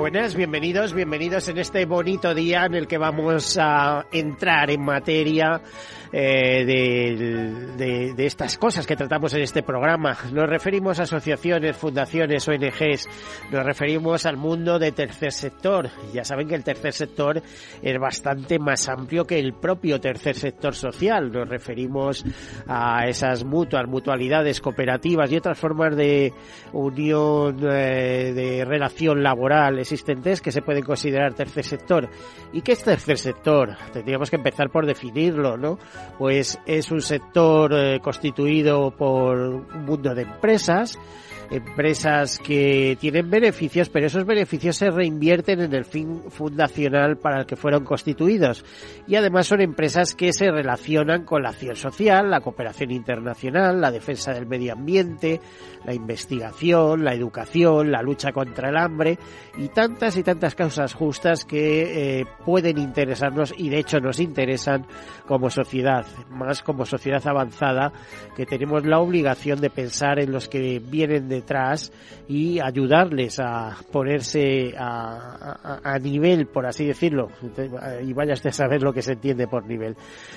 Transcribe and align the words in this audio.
Buenas, 0.00 0.34
bienvenidos, 0.34 0.94
bienvenidos 0.94 1.46
en 1.48 1.58
este 1.58 1.84
bonito 1.84 2.34
día 2.34 2.64
en 2.64 2.74
el 2.74 2.86
que 2.86 2.96
vamos 2.96 3.58
a 3.60 4.06
entrar 4.10 4.70
en 4.70 4.80
materia 4.80 5.60
eh, 6.12 6.64
de, 7.76 8.26
estas 8.26 8.58
cosas 8.58 8.86
que 8.86 8.96
tratamos 8.96 9.32
en 9.34 9.42
este 9.42 9.62
programa. 9.62 10.16
Nos 10.32 10.48
referimos 10.48 10.98
a 11.00 11.04
asociaciones, 11.04 11.76
fundaciones, 11.76 12.46
ONGs, 12.48 13.08
nos 13.50 13.64
referimos 13.64 14.26
al 14.26 14.36
mundo 14.36 14.78
de 14.78 14.92
tercer 14.92 15.32
sector. 15.32 15.88
Ya 16.12 16.24
saben 16.24 16.48
que 16.48 16.54
el 16.54 16.64
tercer 16.64 16.92
sector 16.92 17.42
es 17.82 17.98
bastante 17.98 18.58
más 18.58 18.88
amplio 18.88 19.26
que 19.26 19.38
el 19.38 19.54
propio 19.54 20.00
tercer 20.00 20.36
sector 20.36 20.74
social. 20.74 21.30
Nos 21.32 21.48
referimos 21.48 22.24
a 22.66 23.06
esas 23.06 23.44
mutuas, 23.44 23.86
mutualidades, 23.86 24.60
cooperativas 24.60 25.30
y 25.32 25.36
otras 25.36 25.58
formas 25.58 25.96
de 25.96 26.32
unión, 26.72 27.58
eh, 27.62 28.32
de 28.34 28.64
relación 28.64 29.22
laboral 29.22 29.78
existentes 29.78 30.40
que 30.40 30.52
se 30.52 30.62
pueden 30.62 30.82
considerar 30.82 31.34
tercer 31.34 31.64
sector. 31.64 32.08
¿Y 32.52 32.62
qué 32.62 32.72
es 32.72 32.82
tercer 32.82 33.18
sector? 33.18 33.76
Tendríamos 33.92 34.30
que 34.30 34.36
empezar 34.36 34.70
por 34.70 34.86
definirlo, 34.86 35.56
¿no? 35.56 35.78
Pues 36.18 36.58
es 36.66 36.90
un 36.90 37.00
sector 37.00 37.72
eh, 37.74 38.00
constituido 38.00 38.90
por 38.90 39.38
un 39.38 39.84
mundo 39.86 40.14
de 40.14 40.22
empresas 40.22 40.98
empresas 41.50 42.38
que 42.38 42.96
tienen 43.00 43.28
beneficios, 43.28 43.88
pero 43.88 44.06
esos 44.06 44.24
beneficios 44.24 44.76
se 44.76 44.90
reinvierten 44.90 45.60
en 45.60 45.74
el 45.74 45.84
fin 45.84 46.22
fundacional 46.30 47.18
para 47.18 47.40
el 47.40 47.46
que 47.46 47.56
fueron 47.56 47.84
constituidos. 47.84 48.64
Y 49.06 49.16
además 49.16 49.48
son 49.48 49.60
empresas 49.60 50.14
que 50.14 50.32
se 50.32 50.50
relacionan 50.50 51.24
con 51.24 51.42
la 51.42 51.50
acción 51.50 51.76
social, 51.76 52.30
la 52.30 52.40
cooperación 52.40 52.92
internacional, 52.92 53.80
la 53.80 53.90
defensa 53.90 54.32
del 54.32 54.46
medio 54.46 54.72
ambiente, 54.72 55.40
la 55.84 55.94
investigación, 55.94 57.04
la 57.04 57.14
educación, 57.14 57.90
la 57.90 58.02
lucha 58.02 58.32
contra 58.32 58.68
el 58.68 58.76
hambre 58.76 59.18
y 59.58 59.68
tantas 59.68 60.16
y 60.16 60.22
tantas 60.22 60.54
causas 60.54 60.94
justas 60.94 61.44
que 61.44 62.20
eh, 62.20 62.26
pueden 62.44 62.78
interesarnos 62.78 63.54
y 63.56 63.70
de 63.70 63.78
hecho 63.78 63.98
nos 63.98 64.20
interesan 64.20 64.86
como 65.26 65.50
sociedad, 65.50 66.06
más 66.30 66.62
como 66.62 66.84
sociedad 66.84 67.26
avanzada 67.26 67.92
que 68.36 68.46
tenemos 68.46 68.84
la 68.84 69.00
obligación 69.00 69.60
de 69.60 69.70
pensar 69.70 70.18
en 70.18 70.32
los 70.32 70.48
que 70.48 70.78
vienen 70.78 71.28
de 71.28 71.39
detrás 71.40 71.92
y 72.28 72.60
ayudarles 72.60 73.40
a 73.40 73.76
ponerse 73.90 74.74
a, 74.76 75.98
nivel, 76.00 76.46
por 76.46 76.66
así 76.66 76.86
decirlo, 76.86 77.28
y 78.02 78.12
vaya 78.12 78.34
usted 78.34 78.50
a 78.50 78.52
saber 78.52 78.82
lo 78.82 78.92
que 78.92 79.02
se 79.02 79.12
entiende 79.12 79.46
por 79.46 79.66
nivel. 79.66 79.96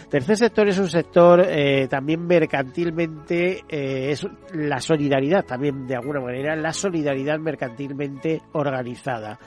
Tercer 0.09 0.37
sector 0.37 0.67
es 0.67 0.79
un 0.79 0.89
sector 0.89 1.45
eh, 1.47 1.87
también 1.87 2.25
mercantilmente, 2.25 3.63
eh, 3.69 4.11
es 4.11 4.25
la 4.53 4.79
solidaridad 4.79 5.45
también 5.45 5.85
de 5.85 5.95
alguna 5.95 6.19
manera, 6.19 6.55
la 6.55 6.73
solidaridad 6.73 7.39
mercantilmente 7.39 8.41
organizada. 8.53 9.39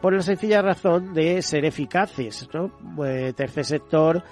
Por 0.00 0.14
la 0.14 0.22
sencilla 0.22 0.62
razón 0.62 1.12
de 1.12 1.42
ser 1.42 1.64
eficaces, 1.64 2.48
¿no? 2.54 2.70
Eh, 3.04 3.32
tercer 3.34 3.64
sector 3.64 4.22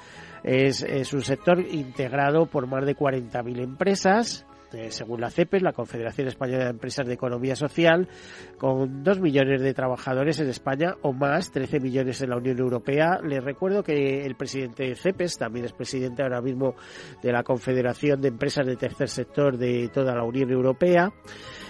es 0.44 1.12
un 1.12 1.22
sector 1.22 1.59
integrado 1.59 2.47
por 2.47 2.69
más 2.69 2.86
de 2.86 2.94
40.000 2.94 3.65
empresas, 3.65 4.45
según 4.91 5.21
la 5.21 5.31
CEPES, 5.31 5.62
la 5.62 5.72
Confederación 5.72 6.28
Española 6.28 6.65
de 6.65 6.71
Empresas 6.71 7.06
de 7.06 7.15
Economía 7.15 7.56
Social, 7.56 8.09
con 8.59 9.03
dos 9.03 9.21
millones 9.21 9.60
de 9.62 9.75
trabajadores 9.75 10.41
en 10.41 10.49
España 10.49 10.97
o 11.03 11.12
más, 11.12 11.50
13 11.50 11.81
millones 11.81 12.21
en 12.22 12.31
la 12.31 12.37
Unión 12.37 12.59
Europea. 12.59 13.19
Les 13.22 13.43
recuerdo 13.43 13.82
que 13.82 14.25
el 14.25 14.34
presidente 14.34 14.84
de 14.84 14.94
CEPES 14.94 15.38
también 15.38 15.66
es 15.66 15.72
presidente 15.72 16.22
ahora 16.22 16.41
mismo 16.41 16.75
de 17.22 17.32
la 17.32 17.43
Confederación 17.43 18.21
de 18.21 18.28
Empresas 18.28 18.66
de 18.66 18.77
Tercer 18.77 19.09
Sector 19.09 19.56
de 19.56 19.88
toda 19.88 20.15
la 20.15 20.25
Unión 20.25 20.50
Europea. 20.50 21.12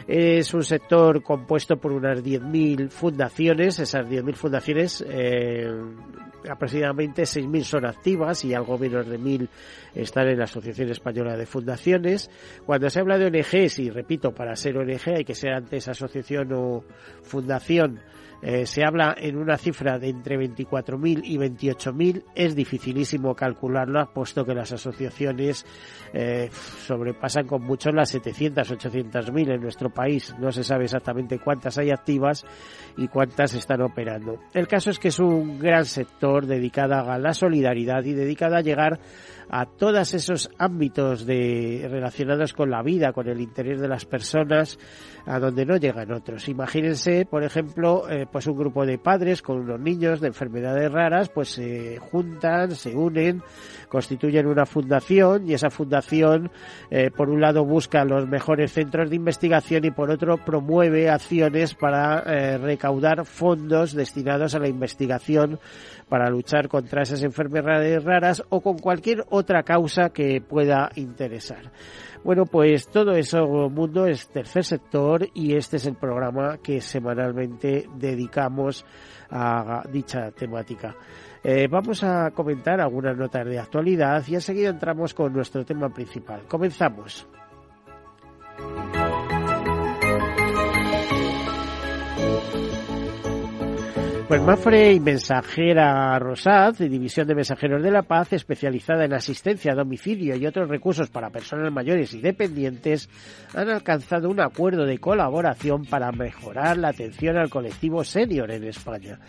Es 0.06 0.54
un 0.54 0.62
sector 0.62 1.22
compuesto 1.22 1.78
por 1.78 1.90
unas 1.90 2.22
10.000 2.22 2.90
fundaciones. 2.90 3.80
Esas 3.80 4.06
10.000 4.06 4.34
fundaciones, 4.34 5.04
eh, 5.08 5.68
aproximadamente 6.48 7.22
6.000 7.22 7.62
son 7.64 7.86
activas 7.86 8.44
y 8.44 8.54
algo 8.54 8.78
menos 8.78 9.08
de 9.08 9.18
1.000 9.18 9.48
están 9.96 10.28
en 10.28 10.38
la 10.38 10.44
Asociación 10.44 10.90
Española 10.90 11.36
de 11.36 11.46
Fundaciones. 11.46 12.30
Cuando 12.64 12.85
se 12.90 13.00
habla 13.00 13.18
de 13.18 13.26
ONGs, 13.26 13.78
y 13.78 13.90
repito, 13.90 14.32
para 14.32 14.54
ser 14.56 14.76
ONG 14.76 15.16
hay 15.16 15.24
que 15.24 15.34
ser 15.34 15.52
antes 15.52 15.88
asociación 15.88 16.52
o 16.52 16.84
fundación, 17.22 18.00
eh, 18.42 18.66
se 18.66 18.84
habla 18.84 19.14
en 19.18 19.36
una 19.36 19.56
cifra 19.56 19.98
de 19.98 20.08
entre 20.08 20.36
24.000 20.36 21.20
y 21.24 21.38
28.000. 21.38 22.24
Es 22.34 22.54
dificilísimo 22.54 23.34
calcularlo, 23.34 24.10
puesto 24.12 24.44
que 24.44 24.54
las 24.54 24.72
asociaciones 24.72 25.64
eh, 26.12 26.48
sobrepasan 26.52 27.46
con 27.46 27.62
mucho 27.62 27.90
las 27.90 28.10
700, 28.10 28.70
800.000 28.72 29.54
en 29.54 29.60
nuestro 29.60 29.90
país. 29.90 30.34
No 30.38 30.52
se 30.52 30.64
sabe 30.64 30.84
exactamente 30.84 31.38
cuántas 31.38 31.78
hay 31.78 31.90
activas 31.90 32.44
y 32.96 33.08
cuántas 33.08 33.54
están 33.54 33.82
operando. 33.82 34.38
El 34.52 34.68
caso 34.68 34.90
es 34.90 34.98
que 34.98 35.08
es 35.08 35.18
un 35.18 35.58
gran 35.58 35.84
sector 35.84 36.46
dedicado 36.46 36.94
a 36.94 37.18
la 37.18 37.32
solidaridad 37.32 38.04
y 38.04 38.12
dedicado 38.12 38.56
a 38.56 38.60
llegar 38.60 39.00
a 39.50 39.66
todos 39.66 40.14
esos 40.14 40.50
ámbitos 40.58 41.26
de, 41.26 41.86
relacionados 41.90 42.52
con 42.52 42.70
la 42.70 42.82
vida, 42.82 43.12
con 43.12 43.28
el 43.28 43.40
interés 43.40 43.80
de 43.80 43.88
las 43.88 44.04
personas, 44.04 44.78
a 45.26 45.38
donde 45.38 45.64
no 45.64 45.76
llegan 45.76 46.12
otros. 46.12 46.48
Imagínense, 46.48 47.26
por 47.26 47.42
ejemplo, 47.42 48.08
eh, 48.08 48.26
pues 48.30 48.46
un 48.46 48.56
grupo 48.56 48.86
de 48.86 48.98
padres 48.98 49.42
con 49.42 49.58
unos 49.58 49.80
niños 49.80 50.20
de 50.20 50.28
enfermedades 50.28 50.90
raras, 50.90 51.28
pues 51.28 51.50
se 51.50 51.98
juntan, 51.98 52.74
se 52.74 52.94
unen, 52.94 53.42
constituyen 53.88 54.46
una 54.46 54.66
fundación 54.66 55.48
y 55.48 55.54
esa 55.54 55.70
fundación, 55.70 56.50
eh, 56.90 57.10
por 57.10 57.30
un 57.30 57.40
lado, 57.40 57.64
busca 57.64 58.04
los 58.04 58.28
mejores 58.28 58.72
centros 58.72 59.10
de 59.10 59.16
investigación 59.16 59.84
y 59.84 59.90
por 59.90 60.10
otro 60.10 60.36
promueve 60.38 61.10
acciones 61.10 61.74
para 61.74 62.22
eh, 62.26 62.58
recaudar 62.58 63.24
fondos 63.24 63.92
destinados 63.92 64.54
a 64.54 64.58
la 64.58 64.68
investigación 64.68 65.58
para 66.08 66.30
luchar 66.30 66.68
contra 66.68 67.02
esas 67.02 67.22
enfermedades 67.22 68.04
raras 68.04 68.42
o 68.48 68.60
con 68.60 68.78
cualquier 68.78 69.24
otra 69.30 69.62
causa 69.62 70.10
que 70.10 70.40
pueda 70.40 70.90
interesar. 70.94 71.72
Bueno, 72.24 72.44
pues 72.44 72.88
todo 72.88 73.12
eso 73.12 73.68
mundo 73.70 74.06
es 74.06 74.28
tercer 74.28 74.64
sector 74.64 75.28
y 75.34 75.54
este 75.54 75.76
es 75.76 75.86
el 75.86 75.94
programa 75.94 76.58
que 76.58 76.80
semanalmente 76.80 77.88
dedicamos 77.96 78.84
a 79.30 79.82
dicha 79.90 80.30
temática. 80.32 80.96
Eh, 81.48 81.68
vamos 81.68 82.02
a 82.02 82.32
comentar 82.32 82.80
algunas 82.80 83.16
notas 83.16 83.46
de 83.46 83.60
actualidad 83.60 84.20
y 84.26 84.34
enseguida 84.34 84.68
entramos 84.68 85.14
con 85.14 85.32
nuestro 85.32 85.64
tema 85.64 85.88
principal. 85.88 86.42
Comenzamos. 86.48 87.24
Pues 94.28 94.42
Mafre 94.42 94.92
y 94.92 94.98
Mensajera 94.98 96.18
Rosaz, 96.18 96.78
de 96.78 96.88
División 96.88 97.28
de 97.28 97.36
Mensajeros 97.36 97.80
de 97.80 97.92
la 97.92 98.02
Paz, 98.02 98.32
especializada 98.32 99.04
en 99.04 99.12
asistencia 99.12 99.70
a 99.70 99.76
domicilio 99.76 100.34
y 100.34 100.44
otros 100.44 100.68
recursos 100.68 101.08
para 101.10 101.30
personas 101.30 101.72
mayores 101.72 102.12
y 102.12 102.20
dependientes, 102.20 103.08
han 103.54 103.70
alcanzado 103.70 104.28
un 104.28 104.40
acuerdo 104.40 104.84
de 104.84 104.98
colaboración 104.98 105.84
para 105.84 106.10
mejorar 106.10 106.76
la 106.76 106.88
atención 106.88 107.36
al 107.36 107.50
colectivo 107.50 108.02
senior 108.02 108.50
en 108.50 108.64
España. 108.64 109.20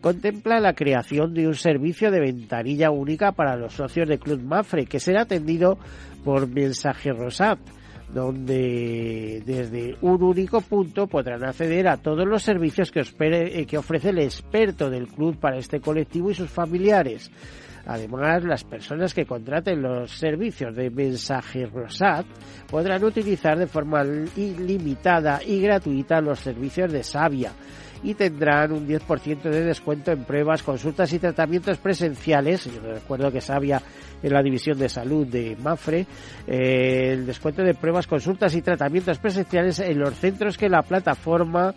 Contempla 0.00 0.58
la 0.58 0.74
creación 0.74 1.32
de 1.32 1.46
un 1.46 1.54
servicio 1.54 2.10
de 2.10 2.18
ventanilla 2.18 2.90
única 2.90 3.30
para 3.30 3.54
los 3.54 3.74
socios 3.74 4.08
de 4.08 4.18
Club 4.18 4.42
Mafre, 4.42 4.86
que 4.86 4.98
será 4.98 5.22
atendido 5.22 5.78
por 6.24 6.48
Mensaje 6.48 7.12
Rosat 7.12 7.60
donde 8.12 9.42
desde 9.46 9.96
un 10.00 10.22
único 10.22 10.60
punto 10.60 11.06
podrán 11.06 11.44
acceder 11.44 11.88
a 11.88 11.96
todos 11.96 12.26
los 12.26 12.42
servicios 12.42 12.90
que, 12.90 13.02
eh, 13.20 13.66
que 13.66 13.78
ofrece 13.78 14.10
el 14.10 14.18
experto 14.18 14.90
del 14.90 15.06
club 15.06 15.38
para 15.38 15.58
este 15.58 15.80
colectivo 15.80 16.30
y 16.30 16.34
sus 16.34 16.50
familiares. 16.50 17.30
Además, 17.86 18.44
las 18.44 18.64
personas 18.64 19.14
que 19.14 19.24
contraten 19.24 19.82
los 19.82 20.10
servicios 20.12 20.74
de 20.76 20.90
mensaje 20.90 21.66
Rosat 21.66 22.26
podrán 22.70 23.02
utilizar 23.04 23.58
de 23.58 23.66
forma 23.66 24.04
ilimitada 24.36 25.40
y 25.44 25.60
gratuita 25.60 26.20
los 26.20 26.40
servicios 26.40 26.92
de 26.92 27.02
Sabia 27.02 27.52
y 28.02 28.14
tendrán 28.14 28.72
un 28.72 28.86
10% 28.86 29.42
de 29.42 29.64
descuento 29.64 30.10
en 30.10 30.24
pruebas, 30.24 30.62
consultas 30.62 31.12
y 31.12 31.18
tratamientos 31.18 31.78
presenciales. 31.78 32.64
Yo 32.64 32.80
recuerdo 32.80 33.30
que 33.30 33.40
Sabia 33.40 33.82
en 34.22 34.32
la 34.32 34.42
división 34.42 34.78
de 34.78 34.88
salud 34.88 35.26
de 35.26 35.56
Mafre, 35.62 36.06
eh, 36.46 37.12
el 37.12 37.26
descuento 37.26 37.62
de 37.62 37.74
pruebas, 37.74 38.06
consultas 38.06 38.54
y 38.54 38.62
tratamientos 38.62 39.18
presenciales 39.18 39.80
en 39.80 39.98
los 39.98 40.14
centros 40.14 40.56
que 40.56 40.68
la 40.68 40.82
plataforma 40.82 41.74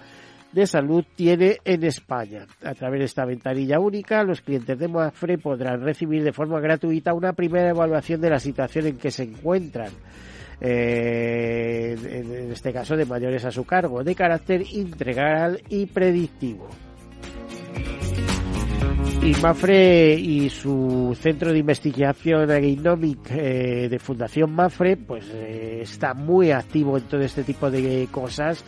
de 0.52 0.68
salud 0.68 1.04
tiene 1.16 1.58
en 1.66 1.84
España. 1.84 2.46
A 2.64 2.74
través 2.74 3.00
de 3.00 3.06
esta 3.06 3.26
ventanilla 3.26 3.80
única, 3.80 4.24
los 4.24 4.42
clientes 4.42 4.78
de 4.78 4.88
Mafre 4.88 5.38
podrán 5.38 5.82
recibir 5.82 6.24
de 6.24 6.32
forma 6.32 6.60
gratuita 6.60 7.14
una 7.14 7.34
primera 7.34 7.70
evaluación 7.70 8.22
de 8.22 8.30
la 8.30 8.40
situación 8.40 8.88
en 8.88 8.98
que 8.98 9.12
se 9.12 9.24
encuentran. 9.24 9.92
Eh, 10.62 11.96
en 12.02 12.52
este 12.52 12.72
caso 12.72 12.96
de 12.96 13.06
mayores 13.06 13.44
a 13.46 13.52
su 13.52 13.66
cargo, 13.66 14.04
de 14.04 14.16
carácter 14.16 14.64
integral 14.72 15.62
y 15.70 15.86
predictivo. 15.88 16.70
Y 19.22 19.34
Mafre 19.42 20.16
y 20.16 20.50
su 20.50 21.18
centro 21.20 21.54
de 21.54 21.60
investigación 21.60 22.52
agronomic 22.52 23.32
eh, 23.32 23.88
de 23.90 24.00
Fundación 24.00 24.54
Mafre, 24.54 24.98
pues 24.98 25.26
eh, 25.34 25.80
está 25.82 26.14
muy 26.14 26.52
activo 26.52 26.98
en 26.98 27.04
todo 27.04 27.22
este 27.22 27.44
tipo 27.44 27.72
de 27.72 28.08
cosas 28.12 28.64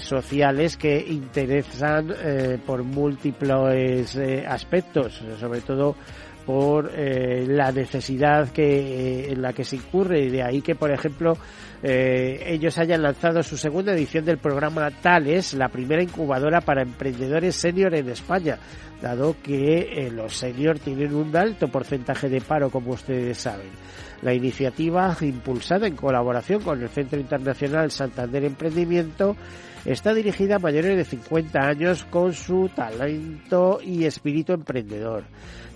sociales 0.00 0.76
que 0.76 0.98
interesan 1.08 2.14
por 2.66 2.82
múltiples 2.82 4.18
aspectos, 4.46 5.22
sobre 5.40 5.62
todo 5.62 5.96
por 6.46 6.92
la 6.96 7.72
necesidad 7.72 8.50
que 8.50 9.32
en 9.32 9.42
la 9.42 9.52
que 9.52 9.64
se 9.64 9.76
incurre 9.76 10.20
y 10.20 10.30
de 10.30 10.44
ahí 10.44 10.62
que 10.62 10.76
por 10.76 10.92
ejemplo 10.92 11.36
ellos 11.82 12.78
hayan 12.78 13.02
lanzado 13.02 13.42
su 13.42 13.56
segunda 13.56 13.92
edición 13.92 14.24
del 14.24 14.38
programa 14.38 14.90
Tales, 14.90 15.54
la 15.54 15.68
primera 15.68 16.02
incubadora 16.02 16.60
para 16.60 16.82
emprendedores 16.82 17.56
senior 17.56 17.94
en 17.96 18.08
España 18.08 18.58
dado 19.00 19.36
que 19.42 19.78
eh, 19.92 20.10
los 20.10 20.36
seniors 20.36 20.80
tienen 20.80 21.14
un 21.14 21.34
alto 21.36 21.68
porcentaje 21.68 22.28
de 22.28 22.40
paro, 22.40 22.70
como 22.70 22.92
ustedes 22.92 23.38
saben. 23.38 23.68
La 24.22 24.32
iniciativa, 24.32 25.14
impulsada 25.20 25.86
en 25.86 25.96
colaboración 25.96 26.62
con 26.62 26.82
el 26.82 26.88
Centro 26.88 27.20
Internacional 27.20 27.90
Santander 27.90 28.44
Emprendimiento, 28.44 29.36
está 29.86 30.12
dirigida 30.12 30.56
a 30.56 30.58
mayores 30.58 30.96
de 30.96 31.04
50 31.04 31.58
años 31.60 32.04
con 32.04 32.32
su 32.32 32.68
talento 32.74 33.78
y 33.82 34.04
espíritu 34.04 34.52
emprendedor. 34.52 35.24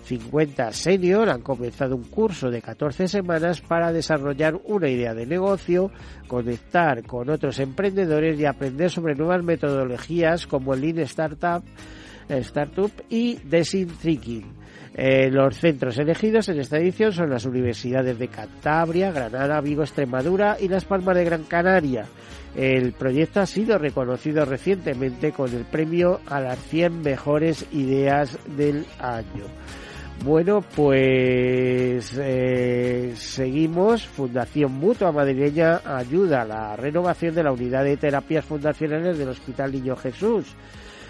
50 0.03 0.73
senior 0.73 1.29
han 1.29 1.41
comenzado 1.41 1.95
un 1.95 2.03
curso 2.03 2.49
de 2.49 2.61
14 2.61 3.07
semanas 3.07 3.61
para 3.61 3.93
desarrollar 3.93 4.59
una 4.65 4.89
idea 4.89 5.13
de 5.13 5.25
negocio, 5.25 5.91
conectar 6.27 7.03
con 7.03 7.29
otros 7.29 7.59
emprendedores 7.59 8.37
y 8.37 8.45
aprender 8.45 8.89
sobre 8.89 9.15
nuevas 9.15 9.43
metodologías 9.43 10.47
como 10.47 10.73
el 10.73 10.81
Lean 10.81 10.99
Startup, 10.99 11.63
Startup 12.27 12.91
y 13.09 13.35
Design 13.35 13.87
Thinking. 14.01 14.61
Eh, 14.93 15.29
los 15.31 15.57
centros 15.57 15.97
elegidos 15.97 16.49
en 16.49 16.59
esta 16.59 16.77
edición 16.77 17.13
son 17.13 17.29
las 17.29 17.45
universidades 17.45 18.19
de 18.19 18.27
Cantabria, 18.27 19.11
Granada, 19.11 19.61
Vigo, 19.61 19.83
Extremadura 19.83 20.57
y 20.59 20.67
Las 20.67 20.83
Palmas 20.83 21.15
de 21.15 21.23
Gran 21.23 21.43
Canaria. 21.43 22.05
El 22.55 22.91
proyecto 22.91 23.39
ha 23.39 23.45
sido 23.45 23.77
reconocido 23.77 24.43
recientemente 24.45 25.31
con 25.31 25.53
el 25.53 25.63
premio 25.63 26.19
a 26.27 26.41
las 26.41 26.59
100 26.59 27.01
mejores 27.01 27.65
ideas 27.71 28.37
del 28.57 28.85
año. 28.99 29.45
Bueno, 30.23 30.61
pues 30.75 32.15
eh, 32.21 33.13
seguimos. 33.15 34.05
Fundación 34.05 34.73
Mutua 34.73 35.11
Madrileña 35.11 35.81
ayuda 35.83 36.43
a 36.43 36.45
la 36.45 36.75
renovación 36.75 37.33
de 37.33 37.43
la 37.43 37.51
unidad 37.51 37.83
de 37.83 37.97
terapias 37.97 38.45
fundacionales 38.45 39.17
del 39.17 39.29
Hospital 39.29 39.71
Niño 39.71 39.95
Jesús. 39.95 40.45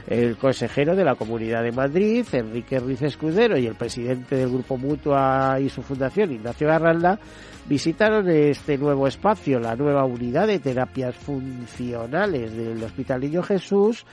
El 0.08 0.38
consejero 0.38 0.96
de 0.96 1.04
la 1.04 1.16
Comunidad 1.16 1.64
de 1.64 1.72
Madrid, 1.72 2.26
Enrique 2.32 2.80
Ruiz 2.80 3.02
Escudero, 3.02 3.58
y 3.58 3.68
el 3.68 3.76
presidente 3.76 4.36
del 4.36 4.50
Grupo 4.50 4.78
Mutua 4.78 5.60
y 5.60 5.70
su 5.70 5.82
fundación, 5.82 6.32
Ignacio 6.32 6.68
Garralda, 6.68 7.20
visitaron 7.68 8.28
este 8.30 8.78
nuevo 8.78 9.08
espacio, 9.08 9.60
la 9.60 9.76
nueva 9.76 10.04
unidad 10.06 10.48
de 10.48 10.60
terapias 10.60 11.16
funcionales 11.16 12.56
del 12.56 12.84
Hospital 12.84 13.22
Niño 13.22 13.44
Jesús, 13.44 14.06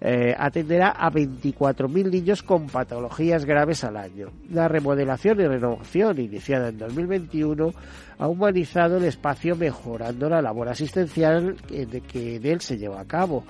eh, 0.00 0.34
atenderá 0.36 0.88
a 0.90 1.10
24.000 1.10 2.10
niños 2.10 2.42
con 2.42 2.66
patologías 2.66 3.44
graves 3.44 3.84
al 3.84 3.96
año. 3.96 4.28
La 4.50 4.68
remodelación 4.68 5.40
y 5.40 5.46
renovación 5.46 6.18
iniciada 6.20 6.68
en 6.68 6.78
2021 6.78 7.72
ha 8.18 8.28
humanizado 8.28 8.96
el 8.96 9.04
espacio 9.04 9.56
mejorando 9.56 10.28
la 10.28 10.40
labor 10.40 10.68
asistencial 10.68 11.56
que 11.68 11.82
en 11.82 12.46
él 12.46 12.60
se 12.60 12.78
lleva 12.78 13.00
a 13.00 13.04
cabo. 13.04 13.44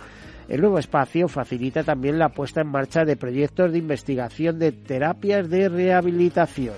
El 0.49 0.61
nuevo 0.61 0.79
espacio 0.79 1.29
facilita 1.29 1.83
también 1.83 2.19
la 2.19 2.29
puesta 2.29 2.61
en 2.61 2.69
marcha 2.69 3.05
de 3.05 3.17
proyectos 3.17 3.73
de 3.73 3.79
investigación 3.79 4.59
de 4.59 4.73
terapias 4.73 5.49
de 5.49 5.69
rehabilitación. 5.69 6.75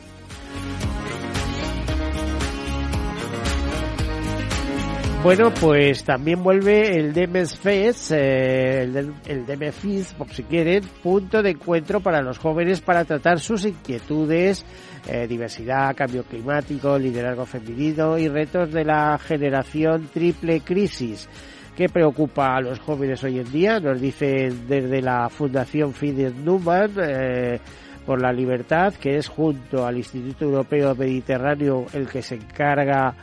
Bueno, 5.27 5.53
pues 5.61 6.05
también 6.05 6.41
vuelve 6.41 6.97
el 6.97 7.13
Demes 7.13 7.59
Fest, 7.59 8.13
eh, 8.13 8.83
el, 8.83 9.13
el 9.27 9.73
por 10.17 10.33
si 10.33 10.45
quieren, 10.45 10.85
punto 11.03 11.43
de 11.43 11.51
encuentro 11.51 11.99
para 11.99 12.23
los 12.23 12.39
jóvenes 12.39 12.81
para 12.81 13.05
tratar 13.05 13.41
sus 13.41 13.65
inquietudes, 13.65 14.65
eh, 15.09 15.27
diversidad, 15.27 15.97
cambio 15.97 16.23
climático, 16.23 16.97
liderazgo 16.97 17.45
femenino 17.45 18.17
y 18.17 18.29
retos 18.29 18.73
de 18.73 18.85
la 18.85 19.19
generación 19.19 20.09
triple 20.15 20.61
crisis. 20.61 21.29
¿Qué 21.77 21.91
preocupa 21.91 22.57
a 22.57 22.63
los 22.63 22.81
jóvenes 22.81 23.23
hoy 23.23 23.39
en 23.39 23.53
día? 23.53 23.79
Nos 23.79 24.01
dice 24.01 24.51
desde 24.67 25.03
la 25.03 25.29
Fundación 25.29 25.93
Fidesz 25.93 26.35
Numan 26.35 26.91
eh, 26.97 27.61
por 28.07 28.23
la 28.23 28.33
Libertad, 28.33 28.95
que 28.95 29.17
es 29.17 29.29
junto 29.29 29.85
al 29.85 29.99
Instituto 29.99 30.47
Europeo 30.47 30.95
Mediterráneo 30.95 31.85
el 31.93 32.09
que 32.09 32.23
se 32.23 32.37
encarga 32.37 33.15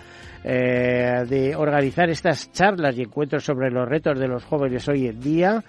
eh, 0.44 1.26
de 1.28 1.56
organizar 1.56 2.12
estas 2.12 2.52
charlas 2.52 2.96
y 2.96 3.02
encuentros 3.02 3.44
sobre 3.44 3.72
los 3.72 3.90
retos 3.90 4.20
de 4.20 4.28
los 4.28 4.44
jóvenes 4.44 4.88
hoy 4.88 5.08
en 5.08 5.20
día, 5.20 5.64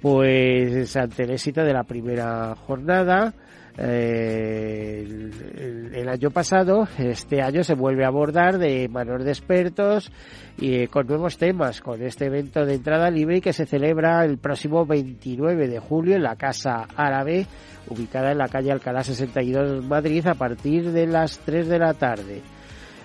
pues 0.00 0.96
el 0.96 1.30
éxito 1.30 1.62
de 1.62 1.74
la 1.74 1.84
primera 1.84 2.54
jornada, 2.54 3.34
eh, 3.78 5.30
el, 5.94 6.08
año 6.08 6.30
pasado, 6.30 6.86
este 6.98 7.40
año 7.40 7.64
se 7.64 7.74
vuelve 7.74 8.04
a 8.04 8.08
abordar 8.08 8.58
de 8.58 8.88
manos 8.88 9.24
de 9.24 9.30
expertos 9.30 10.12
y 10.58 10.74
eh, 10.74 10.88
con 10.88 11.06
nuevos 11.06 11.38
temas, 11.38 11.80
con 11.80 12.02
este 12.02 12.26
evento 12.26 12.66
de 12.66 12.74
entrada 12.74 13.10
libre 13.10 13.40
que 13.40 13.52
se 13.52 13.64
celebra 13.64 14.24
el 14.24 14.38
próximo 14.38 14.84
29 14.84 15.68
de 15.68 15.78
julio 15.78 16.16
en 16.16 16.22
la 16.22 16.36
Casa 16.36 16.86
Árabe, 16.96 17.46
ubicada 17.88 18.32
en 18.32 18.38
la 18.38 18.48
calle 18.48 18.72
Alcalá 18.72 19.02
62 19.02 19.84
Madrid 19.84 20.26
a 20.26 20.34
partir 20.34 20.92
de 20.92 21.06
las 21.06 21.38
3 21.38 21.68
de 21.68 21.78
la 21.78 21.94
tarde. 21.94 22.42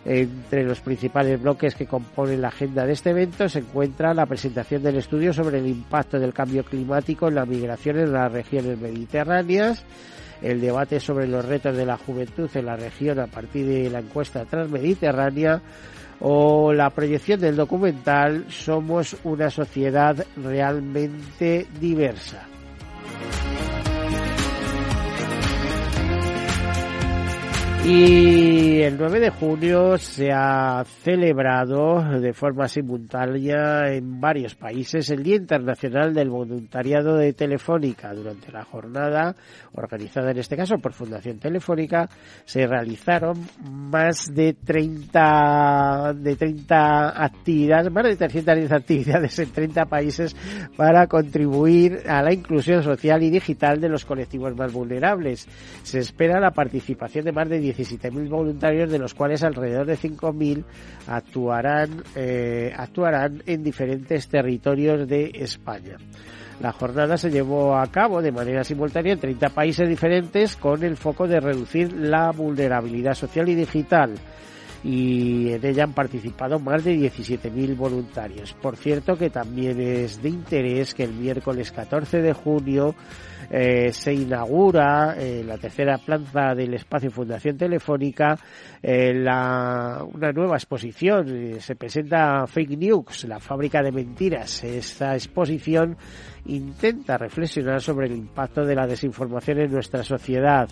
Entre 0.10 0.63
los 0.63 0.80
principales 0.80 1.42
bloques 1.42 1.75
que 1.75 1.86
componen 1.86 2.42
la 2.42 2.48
agenda 2.48 2.86
de 2.86 2.94
este 2.94 3.10
evento 3.10 3.50
se 3.50 3.60
encuentra 3.60 4.13
la 4.13 4.25
presentación 4.25 4.81
del 4.81 4.96
estudio 4.96 5.34
sobre 5.34 5.60
el 5.60 5.68
impacto 5.68 6.18
del 6.18 6.34
cambio 6.34 6.63
climático 6.63 7.27
en 7.27 7.36
la 7.36 7.46
migración 7.46 8.00
en 8.00 8.13
las 8.13 8.32
regiones 8.32 8.80
mediterráneas, 8.80 9.84
el 10.41 10.62
debate 10.62 11.00
sobre 11.00 11.27
los 11.27 11.46
retos 11.46 11.75
de 11.75 11.86
la 11.86 11.98
juventud 11.98 12.50
en 12.53 12.65
la 12.65 12.75
región 12.75 13.20
a 13.20 13.27
partir 13.27 13.65
de 13.65 13.89
la 13.89 14.00
encuesta 14.00 14.46
transmediterránea 14.46 15.62
o 16.20 16.74
la 16.74 16.89
proyección 16.89 17.39
del 17.39 17.56
documental 17.56 18.46
Somos 18.50 19.15
una 19.24 19.50
sociedad 19.50 20.25
realmente 20.36 21.67
diversa. 21.79 22.48
Y 27.89 28.82
el 28.82 28.98
9 28.98 29.22
de 29.22 29.29
junio 29.29 29.98
se 29.98 30.29
ha 30.34 30.84
celebrado 31.03 32.20
de 32.20 32.34
forma 32.34 32.67
simultánea 32.67 33.94
en 33.94 34.20
varios 34.20 34.56
países 34.56 35.10
el 35.10 35.24
Día 35.24 35.38
Internacional 35.38 36.13
del 36.13 36.29
Voluntariado 36.29 37.15
de 37.15 37.32
Telefónica. 37.32 38.13
Durante 38.13 38.51
la 38.51 38.65
jornada, 38.65 39.34
organizada 39.72 40.32
en 40.32 40.39
este 40.39 40.58
caso 40.58 40.75
por 40.79 40.91
Fundación 40.91 41.39
Telefónica, 41.39 42.10
se 42.44 42.67
realizaron 42.67 43.48
más 43.72 44.36
de 44.36 44.53
30, 44.53 46.13
de 46.17 46.36
30 46.36 47.24
actividades, 47.24 47.89
más 47.89 48.03
de 48.03 48.17
310 48.17 48.72
actividades 48.74 49.39
en 49.39 49.50
30 49.50 49.86
países 49.86 50.36
para 50.75 51.08
contribuir 51.08 52.01
a 52.06 52.22
la 52.22 52.34
inclusión 52.34 52.84
social 52.84 53.24
y 53.24 53.29
digital 53.29 53.79
de 53.79 53.88
los 53.88 54.03
colectivos 54.03 54.53
más 54.58 54.74
vulnerables. 54.74 55.48
Se 55.84 56.00
espera 56.00 56.41
la 56.41 56.51
participación 56.51 57.24
de 57.24 57.32
más 57.32 57.48
de 57.48 57.60
10 57.60 57.76
17.000 57.77 58.29
voluntarios, 58.29 58.89
de 58.89 59.00
los 59.00 59.13
cuales 59.13 59.43
alrededor 59.43 59.86
de 59.86 59.98
5.000 59.98 60.63
actuarán, 61.07 62.03
eh, 62.15 62.74
actuarán 62.75 63.43
en 63.46 63.63
diferentes 63.63 64.27
territorios 64.27 65.07
de 65.07 65.31
España. 65.34 65.98
La 66.60 66.72
jornada 66.72 67.17
se 67.17 67.29
llevó 67.29 67.77
a 67.77 67.86
cabo 67.91 68.22
de 68.22 68.31
manera 68.31 68.63
simultánea 68.63 69.13
en 69.13 69.19
30 69.19 69.50
países 69.50 69.88
diferentes 69.88 70.55
con 70.55 70.84
el 70.84 70.98
foco 70.98 71.27
de 71.27 71.39
reducir 71.39 71.93
la 71.93 72.31
vulnerabilidad 72.31 73.13
social 73.13 73.48
y 73.50 73.55
digital 73.55 74.15
y 74.84 75.51
en 75.51 75.65
ella 75.65 75.84
han 75.84 75.93
participado 75.93 76.60
más 76.60 76.84
de 76.84 76.96
17.000 76.96 77.75
voluntarios. 77.75 78.53
Por 78.53 78.77
cierto 78.77 79.17
que 79.17 79.29
también 79.29 79.79
es 79.79 80.22
de 80.22 80.29
interés 80.29 80.93
que 80.93 81.03
el 81.03 81.13
miércoles 81.13 81.72
14 81.72 82.22
de 82.22 82.34
junio 82.34 82.96
eh, 83.50 83.91
se 83.93 84.13
inaugura 84.13 85.15
eh, 85.17 85.43
la 85.46 85.57
tercera 85.57 85.98
planta 85.98 86.53
del 86.53 86.74
espacio 86.74 87.10
Fundación 87.10 87.57
Telefónica 87.57 88.38
eh, 88.81 89.13
la, 89.13 90.05
una 90.13 90.31
nueva 90.31 90.55
exposición. 90.55 91.27
Eh, 91.29 91.60
se 91.60 91.75
presenta 91.75 92.46
Fake 92.48 92.77
News, 92.77 93.25
la 93.25 93.39
fábrica 93.39 93.81
de 93.81 93.91
mentiras. 93.91 94.63
Esta 94.63 95.13
exposición 95.13 95.98
intenta 96.48 97.18
reflexionar 97.18 97.82
sobre 97.82 98.08
el 98.08 98.13
impacto 98.13 98.66
de 98.66 98.75
la 98.75 98.88
desinformación 98.88 99.60
en 99.60 99.72
nuestra 99.72 100.04
sociedad. 100.04 100.70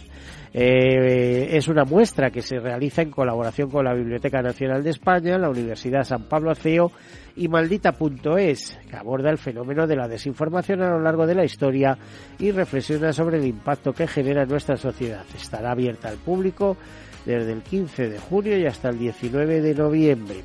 Eh, 0.54 1.50
es 1.52 1.68
una 1.68 1.84
muestra 1.84 2.32
que 2.32 2.42
se 2.42 2.60
realiza 2.60 3.02
en 3.02 3.12
colaboración 3.12 3.70
con 3.70 3.86
la 3.86 3.94
Biblioteca 3.94 4.42
Nacional 4.42 4.84
de 4.84 4.92
España, 4.92 5.38
la 5.38 5.50
Universidad 5.50 6.04
San 6.04 6.24
Pablo 6.30 6.52
Aceo 6.52 6.92
y 7.36 7.48
Maldita.es, 7.48 8.78
que 8.90 8.96
aborda 8.96 9.30
el 9.30 9.38
fenómeno 9.38 9.86
de 9.86 9.98
la 9.98 10.08
desinformación 10.08 10.82
a 10.82 10.92
lo 10.92 11.02
largo 11.02 11.28
de 11.28 11.36
la 11.36 11.44
historia 11.44 11.98
y 12.40 12.52
reflexiona 12.52 13.12
sobre 13.12 13.38
el 13.38 13.46
impacto 13.46 13.92
que 13.92 14.08
genera 14.08 14.44
en 14.44 14.50
nuestra 14.50 14.78
sociedad. 14.78 15.26
Estará 15.36 15.72
abierta 15.72 16.08
al 16.08 16.18
público 16.18 16.78
desde 17.26 17.52
el 17.52 17.62
15 17.62 18.10
de 18.10 18.20
junio 18.20 18.58
y 18.58 18.66
hasta 18.66 18.90
el 18.90 19.00
19 19.00 19.62
de 19.62 19.76
noviembre. 19.76 20.44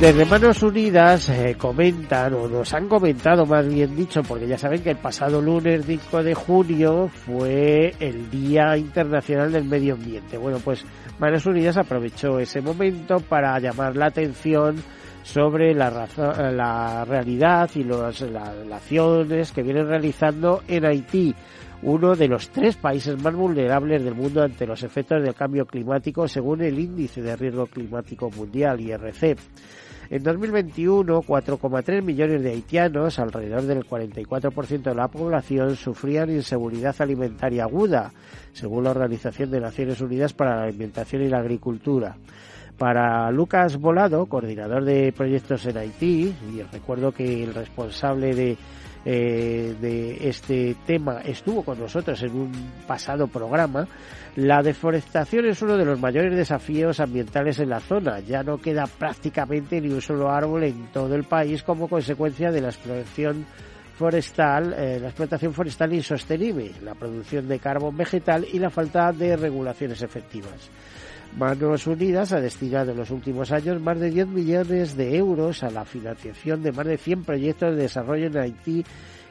Desde 0.00 0.26
Manos 0.26 0.62
Unidas 0.62 1.30
eh, 1.30 1.54
comentan, 1.56 2.34
o 2.34 2.46
nos 2.46 2.74
han 2.74 2.88
comentado 2.88 3.46
más 3.46 3.66
bien 3.66 3.96
dicho, 3.96 4.22
porque 4.22 4.46
ya 4.46 4.58
saben 4.58 4.82
que 4.82 4.90
el 4.90 4.98
pasado 4.98 5.40
lunes 5.40 5.86
5 5.86 6.22
de 6.22 6.34
junio 6.34 7.08
fue 7.08 7.94
el 8.00 8.28
Día 8.28 8.76
Internacional 8.76 9.52
del 9.52 9.64
Medio 9.64 9.94
Ambiente. 9.94 10.36
Bueno, 10.36 10.58
pues 10.62 10.84
Manos 11.18 11.46
Unidas 11.46 11.78
aprovechó 11.78 12.38
ese 12.38 12.60
momento 12.60 13.20
para 13.20 13.58
llamar 13.60 13.96
la 13.96 14.06
atención 14.06 14.76
sobre 15.22 15.74
la, 15.74 16.06
la 16.52 17.04
realidad 17.06 17.70
y 17.74 17.84
las 17.84 18.20
acciones 18.20 19.52
que 19.52 19.62
vienen 19.62 19.88
realizando 19.88 20.62
en 20.68 20.84
Haití, 20.84 21.34
uno 21.82 22.14
de 22.14 22.28
los 22.28 22.50
tres 22.50 22.76
países 22.76 23.20
más 23.22 23.34
vulnerables 23.34 24.04
del 24.04 24.14
mundo 24.14 24.42
ante 24.42 24.66
los 24.66 24.82
efectos 24.82 25.22
del 25.22 25.34
cambio 25.34 25.66
climático 25.66 26.28
según 26.28 26.62
el 26.62 26.78
Índice 26.78 27.22
de 27.22 27.36
Riesgo 27.36 27.66
Climático 27.66 28.30
Mundial, 28.30 28.80
IRC. 28.80 29.36
En 30.10 30.22
2021, 30.22 31.22
4,3 31.22 32.02
millones 32.02 32.42
de 32.42 32.50
haitianos, 32.50 33.18
alrededor 33.18 33.62
del 33.62 33.84
44% 33.84 34.82
de 34.82 34.94
la 34.94 35.08
población, 35.08 35.76
sufrían 35.76 36.30
inseguridad 36.30 36.94
alimentaria 36.98 37.64
aguda, 37.64 38.12
según 38.52 38.84
la 38.84 38.90
Organización 38.90 39.50
de 39.50 39.60
Naciones 39.60 40.00
Unidas 40.00 40.32
para 40.32 40.56
la 40.56 40.62
Alimentación 40.64 41.22
y 41.22 41.28
la 41.28 41.38
Agricultura. 41.38 42.16
Para 42.78 43.30
Lucas 43.30 43.76
Volado, 43.76 44.26
coordinador 44.26 44.84
de 44.84 45.12
proyectos 45.12 45.64
en 45.66 45.78
Haití, 45.78 46.34
y 46.52 46.62
recuerdo 46.72 47.12
que 47.12 47.44
el 47.44 47.54
responsable 47.54 48.34
de 48.34 48.56
eh, 49.06 49.76
de 49.82 50.28
este 50.30 50.76
tema 50.86 51.20
estuvo 51.20 51.62
con 51.62 51.78
nosotros 51.78 52.22
en 52.22 52.34
un 52.34 52.52
pasado 52.86 53.26
programa, 53.26 53.86
la 54.36 54.62
deforestación 54.62 55.44
es 55.44 55.60
uno 55.60 55.76
de 55.76 55.84
los 55.84 56.00
mayores 56.00 56.34
desafíos 56.34 57.00
ambientales 57.00 57.58
en 57.58 57.68
la 57.68 57.80
zona. 57.80 58.20
Ya 58.20 58.42
no 58.42 58.56
queda 58.56 58.86
prácticamente 58.86 59.78
ni 59.80 59.90
un 59.90 60.00
solo 60.00 60.30
árbol 60.30 60.64
en 60.64 60.86
todo 60.86 61.14
el 61.14 61.24
país 61.24 61.62
como 61.62 61.86
consecuencia 61.86 62.50
de 62.50 62.62
la 62.62 62.68
explotación 62.68 63.44
forestal, 63.94 64.72
eh, 64.72 64.98
la 65.00 65.08
explotación 65.08 65.52
forestal 65.52 65.92
insostenible, 65.92 66.72
la 66.82 66.94
producción 66.94 67.46
de 67.46 67.58
carbón 67.58 67.96
vegetal 67.96 68.46
y 68.50 68.58
la 68.58 68.70
falta 68.70 69.12
de 69.12 69.36
regulaciones 69.36 70.00
efectivas. 70.02 70.70
Manos 71.36 71.88
Unidas 71.88 72.32
ha 72.32 72.40
destinado 72.40 72.92
en 72.92 72.98
los 72.98 73.10
últimos 73.10 73.50
años 73.50 73.80
más 73.80 73.98
de 73.98 74.10
10 74.10 74.28
millones 74.28 74.96
de 74.96 75.16
euros 75.16 75.64
a 75.64 75.70
la 75.70 75.84
financiación 75.84 76.62
de 76.62 76.70
más 76.70 76.86
de 76.86 76.96
100 76.96 77.24
proyectos 77.24 77.74
de 77.74 77.82
desarrollo 77.82 78.26
en 78.26 78.36
Haití 78.36 78.84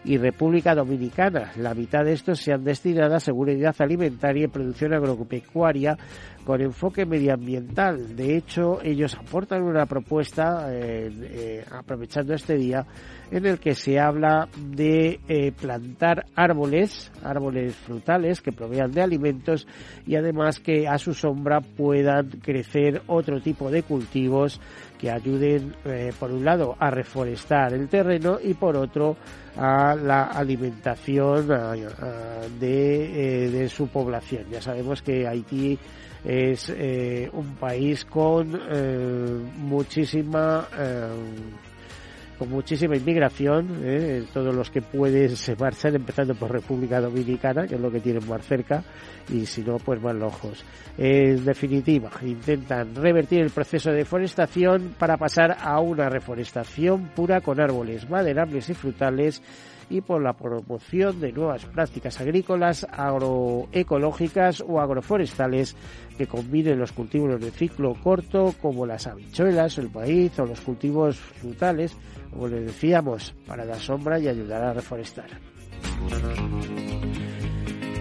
y 0.06 0.18
República 0.18 0.76
Dominicana. 0.76 1.52
La 1.58 1.74
mitad 1.74 2.04
de 2.04 2.14
estos 2.14 2.40
se 2.40 2.54
han 2.54 2.64
destinado 2.64 3.16
a 3.16 3.20
seguridad 3.20 3.76
alimentaria 3.80 4.46
y 4.46 4.48
producción 4.48 4.94
agropecuaria 4.94 5.98
con 6.44 6.62
enfoque 6.62 7.06
medioambiental. 7.06 8.16
De 8.16 8.36
hecho, 8.36 8.80
ellos 8.84 9.16
aportan 9.16 9.64
una 9.64 9.86
propuesta, 9.86 10.68
eh, 10.74 11.10
eh, 11.22 11.66
aprovechando 11.72 12.34
este 12.34 12.56
día, 12.56 12.86
en 13.32 13.46
el 13.46 13.60
que 13.60 13.76
se 13.76 13.98
habla 13.98 14.50
de 14.58 15.22
eh, 15.28 15.52
plantar 15.54 16.26
árboles, 16.36 17.12
árboles 17.24 17.76
frutales 17.76 18.42
que 18.42 18.52
provean 18.52 18.92
de 18.92 19.02
alimentos 19.02 19.66
y 20.06 20.16
además 20.16 20.60
que 20.60 20.88
a 20.88 20.98
su 20.98 21.14
sombra 21.14 21.62
puedan 21.62 22.28
crecer 22.42 23.02
otro 23.08 23.40
tipo 23.40 23.72
de 23.72 23.84
cultivos 23.84 24.60
que 25.00 25.12
ayuden, 25.12 25.76
por 26.18 26.32
un 26.32 26.46
lado, 26.46 26.78
a 26.80 26.90
reforestar 26.90 27.74
el 27.74 27.90
terreno 27.90 28.38
y 28.42 28.54
por 28.54 28.78
otro, 28.78 29.18
a 29.58 29.96
la 29.96 30.24
alimentación 30.24 31.48
de, 32.60 33.50
de 33.52 33.70
su 33.70 33.88
población. 33.88 34.46
Ya 34.52 34.62
sabemos 34.62 35.02
que 35.02 35.28
Haití 35.28 35.78
es 36.24 36.70
eh, 36.70 37.30
un 37.34 37.56
país 37.56 38.06
con 38.06 38.60
eh, 38.70 39.40
muchísima 39.58 40.68
eh, 40.78 41.10
con 42.38 42.50
muchísima 42.50 42.96
inmigración, 42.96 43.68
todos 44.34 44.54
los 44.54 44.70
que 44.70 44.82
pueden 44.82 45.36
se 45.36 45.56
marchan, 45.56 45.96
empezando 45.96 46.36
por 46.36 46.52
República 46.52 47.00
Dominicana, 47.00 47.68
que 47.68 47.76
es 47.76 47.82
lo 47.82 47.92
que 47.92 48.00
tienen 48.00 48.28
más 48.28 48.46
cerca, 48.46 48.84
y 49.30 49.46
si 49.46 49.62
no, 49.62 49.78
pues 49.78 50.02
más 50.02 50.16
lejos. 50.16 50.66
En 50.98 51.46
definitiva, 51.46 52.12
intentan 52.22 52.96
revertir 52.96 53.42
el 53.42 53.50
proceso 53.50 53.92
de 53.92 53.98
deforestación 53.98 54.96
para 54.98 55.18
pasar 55.18 55.58
a 55.60 55.80
una 55.80 56.10
reforestación 56.10 57.10
pura 57.16 57.42
con 57.42 57.60
árboles 57.60 58.10
maderables 58.10 58.70
y 58.70 58.74
frutales 58.74 59.42
y 59.90 60.02
por 60.02 60.22
la 60.22 60.34
promoción 60.34 61.20
de 61.20 61.32
nuevas 61.32 61.66
prácticas 61.66 62.20
agrícolas, 62.20 62.88
agroecológicas 62.90 64.64
o 64.66 64.80
agroforestales 64.80 65.76
que 66.18 66.28
combinen 66.28 66.80
los 66.80 66.92
cultivos 66.92 67.40
de 67.40 67.52
ciclo 67.52 67.94
corto 68.02 68.54
como 68.62 68.86
las 68.86 69.08
habichuelas, 69.08 69.78
el 69.78 69.92
maíz 69.92 70.40
o 70.40 70.46
los 70.46 70.62
cultivos 70.62 71.18
frutales, 71.18 71.98
como 72.34 72.48
les 72.48 72.66
decíamos, 72.66 73.34
para 73.48 73.66
dar 73.66 73.80
sombra 73.80 74.20
y 74.20 74.28
ayudar 74.28 74.64
a 74.64 74.74
reforestar. 74.74 75.30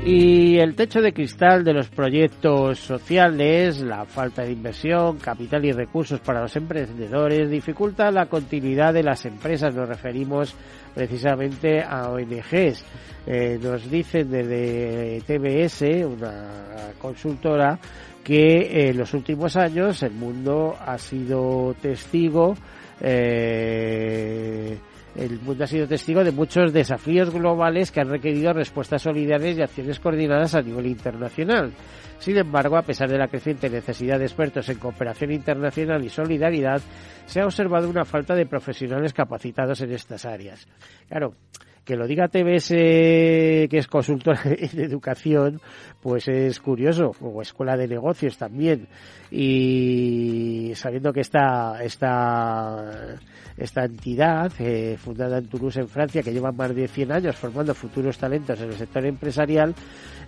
Y 0.04 0.58
el 0.58 0.74
techo 0.74 1.00
de 1.00 1.12
cristal 1.12 1.62
de 1.62 1.72
los 1.72 1.88
proyectos 1.88 2.80
sociales, 2.80 3.80
la 3.82 4.04
falta 4.04 4.42
de 4.42 4.50
inversión, 4.50 5.18
capital 5.18 5.64
y 5.64 5.70
recursos 5.70 6.18
para 6.18 6.40
los 6.40 6.56
emprendedores 6.56 7.48
dificulta 7.48 8.10
la 8.10 8.26
continuidad 8.26 8.92
de 8.94 9.04
las 9.04 9.24
empresas. 9.26 9.72
Nos 9.72 9.88
referimos 9.88 10.56
precisamente 10.92 11.84
a 11.84 12.08
ONGs. 12.08 12.84
Eh, 13.28 13.60
nos 13.62 13.88
dicen 13.88 14.28
desde 14.28 15.20
TBS, 15.24 16.04
una 16.04 16.48
consultora, 16.98 17.78
que 18.24 18.88
en 18.88 18.98
los 18.98 19.14
últimos 19.14 19.56
años 19.56 20.02
el 20.02 20.12
mundo 20.12 20.76
ha 20.84 20.98
sido 20.98 21.76
testigo 21.80 22.56
eh, 23.04 24.78
el 25.16 25.40
mundo 25.40 25.64
ha 25.64 25.66
sido 25.66 25.86
testigo 25.88 26.22
de 26.24 26.30
muchos 26.30 26.72
desafíos 26.72 27.30
globales 27.30 27.90
que 27.90 28.00
han 28.00 28.08
requerido 28.08 28.52
respuestas 28.52 29.02
solidarias 29.02 29.58
y 29.58 29.62
acciones 29.62 30.00
coordinadas 30.00 30.54
a 30.54 30.62
nivel 30.62 30.86
internacional. 30.86 31.72
Sin 32.18 32.38
embargo, 32.38 32.76
a 32.76 32.82
pesar 32.82 33.10
de 33.10 33.18
la 33.18 33.26
creciente 33.26 33.68
necesidad 33.68 34.18
de 34.18 34.26
expertos 34.26 34.68
en 34.68 34.78
cooperación 34.78 35.32
internacional 35.32 36.04
y 36.04 36.08
solidaridad, 36.08 36.80
se 37.26 37.40
ha 37.40 37.44
observado 37.44 37.90
una 37.90 38.04
falta 38.04 38.34
de 38.34 38.46
profesionales 38.46 39.12
capacitados 39.12 39.80
en 39.80 39.92
estas 39.92 40.24
áreas. 40.24 40.66
Claro, 41.08 41.34
que 41.84 41.96
lo 41.96 42.06
diga 42.06 42.28
TBS, 42.28 42.68
que 42.68 43.78
es 43.78 43.86
consultora 43.88 44.40
en 44.44 44.80
educación, 44.80 45.60
pues 46.00 46.28
es 46.28 46.60
curioso, 46.60 47.12
o 47.20 47.42
escuela 47.42 47.76
de 47.76 47.88
negocios 47.88 48.36
también. 48.36 48.86
Y 49.30 50.72
sabiendo 50.74 51.12
que 51.12 51.20
esta, 51.20 51.82
esta, 51.82 53.18
esta 53.56 53.84
entidad, 53.84 54.52
eh, 54.58 54.96
fundada 54.96 55.38
en 55.38 55.48
Toulouse, 55.48 55.80
en 55.80 55.88
Francia, 55.88 56.22
que 56.22 56.32
lleva 56.32 56.52
más 56.52 56.74
de 56.74 56.86
100 56.86 57.12
años 57.12 57.36
formando 57.36 57.74
futuros 57.74 58.18
talentos 58.18 58.60
en 58.60 58.68
el 58.68 58.76
sector 58.76 59.04
empresarial, 59.04 59.74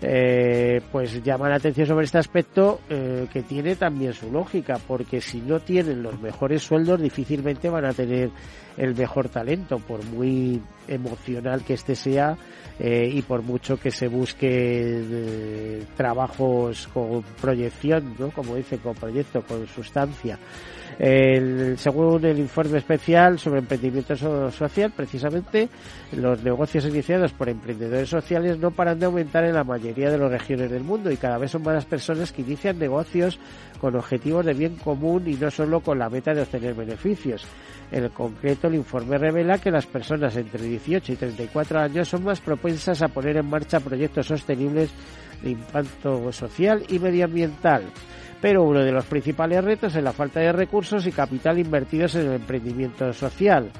eh, 0.06 0.80
pues 0.92 1.22
llama 1.22 1.48
la 1.48 1.56
atención 1.56 1.86
sobre 1.86 2.04
este 2.04 2.18
aspecto 2.18 2.80
eh, 2.90 3.26
que 3.32 3.42
tiene 3.42 3.74
también 3.74 4.12
su 4.12 4.30
lógica, 4.30 4.78
porque 4.86 5.20
si 5.20 5.40
no 5.40 5.60
tienen 5.60 6.02
los 6.02 6.20
mejores 6.20 6.62
sueldos, 6.62 7.00
difícilmente 7.00 7.70
van 7.70 7.86
a 7.86 7.92
tener 7.92 8.30
el 8.76 8.94
mejor 8.94 9.28
talento, 9.28 9.78
por 9.78 10.04
muy 10.04 10.60
emocional 10.88 11.64
que 11.64 11.74
este 11.74 11.94
sea 11.94 12.36
eh, 12.78 13.08
y 13.12 13.22
por 13.22 13.42
mucho 13.42 13.78
que 13.78 13.90
se 13.90 14.08
busque 14.08 14.48
eh, 14.50 15.82
trabajos 15.96 16.88
con 16.92 17.22
proyección, 17.40 18.14
¿no? 18.18 18.30
como 18.30 18.56
dice, 18.56 18.78
con 18.78 18.94
proyecto, 18.94 19.42
con 19.42 19.66
sustancia. 19.68 20.38
El, 20.98 21.76
según 21.78 22.24
el 22.24 22.38
informe 22.38 22.78
especial, 22.78 23.38
sobre 23.38 23.60
emprendimiento 23.60 24.16
social, 24.50 24.92
precisamente 24.94 25.68
los 26.12 26.42
negocios 26.42 26.86
iniciados 26.86 27.32
por 27.32 27.48
emprendedores 27.48 28.08
sociales 28.08 28.58
no 28.58 28.70
paran 28.70 28.98
de 29.00 29.06
aumentar 29.06 29.44
en 29.44 29.54
la 29.54 29.64
mayoría 29.64 30.10
de 30.10 30.18
las 30.18 30.30
regiones 30.30 30.70
del 30.70 30.84
mundo 30.84 31.10
y 31.10 31.16
cada 31.16 31.38
vez 31.38 31.50
son 31.50 31.62
más 31.62 31.74
las 31.74 31.84
personas 31.84 32.32
que 32.32 32.42
inician 32.42 32.78
negocios 32.78 33.38
con 33.80 33.96
objetivos 33.96 34.46
de 34.46 34.54
bien 34.54 34.76
común 34.76 35.24
y 35.26 35.34
no 35.34 35.50
solo 35.50 35.80
con 35.80 35.98
la 35.98 36.08
meta 36.08 36.32
de 36.32 36.42
obtener 36.42 36.74
beneficios. 36.74 37.44
En 37.90 38.08
concreto, 38.10 38.68
el 38.68 38.76
informe 38.76 39.18
revela 39.18 39.58
que 39.58 39.70
las 39.70 39.86
personas 39.86 40.36
entre 40.36 40.64
18 40.64 41.12
y 41.12 41.16
34 41.16 41.80
años 41.80 42.08
son 42.08 42.24
más 42.24 42.40
propensas 42.40 43.02
a 43.02 43.08
poner 43.08 43.36
en 43.36 43.46
marcha 43.46 43.80
proyectos 43.80 44.26
sostenibles 44.26 44.90
de 45.42 45.50
impacto 45.50 46.32
social 46.32 46.84
y 46.88 46.98
medioambiental. 46.98 47.84
Pero 48.44 48.62
uno 48.62 48.80
de 48.80 48.92
los 48.92 49.06
principales 49.06 49.64
retos 49.64 49.96
es 49.96 50.04
la 50.04 50.12
falta 50.12 50.38
de 50.38 50.52
recursos 50.52 51.06
y 51.06 51.12
capital 51.12 51.58
invertidos 51.58 52.14
en 52.16 52.26
el 52.26 52.34
emprendimiento 52.34 53.10
social 53.14 53.70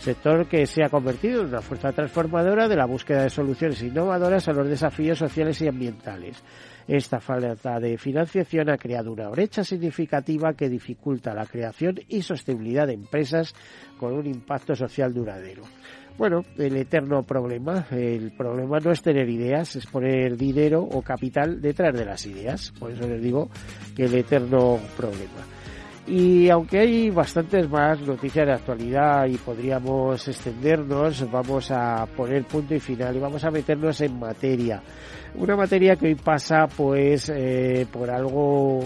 sector 0.00 0.46
que 0.48 0.66
se 0.66 0.82
ha 0.82 0.88
convertido 0.88 1.42
en 1.42 1.48
una 1.48 1.60
fuerza 1.60 1.92
transformadora 1.92 2.68
de 2.68 2.76
la 2.76 2.86
búsqueda 2.86 3.22
de 3.22 3.30
soluciones 3.30 3.82
innovadoras 3.82 4.48
a 4.48 4.52
los 4.52 4.66
desafíos 4.66 5.18
sociales 5.18 5.60
y 5.60 5.68
ambientales. 5.68 6.42
Esta 6.88 7.20
falta 7.20 7.78
de 7.78 7.98
financiación 7.98 8.70
ha 8.70 8.78
creado 8.78 9.12
una 9.12 9.28
brecha 9.28 9.62
significativa 9.62 10.54
que 10.54 10.68
dificulta 10.68 11.34
la 11.34 11.46
creación 11.46 12.00
y 12.08 12.22
sostenibilidad 12.22 12.86
de 12.86 12.94
empresas 12.94 13.54
con 13.98 14.14
un 14.14 14.26
impacto 14.26 14.74
social 14.74 15.12
duradero. 15.12 15.62
Bueno, 16.16 16.42
el 16.58 16.76
eterno 16.76 17.22
problema. 17.22 17.86
El 17.90 18.32
problema 18.32 18.78
no 18.80 18.90
es 18.90 19.02
tener 19.02 19.28
ideas, 19.28 19.76
es 19.76 19.86
poner 19.86 20.36
dinero 20.36 20.82
o 20.82 21.02
capital 21.02 21.60
detrás 21.60 21.94
de 21.94 22.04
las 22.04 22.26
ideas. 22.26 22.72
Por 22.78 22.90
eso 22.90 23.06
les 23.06 23.22
digo 23.22 23.48
que 23.94 24.04
el 24.04 24.14
eterno 24.14 24.78
problema. 24.96 25.59
Y 26.10 26.50
aunque 26.50 26.80
hay 26.80 27.10
bastantes 27.10 27.70
más 27.70 28.00
noticias 28.00 28.44
de 28.44 28.52
actualidad 28.52 29.26
y 29.26 29.36
podríamos 29.36 30.26
extendernos, 30.26 31.30
vamos 31.30 31.70
a 31.70 32.04
poner 32.16 32.44
punto 32.44 32.74
y 32.74 32.80
final 32.80 33.14
y 33.14 33.20
vamos 33.20 33.44
a 33.44 33.50
meternos 33.50 34.00
en 34.00 34.18
materia. 34.18 34.82
Una 35.36 35.54
materia 35.54 35.94
que 35.94 36.06
hoy 36.06 36.16
pasa 36.16 36.66
pues 36.66 37.30
eh, 37.32 37.86
por 37.92 38.10
algo 38.10 38.80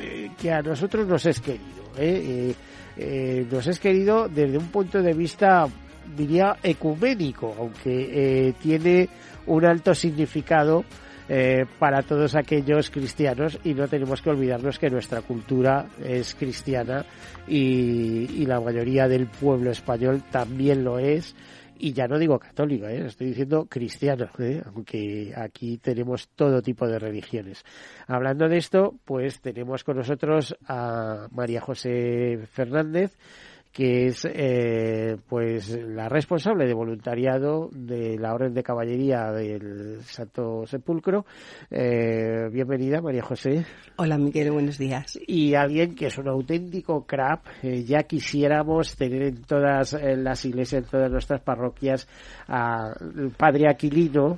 eh, 0.00 0.30
que 0.40 0.52
a 0.52 0.62
nosotros 0.62 1.04
nos 1.08 1.26
es 1.26 1.40
querido. 1.40 1.82
¿eh? 1.98 2.54
nos 3.50 3.66
es 3.66 3.80
querido 3.80 4.28
desde 4.28 4.56
un 4.56 4.68
punto 4.68 5.02
de 5.02 5.14
vista 5.14 5.66
diría 6.16 6.56
ecuménico, 6.62 7.54
aunque 7.58 8.48
eh, 8.48 8.54
tiene 8.60 9.08
un 9.46 9.64
alto 9.64 9.94
significado 9.94 10.84
eh, 11.28 11.66
para 11.78 12.02
todos 12.02 12.34
aquellos 12.34 12.90
cristianos 12.90 13.58
y 13.64 13.74
no 13.74 13.88
tenemos 13.88 14.20
que 14.20 14.30
olvidarnos 14.30 14.78
que 14.78 14.90
nuestra 14.90 15.22
cultura 15.22 15.86
es 16.04 16.34
cristiana 16.34 17.04
y, 17.46 18.44
la 18.46 18.60
mayoría 18.60 19.06
del 19.08 19.28
pueblo 19.28 19.70
español 19.70 20.24
también 20.30 20.84
lo 20.84 20.98
es 20.98 21.34
y 21.78 21.92
ya 21.92 22.06
no 22.06 22.18
digo 22.18 22.38
católica, 22.38 22.90
¿eh? 22.92 23.06
estoy 23.06 23.28
diciendo 23.28 23.66
cristiano, 23.66 24.28
aunque 24.66 25.32
aquí 25.34 25.78
tenemos 25.78 26.28
todo 26.34 26.60
tipo 26.60 26.86
de 26.86 26.98
religiones. 26.98 27.64
Hablando 28.06 28.48
de 28.48 28.58
esto, 28.58 28.94
pues 29.04 29.40
tenemos 29.40 29.84
con 29.84 29.96
nosotros 29.96 30.56
a 30.66 31.28
María 31.30 31.60
José 31.60 32.40
Fernández, 32.52 33.16
que 33.72 34.06
es 34.06 34.26
eh, 34.26 35.16
pues 35.28 35.70
la 35.70 36.08
responsable 36.08 36.66
de 36.66 36.74
voluntariado 36.74 37.70
de 37.72 38.18
la 38.18 38.34
Orden 38.34 38.52
de 38.52 38.62
Caballería 38.62 39.32
del 39.32 40.02
Santo 40.02 40.66
Sepulcro. 40.66 41.24
Eh, 41.70 42.48
bienvenida, 42.52 43.00
María 43.00 43.22
José. 43.22 43.64
Hola, 43.96 44.18
Miguel, 44.18 44.52
buenos 44.52 44.76
días. 44.76 45.18
Y 45.26 45.54
alguien 45.54 45.94
que 45.94 46.06
es 46.06 46.18
un 46.18 46.28
auténtico 46.28 47.06
crap. 47.06 47.46
Eh, 47.62 47.82
ya 47.84 48.02
quisiéramos 48.02 48.94
tener 48.94 49.22
en 49.22 49.42
todas 49.42 49.94
las 50.02 50.44
iglesias, 50.44 50.84
en 50.84 50.90
todas 50.90 51.10
nuestras 51.10 51.40
parroquias, 51.40 52.06
al 52.48 53.32
Padre 53.36 53.70
Aquilino, 53.70 54.36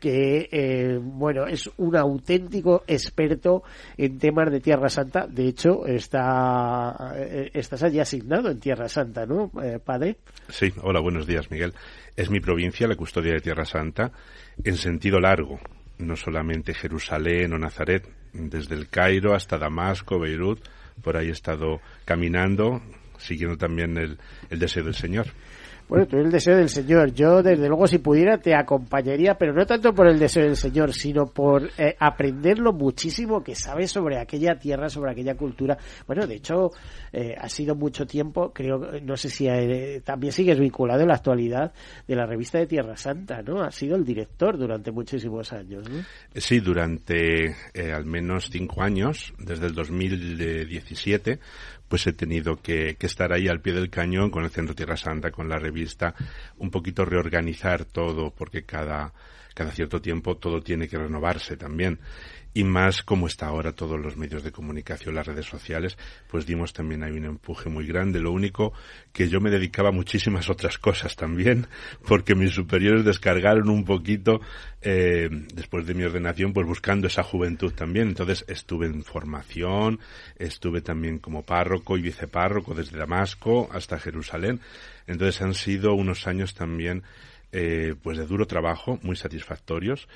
que, 0.00 0.98
bueno, 1.00 1.46
es 1.46 1.70
un 1.76 1.94
auténtico 1.94 2.82
experto 2.86 3.62
en 3.96 4.18
temas 4.18 4.50
de 4.50 4.60
Tierra 4.60 4.88
Santa. 4.88 5.26
De 5.26 5.46
hecho, 5.46 5.86
está, 5.86 7.14
estás 7.52 7.82
allí 7.82 8.00
así 8.00 8.20
en 8.20 8.60
Tierra 8.60 8.88
Santa, 8.88 9.26
¿no, 9.26 9.50
eh, 9.62 9.78
padre? 9.78 10.16
Sí, 10.48 10.72
hola, 10.82 11.00
buenos 11.00 11.26
días, 11.26 11.50
Miguel. 11.50 11.74
Es 12.16 12.30
mi 12.30 12.40
provincia, 12.40 12.88
la 12.88 12.96
custodia 12.96 13.34
de 13.34 13.40
Tierra 13.40 13.64
Santa, 13.64 14.10
en 14.64 14.76
sentido 14.76 15.20
largo, 15.20 15.60
no 15.98 16.16
solamente 16.16 16.74
Jerusalén 16.74 17.52
o 17.52 17.58
Nazaret, 17.58 18.08
desde 18.32 18.74
el 18.74 18.88
Cairo 18.88 19.34
hasta 19.34 19.58
Damasco, 19.58 20.18
Beirut, 20.18 20.60
por 21.02 21.16
ahí 21.16 21.28
he 21.28 21.32
estado 21.32 21.80
caminando, 22.04 22.80
siguiendo 23.18 23.56
también 23.56 23.96
el 23.98 24.18
deseo 24.58 24.84
del 24.84 24.94
Señor. 24.94 25.26
Bueno, 25.90 26.06
tú 26.06 26.18
el 26.18 26.30
deseo 26.30 26.56
del 26.56 26.68
Señor. 26.68 27.12
Yo, 27.12 27.42
desde 27.42 27.66
luego, 27.66 27.88
si 27.88 27.98
pudiera, 27.98 28.38
te 28.38 28.54
acompañaría, 28.54 29.34
pero 29.34 29.52
no 29.52 29.66
tanto 29.66 29.92
por 29.92 30.06
el 30.06 30.20
deseo 30.20 30.44
del 30.44 30.54
Señor, 30.54 30.94
sino 30.94 31.26
por 31.26 31.68
eh, 31.76 31.96
aprender 31.98 32.60
lo 32.60 32.72
muchísimo 32.72 33.42
que 33.42 33.56
sabes 33.56 33.90
sobre 33.90 34.16
aquella 34.16 34.54
tierra, 34.54 34.88
sobre 34.88 35.10
aquella 35.10 35.34
cultura. 35.34 35.76
Bueno, 36.06 36.28
de 36.28 36.36
hecho, 36.36 36.70
eh, 37.12 37.34
ha 37.36 37.48
sido 37.48 37.74
mucho 37.74 38.06
tiempo, 38.06 38.52
creo, 38.52 38.78
no 39.02 39.16
sé 39.16 39.30
si 39.30 39.48
eh, 39.48 40.00
también 40.04 40.32
sigues 40.32 40.60
vinculado 40.60 41.00
en 41.00 41.08
la 41.08 41.14
actualidad 41.14 41.72
de 42.06 42.14
la 42.14 42.24
revista 42.24 42.58
de 42.58 42.68
Tierra 42.68 42.96
Santa, 42.96 43.42
¿no? 43.42 43.60
Ha 43.60 43.72
sido 43.72 43.96
el 43.96 44.04
director 44.04 44.56
durante 44.56 44.92
muchísimos 44.92 45.52
años, 45.52 45.90
¿no? 45.90 46.04
Sí, 46.36 46.60
durante 46.60 47.56
al 47.92 48.04
menos 48.04 48.48
cinco 48.48 48.82
años, 48.82 49.34
desde 49.40 49.66
el 49.66 49.74
2017, 49.74 51.40
pues 51.90 52.06
he 52.06 52.12
tenido 52.12 52.62
que, 52.62 52.96
estar 53.00 53.32
ahí 53.32 53.48
al 53.48 53.60
pie 53.60 53.72
del 53.72 53.90
cañón 53.90 54.30
con 54.30 54.44
el 54.44 54.50
Centro 54.50 54.76
Tierra 54.76 54.96
Santa, 54.96 55.32
con 55.32 55.48
la 55.48 55.58
revista, 55.58 56.14
un 56.58 56.70
poquito 56.70 57.04
reorganizar 57.04 57.84
todo, 57.84 58.30
porque 58.30 58.62
cada, 58.62 59.12
cada 59.56 59.72
cierto 59.72 60.00
tiempo 60.00 60.36
todo 60.36 60.62
tiene 60.62 60.86
que 60.86 60.96
renovarse 60.96 61.56
también 61.56 61.98
y 62.52 62.64
más 62.64 63.02
como 63.02 63.26
está 63.26 63.46
ahora 63.46 63.72
todos 63.72 64.00
los 64.00 64.16
medios 64.16 64.42
de 64.42 64.50
comunicación, 64.50 65.14
las 65.14 65.26
redes 65.26 65.46
sociales, 65.46 65.96
pues 66.28 66.46
dimos 66.46 66.72
también 66.72 67.04
ahí 67.04 67.12
un 67.12 67.24
empuje 67.24 67.68
muy 67.68 67.86
grande. 67.86 68.20
Lo 68.20 68.32
único 68.32 68.72
que 69.12 69.28
yo 69.28 69.40
me 69.40 69.50
dedicaba 69.50 69.90
a 69.90 69.92
muchísimas 69.92 70.50
otras 70.50 70.78
cosas 70.78 71.14
también, 71.14 71.68
porque 72.08 72.34
mis 72.34 72.52
superiores 72.52 73.04
descargaron 73.04 73.68
un 73.68 73.84
poquito 73.84 74.40
eh, 74.82 75.28
después 75.54 75.86
de 75.86 75.94
mi 75.94 76.04
ordenación, 76.04 76.52
pues 76.52 76.66
buscando 76.66 77.06
esa 77.06 77.22
juventud 77.22 77.72
también. 77.72 78.08
Entonces 78.08 78.44
estuve 78.48 78.86
en 78.86 79.04
formación, 79.04 80.00
estuve 80.36 80.80
también 80.80 81.18
como 81.18 81.42
párroco 81.42 81.96
y 81.96 82.02
vicepárroco 82.02 82.74
desde 82.74 82.98
Damasco 82.98 83.68
hasta 83.72 83.98
Jerusalén. 83.98 84.60
Entonces 85.06 85.40
han 85.42 85.54
sido 85.54 85.94
unos 85.94 86.26
años 86.26 86.54
también 86.54 87.04
eh, 87.52 87.94
pues 88.00 88.16
de 88.16 88.26
duro 88.26 88.46
trabajo, 88.46 89.00
muy 89.02 89.16
satisfactorios 89.16 90.08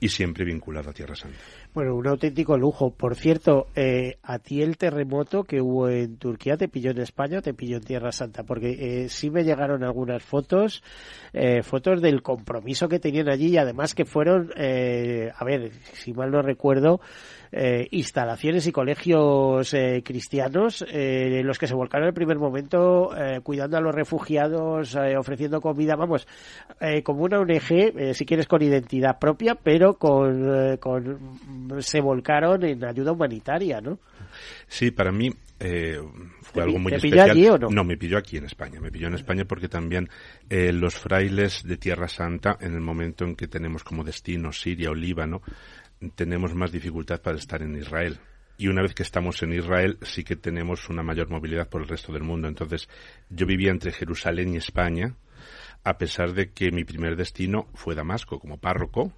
y 0.00 0.08
siempre 0.08 0.44
vinculado 0.44 0.90
a 0.90 0.92
Tierra 0.92 1.14
Santa. 1.14 1.38
Bueno, 1.78 1.94
un 1.94 2.08
auténtico 2.08 2.58
lujo. 2.58 2.90
Por 2.90 3.14
cierto, 3.14 3.68
eh, 3.76 4.16
¿a 4.24 4.40
ti 4.40 4.62
el 4.62 4.76
terremoto 4.76 5.44
que 5.44 5.60
hubo 5.60 5.88
en 5.88 6.16
Turquía 6.16 6.56
te 6.56 6.66
pilló 6.66 6.90
en 6.90 6.98
España 6.98 7.38
o 7.38 7.40
te 7.40 7.54
pilló 7.54 7.76
en 7.76 7.84
Tierra 7.84 8.10
Santa? 8.10 8.42
Porque 8.42 9.04
eh, 9.04 9.08
sí 9.08 9.30
me 9.30 9.44
llegaron 9.44 9.84
algunas 9.84 10.24
fotos, 10.24 10.82
eh, 11.32 11.62
fotos 11.62 12.02
del 12.02 12.20
compromiso 12.20 12.88
que 12.88 12.98
tenían 12.98 13.28
allí 13.28 13.50
y 13.50 13.58
además 13.58 13.94
que 13.94 14.06
fueron, 14.06 14.50
eh, 14.56 15.30
a 15.32 15.44
ver, 15.44 15.70
si 15.92 16.12
mal 16.12 16.32
no 16.32 16.42
recuerdo, 16.42 17.00
eh, 17.52 17.88
instalaciones 17.90 18.66
y 18.66 18.72
colegios 18.72 19.72
eh, 19.74 20.02
cristianos 20.04 20.84
eh, 20.88 21.42
los 21.42 21.58
que 21.58 21.66
se 21.66 21.74
volcaron 21.74 22.04
en 22.04 22.08
el 22.08 22.14
primer 22.14 22.38
momento 22.38 23.16
eh, 23.16 23.40
cuidando 23.42 23.76
a 23.76 23.80
los 23.80 23.94
refugiados, 23.94 24.96
ofreciendo 25.18 25.60
comida, 25.60 25.96
vamos, 25.96 26.26
como 27.02 27.24
una 27.24 27.40
ONG, 27.40 28.14
si 28.14 28.26
quieres 28.26 28.46
con 28.46 28.62
identidad 28.62 29.18
propia, 29.18 29.54
pero 29.54 29.94
con, 29.94 30.76
con 30.78 31.18
se 31.80 32.00
volcaron 32.00 32.64
en 32.64 32.84
ayuda 32.84 33.12
humanitaria, 33.12 33.80
¿no? 33.80 33.98
Sí, 34.66 34.90
para 34.90 35.10
mí 35.10 35.30
fue 35.58 36.62
algo 36.62 36.78
muy 36.78 36.92
especial. 36.92 37.30
Allí, 37.30 37.48
o 37.48 37.58
no? 37.58 37.68
no? 37.68 37.84
me 37.84 37.96
pilló 37.96 38.18
aquí 38.18 38.36
en 38.36 38.44
España. 38.44 38.80
Me 38.80 38.90
pilló 38.90 39.08
en 39.08 39.14
España 39.14 39.44
porque 39.44 39.68
también 39.68 40.08
los 40.50 40.94
frailes 40.94 41.62
de 41.64 41.76
Tierra 41.76 42.08
Santa, 42.08 42.56
en 42.60 42.74
el 42.74 42.80
momento 42.80 43.24
en 43.24 43.34
que 43.34 43.48
tenemos 43.48 43.82
como 43.82 44.04
destino 44.04 44.52
Siria 44.52 44.90
o 44.90 44.94
Líbano, 44.94 45.42
tenemos 46.14 46.54
más 46.54 46.72
dificultad 46.72 47.20
para 47.20 47.38
estar 47.38 47.62
en 47.62 47.76
Israel. 47.76 48.18
Y 48.56 48.68
una 48.68 48.82
vez 48.82 48.94
que 48.94 49.04
estamos 49.04 49.42
en 49.42 49.52
Israel, 49.52 49.98
sí 50.02 50.24
que 50.24 50.34
tenemos 50.34 50.88
una 50.88 51.02
mayor 51.02 51.30
movilidad 51.30 51.68
por 51.68 51.82
el 51.82 51.88
resto 51.88 52.12
del 52.12 52.24
mundo. 52.24 52.48
Entonces, 52.48 52.88
yo 53.30 53.46
vivía 53.46 53.70
entre 53.70 53.92
Jerusalén 53.92 54.52
y 54.52 54.56
España, 54.56 55.14
a 55.84 55.96
pesar 55.96 56.32
de 56.32 56.50
que 56.50 56.72
mi 56.72 56.84
primer 56.84 57.14
destino 57.14 57.68
fue 57.74 57.94
Damasco 57.94 58.40
como 58.40 58.58
párroco, 58.58 59.12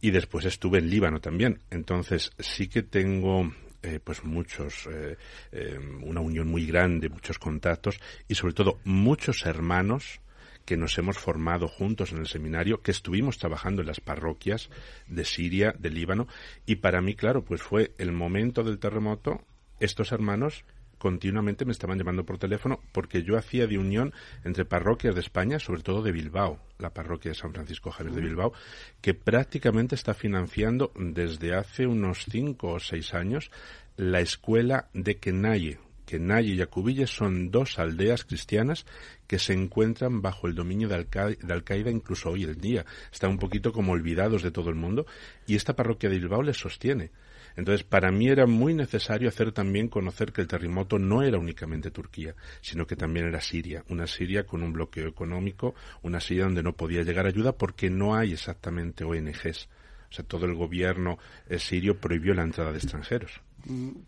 y 0.00 0.10
después 0.10 0.44
estuve 0.44 0.78
en 0.78 0.90
Líbano 0.90 1.20
también. 1.20 1.60
Entonces, 1.70 2.32
sí 2.38 2.68
que 2.68 2.82
tengo 2.82 3.52
eh, 3.80 4.00
pues 4.02 4.24
muchos, 4.24 4.88
eh, 4.90 5.16
eh, 5.52 5.78
una 6.02 6.20
unión 6.20 6.48
muy 6.48 6.66
grande, 6.66 7.08
muchos 7.08 7.38
contactos 7.38 8.00
y 8.26 8.34
sobre 8.34 8.54
todo 8.54 8.80
muchos 8.82 9.46
hermanos 9.46 10.20
que 10.68 10.76
nos 10.76 10.98
hemos 10.98 11.16
formado 11.16 11.66
juntos 11.66 12.12
en 12.12 12.18
el 12.18 12.26
seminario, 12.26 12.82
que 12.82 12.90
estuvimos 12.90 13.38
trabajando 13.38 13.80
en 13.80 13.86
las 13.86 14.00
parroquias 14.00 14.68
de 15.06 15.24
Siria, 15.24 15.74
de 15.78 15.88
Líbano, 15.88 16.28
y 16.66 16.76
para 16.76 17.00
mí, 17.00 17.14
claro, 17.14 17.42
pues 17.42 17.62
fue 17.62 17.92
el 17.96 18.12
momento 18.12 18.62
del 18.62 18.78
terremoto, 18.78 19.40
estos 19.80 20.12
hermanos 20.12 20.66
continuamente 20.98 21.64
me 21.64 21.72
estaban 21.72 21.96
llamando 21.96 22.26
por 22.26 22.36
teléfono 22.36 22.80
porque 22.92 23.22
yo 23.22 23.38
hacía 23.38 23.66
de 23.66 23.78
unión 23.78 24.12
entre 24.44 24.66
parroquias 24.66 25.14
de 25.14 25.22
España, 25.22 25.58
sobre 25.58 25.80
todo 25.80 26.02
de 26.02 26.12
Bilbao, 26.12 26.60
la 26.76 26.92
parroquia 26.92 27.30
de 27.30 27.38
San 27.38 27.54
Francisco 27.54 27.90
Javier 27.90 28.16
de 28.16 28.20
Bilbao, 28.20 28.52
que 29.00 29.14
prácticamente 29.14 29.94
está 29.94 30.12
financiando 30.12 30.92
desde 30.96 31.54
hace 31.54 31.86
unos 31.86 32.26
cinco 32.28 32.72
o 32.72 32.78
seis 32.78 33.14
años 33.14 33.50
la 33.96 34.20
escuela 34.20 34.90
de 34.92 35.16
Kenaye. 35.16 35.87
Kenaye 36.08 36.54
y 36.54 36.56
Yacubille 36.56 37.06
son 37.06 37.50
dos 37.50 37.78
aldeas 37.78 38.24
cristianas 38.24 38.86
que 39.26 39.38
se 39.38 39.52
encuentran 39.52 40.22
bajo 40.22 40.46
el 40.46 40.54
dominio 40.54 40.88
de, 40.88 40.94
Al-Qaeda 40.94 41.90
incluso 41.90 42.30
hoy 42.30 42.44
en 42.44 42.58
día. 42.58 42.86
Están 43.12 43.32
un 43.32 43.38
poquito 43.38 43.72
como 43.72 43.92
olvidados 43.92 44.42
de 44.42 44.50
todo 44.50 44.70
el 44.70 44.74
mundo 44.74 45.04
y 45.46 45.54
esta 45.54 45.76
parroquia 45.76 46.08
de 46.08 46.18
Bilbao 46.18 46.42
les 46.42 46.56
sostiene. 46.56 47.10
Entonces, 47.56 47.84
para 47.84 48.10
mí 48.10 48.28
era 48.28 48.46
muy 48.46 48.72
necesario 48.72 49.28
hacer 49.28 49.52
también 49.52 49.88
conocer 49.88 50.32
que 50.32 50.40
el 50.40 50.46
terremoto 50.46 50.98
no 50.98 51.22
era 51.22 51.38
únicamente 51.38 51.90
Turquía, 51.90 52.34
sino 52.62 52.86
que 52.86 52.96
también 52.96 53.26
era 53.26 53.42
Siria, 53.42 53.84
una 53.90 54.06
Siria 54.06 54.46
con 54.46 54.62
un 54.62 54.72
bloqueo 54.72 55.08
económico, 55.08 55.74
una 56.00 56.20
Siria 56.20 56.44
donde 56.44 56.62
no 56.62 56.72
podía 56.72 57.02
llegar 57.02 57.26
ayuda 57.26 57.52
porque 57.52 57.90
no 57.90 58.14
hay 58.14 58.32
exactamente 58.32 59.04
ONGs. 59.04 59.68
O 60.10 60.14
sea, 60.14 60.24
todo 60.24 60.46
el 60.46 60.54
gobierno 60.54 61.18
eh, 61.50 61.58
sirio 61.58 62.00
prohibió 62.00 62.32
la 62.32 62.44
entrada 62.44 62.72
de 62.72 62.78
extranjeros. 62.78 63.42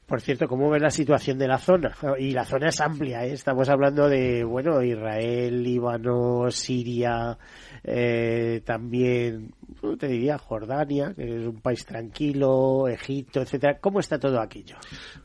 Por 0.07 0.21
cierto, 0.21 0.47
¿cómo 0.49 0.71
ves 0.71 0.81
la 0.81 0.91
situación 0.91 1.39
de 1.39 1.49
la 1.49 1.59
zona? 1.59 1.95
Y 2.19 2.31
la 2.31 2.45
zona 2.45 2.69
es 2.69 2.81
amplia, 2.81 3.27
¿eh? 3.27 3.33
estamos 3.33 3.69
hablando 3.69 4.09
de, 4.09 4.45
bueno, 4.45 4.83
Israel, 4.83 5.63
Líbano, 5.63 6.51
Siria, 6.51 7.37
eh, 7.85 8.63
también, 8.65 9.53
te 9.99 10.09
diría, 10.09 10.39
Jordania, 10.39 11.13
que 11.15 11.25
es 11.25 11.47
un 11.47 11.61
país 11.61 11.85
tranquilo, 11.85 12.89
Egipto, 12.89 13.43
etcétera. 13.43 13.79
¿Cómo 13.81 14.01
está 14.01 14.19
todo 14.19 14.41
aquello? 14.41 14.77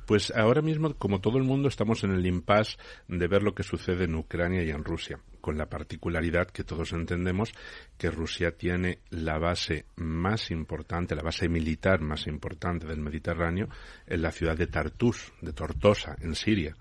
Pues 0.06 0.34
ahora 0.36 0.62
mismo, 0.62 0.94
como 0.96 1.22
todo 1.22 1.38
el 1.38 1.44
mundo, 1.44 1.68
estamos 1.68 2.04
en 2.04 2.12
el 2.12 2.26
impasse 2.26 2.78
de 3.08 3.28
ver 3.28 3.44
lo 3.44 3.54
que 3.54 3.64
sucede 3.64 4.06
en 4.06 4.16
Ucrania 4.16 4.64
y 4.64 4.70
en 4.70 4.84
Rusia 4.84 5.20
con 5.46 5.60
la 5.60 5.70
particularidad 5.70 6.48
que 6.48 6.64
todos 6.64 6.92
entendemos 6.94 7.52
que 8.00 8.10
Rusia 8.10 8.58
tiene 8.58 8.98
la 9.12 9.38
base 9.38 9.86
más 9.96 10.50
importante, 10.50 11.14
la 11.16 11.22
base 11.22 11.48
militar 11.48 12.02
más 12.02 12.26
importante 12.26 12.88
del 12.88 13.00
Mediterráneo 13.00 13.70
en 14.08 14.24
la 14.24 14.32
ciudad 14.32 14.58
de 14.58 14.66
Tartus, 14.66 15.34
de 15.42 15.54
Tortosa, 15.54 16.16
en 16.20 16.34
Siria. 16.34 16.76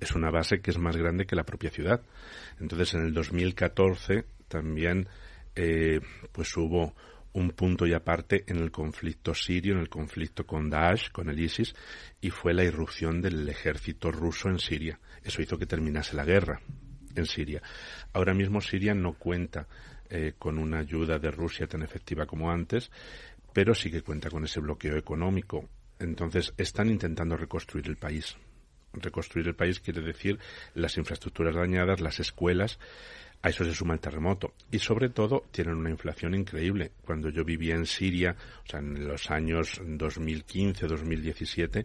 Es 0.00 0.16
una 0.16 0.32
base 0.32 0.60
que 0.60 0.72
es 0.72 0.78
más 0.78 0.96
grande 0.96 1.26
que 1.26 1.36
la 1.36 1.44
propia 1.44 1.70
ciudad. 1.70 2.00
Entonces, 2.58 2.92
en 2.94 3.02
el 3.02 3.14
2014 3.14 4.24
también 4.48 5.06
eh, 5.54 6.00
pues 6.32 6.56
hubo 6.56 6.96
un 7.34 7.50
punto 7.50 7.86
y 7.86 7.94
aparte 7.94 8.42
en 8.48 8.56
el 8.56 8.72
conflicto 8.72 9.32
sirio, 9.32 9.74
en 9.74 9.80
el 9.80 9.88
conflicto 9.88 10.44
con 10.44 10.68
Daesh, 10.68 11.12
con 11.12 11.28
el 11.28 11.38
ISIS, 11.38 11.72
y 12.20 12.30
fue 12.30 12.52
la 12.52 12.64
irrupción 12.64 13.22
del 13.22 13.48
ejército 13.48 14.10
ruso 14.10 14.48
en 14.48 14.58
Siria. 14.58 14.98
Eso 15.22 15.40
hizo 15.40 15.56
que 15.56 15.66
terminase 15.66 16.16
la 16.16 16.24
guerra 16.24 16.60
en 17.14 17.26
Siria. 17.26 17.62
Ahora 18.12 18.34
mismo 18.34 18.60
Siria 18.60 18.94
no 18.94 19.14
cuenta 19.14 19.66
eh, 20.08 20.34
con 20.38 20.58
una 20.58 20.80
ayuda 20.80 21.18
de 21.18 21.30
Rusia 21.30 21.66
tan 21.66 21.82
efectiva 21.82 22.26
como 22.26 22.50
antes, 22.50 22.90
pero 23.52 23.74
sí 23.74 23.90
que 23.90 24.02
cuenta 24.02 24.30
con 24.30 24.44
ese 24.44 24.60
bloqueo 24.60 24.96
económico. 24.96 25.68
Entonces 25.98 26.52
están 26.56 26.90
intentando 26.90 27.36
reconstruir 27.36 27.86
el 27.86 27.96
país. 27.96 28.36
Reconstruir 28.92 29.48
el 29.48 29.54
país 29.54 29.80
quiere 29.80 30.02
decir 30.02 30.38
las 30.74 30.96
infraestructuras 30.98 31.54
dañadas, 31.54 32.00
las 32.00 32.20
escuelas, 32.20 32.78
a 33.42 33.48
eso 33.48 33.64
se 33.64 33.74
suma 33.74 33.94
el 33.94 34.00
terremoto. 34.00 34.54
Y 34.70 34.78
sobre 34.78 35.08
todo 35.08 35.44
tienen 35.50 35.76
una 35.76 35.90
inflación 35.90 36.34
increíble. 36.34 36.92
Cuando 37.04 37.28
yo 37.28 37.44
vivía 37.44 37.74
en 37.74 37.86
Siria, 37.86 38.36
o 38.64 38.68
sea, 38.68 38.80
en 38.80 39.08
los 39.08 39.30
años 39.30 39.80
2015, 39.84 40.86
2017, 40.86 41.84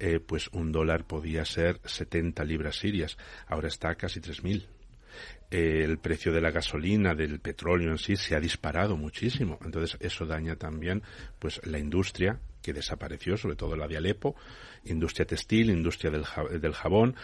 eh, 0.00 0.20
pues 0.20 0.48
un 0.52 0.72
dólar 0.72 1.06
podía 1.06 1.44
ser 1.44 1.80
70 1.84 2.44
libras 2.44 2.76
sirias. 2.76 3.16
Ahora 3.46 3.68
está 3.68 3.90
a 3.90 3.94
casi 3.94 4.20
3.000. 4.20 4.66
Eh, 5.50 5.82
el 5.84 5.98
precio 5.98 6.32
de 6.32 6.40
la 6.40 6.50
gasolina, 6.50 7.14
del 7.14 7.40
petróleo 7.40 7.90
en 7.90 7.98
sí, 7.98 8.16
se 8.16 8.34
ha 8.34 8.40
disparado 8.40 8.96
muchísimo. 8.96 9.58
Entonces, 9.64 9.96
eso 10.00 10.26
daña 10.26 10.56
también 10.56 11.02
pues 11.38 11.60
la 11.64 11.78
industria 11.78 12.40
que 12.62 12.72
desapareció, 12.72 13.36
sobre 13.36 13.56
todo 13.56 13.76
la 13.76 13.86
de 13.86 13.96
Alepo, 13.96 14.34
industria 14.84 15.24
textil, 15.24 15.70
industria 15.70 16.10
del, 16.10 16.24
del 16.60 16.72
jabón, 16.72 17.14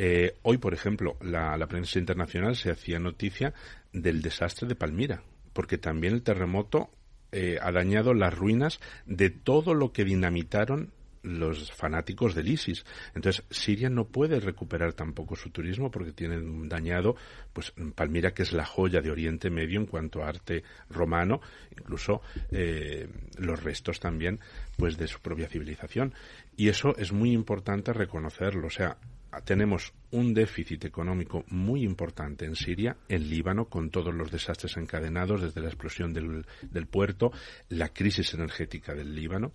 eh, 0.00 0.36
hoy, 0.42 0.58
por 0.58 0.74
ejemplo, 0.74 1.16
la, 1.20 1.58
prensa 1.66 1.98
internacional 1.98 2.54
se 2.54 2.70
hacía 2.70 3.00
noticia 3.00 3.52
del 3.92 4.22
desastre 4.22 4.68
de 4.68 4.76
Palmira, 4.76 5.24
porque 5.52 5.76
también 5.76 6.14
el 6.14 6.22
terremoto 6.22 6.88
eh, 7.32 7.58
ha 7.60 7.72
dañado 7.72 8.14
las 8.14 8.32
ruinas 8.32 8.78
de 9.06 9.30
todo 9.30 9.74
lo 9.74 9.92
que 9.92 10.04
dinamitaron 10.04 10.92
los 11.28 11.70
fanáticos 11.72 12.34
del 12.34 12.48
ISIS. 12.48 12.84
Entonces, 13.14 13.44
Siria 13.50 13.90
no 13.90 14.06
puede 14.06 14.40
recuperar 14.40 14.94
tampoco 14.94 15.36
su 15.36 15.50
turismo 15.50 15.90
porque 15.90 16.12
tiene 16.12 16.38
dañado, 16.68 17.16
pues, 17.52 17.72
Palmira, 17.94 18.32
que 18.32 18.42
es 18.42 18.52
la 18.52 18.64
joya 18.64 19.00
de 19.00 19.10
Oriente 19.10 19.50
Medio 19.50 19.80
en 19.80 19.86
cuanto 19.86 20.22
a 20.22 20.28
arte 20.28 20.64
romano, 20.90 21.40
incluso 21.78 22.22
eh, 22.50 23.08
los 23.38 23.62
restos 23.62 24.00
también, 24.00 24.40
pues, 24.76 24.96
de 24.96 25.06
su 25.06 25.20
propia 25.20 25.48
civilización. 25.48 26.14
Y 26.56 26.68
eso 26.68 26.96
es 26.96 27.12
muy 27.12 27.32
importante 27.32 27.92
reconocerlo. 27.92 28.66
O 28.66 28.70
sea, 28.70 28.96
tenemos 29.44 29.92
un 30.10 30.32
déficit 30.32 30.84
económico 30.86 31.44
muy 31.48 31.82
importante 31.82 32.46
en 32.46 32.56
Siria, 32.56 32.96
en 33.08 33.28
Líbano, 33.28 33.66
con 33.66 33.90
todos 33.90 34.14
los 34.14 34.30
desastres 34.30 34.76
encadenados 34.76 35.42
desde 35.42 35.60
la 35.60 35.68
explosión 35.68 36.12
del, 36.14 36.46
del 36.62 36.86
puerto, 36.86 37.30
la 37.68 37.90
crisis 37.90 38.32
energética 38.34 38.94
del 38.94 39.14
Líbano. 39.14 39.52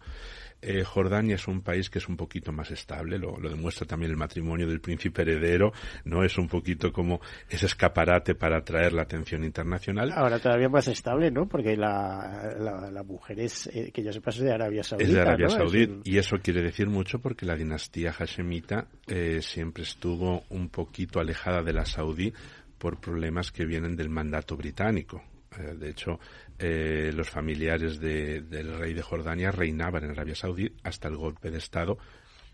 Eh, 0.66 0.84
Jordania 0.84 1.36
es 1.36 1.48
un 1.48 1.62
país 1.62 1.90
que 1.90 2.00
es 2.00 2.08
un 2.08 2.16
poquito 2.16 2.54
más 2.54 2.72
estable, 2.72 3.18
lo, 3.18 3.38
demuestra 3.38 3.86
también 3.86 4.12
el 4.12 4.18
matrimonio 4.18 4.66
del 4.66 4.80
príncipe 4.80 5.24
heredero, 5.24 5.74
no 6.06 6.24
es 6.24 6.38
un 6.38 6.48
poquito 6.48 6.94
como 6.94 7.20
ese 7.50 7.66
escaparate 7.66 8.36
para 8.36 8.60
atraer 8.60 8.94
la 8.94 9.02
atención 9.02 9.44
internacional. 9.44 10.12
Ahora 10.14 10.40
todavía 10.40 10.70
más 10.70 10.88
estable, 10.88 11.32
¿no? 11.32 11.48
Porque 11.48 11.76
la, 11.76 12.56
la, 12.92 13.04
mujer 13.04 13.42
es, 13.42 13.68
eh, 13.68 13.92
que 13.92 14.04
yo 14.04 14.14
sepa, 14.14 14.30
es 14.30 14.38
de 14.38 14.54
Arabia 14.54 14.84
Saudita. 14.84 15.10
Es 15.10 15.14
de 15.14 15.22
Arabia 15.22 15.50
Saudita, 15.50 15.94
y 16.06 16.18
eso 16.18 16.38
quiere 16.42 16.62
decir 16.62 16.88
mucho 16.88 17.20
porque 17.20 17.46
la 17.46 17.56
dinastía 17.56 18.14
hashemita 18.14 18.88
eh, 19.08 19.42
siempre 19.42 19.84
estuvo 19.84 20.44
un 20.50 20.70
poquito 20.70 21.20
alejada 21.20 21.62
de 21.62 21.74
la 21.74 21.86
saudí 21.86 22.34
por 22.78 23.00
problemas 23.00 23.52
que 23.52 23.66
vienen 23.66 23.96
del 23.96 24.10
mandato 24.10 24.56
británico. 24.56 25.22
De 25.58 25.90
hecho, 25.90 26.20
eh, 26.60 27.12
los 27.14 27.30
familiares 27.30 28.00
del 28.00 28.78
rey 28.78 28.94
de 28.94 29.02
Jordania 29.02 29.52
reinaban 29.52 30.04
en 30.04 30.12
Arabia 30.12 30.36
Saudí 30.36 30.72
hasta 30.84 31.08
el 31.08 31.18
golpe 31.18 31.52
de 31.52 31.58
Estado 31.58 31.98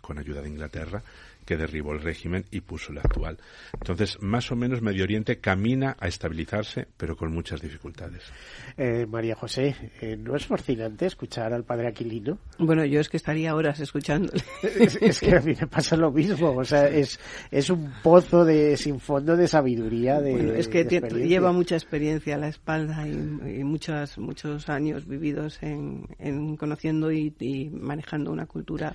con 0.02 0.18
ayuda 0.18 0.42
de 0.42 0.50
Inglaterra 0.50 1.04
que 1.50 1.58
derribó 1.58 1.94
el 1.94 2.02
régimen 2.02 2.46
y 2.52 2.62
puso 2.62 2.92
el 2.92 3.00
actual. 3.00 3.40
Entonces, 3.74 4.22
más 4.22 4.52
o 4.52 4.56
menos 4.56 4.84
Medio 4.84 5.04
Oriente 5.04 5.40
camina 5.40 5.98
a 6.00 6.08
estabilizarse, 6.08 6.88
pero 6.96 7.18
con 7.18 7.34
muchas 7.34 7.60
dificultades. 7.60 8.22
Eh, 8.78 9.08
María 9.08 9.34
José, 9.34 9.76
eh, 10.00 10.16
¿no 10.16 10.36
es 10.36 10.46
fascinante 10.46 11.08
escuchar 11.08 11.52
al 11.52 11.64
padre 11.64 11.88
Aquilino? 11.88 12.38
Bueno, 12.60 12.86
yo 12.86 13.00
es 13.00 13.10
que 13.10 13.18
estaría 13.18 13.56
horas 13.56 13.80
escuchándole. 13.80 14.44
es, 14.62 15.20
que 15.20 15.36
a 15.36 15.42
mí 15.42 15.56
me 15.60 15.66
pasa 15.66 15.98
lo 15.98 16.12
mismo, 16.12 16.52
o 16.52 16.64
sea, 16.64 16.88
es, 16.88 17.20
es 17.50 17.72
un 17.72 17.94
pozo 18.04 18.46
de 18.46 18.78
sin 18.78 19.00
fondo 19.00 19.36
de 19.36 19.48
sabiduría. 19.48 20.22
De, 20.22 20.60
es 20.60 20.68
que 20.68 20.84
lleva 20.84 21.52
mucha 21.52 21.74
experiencia 21.74 22.36
a 22.36 22.38
la 22.38 22.50
espalda 22.50 23.08
y, 23.08 23.64
muchos, 23.64 24.20
muchos 24.20 24.70
años 24.70 25.08
vividos 25.08 25.58
en, 25.64 26.56
conociendo 26.58 27.12
y 27.12 27.72
manejando 27.74 28.32
una 28.32 28.46
cultura 28.46 28.94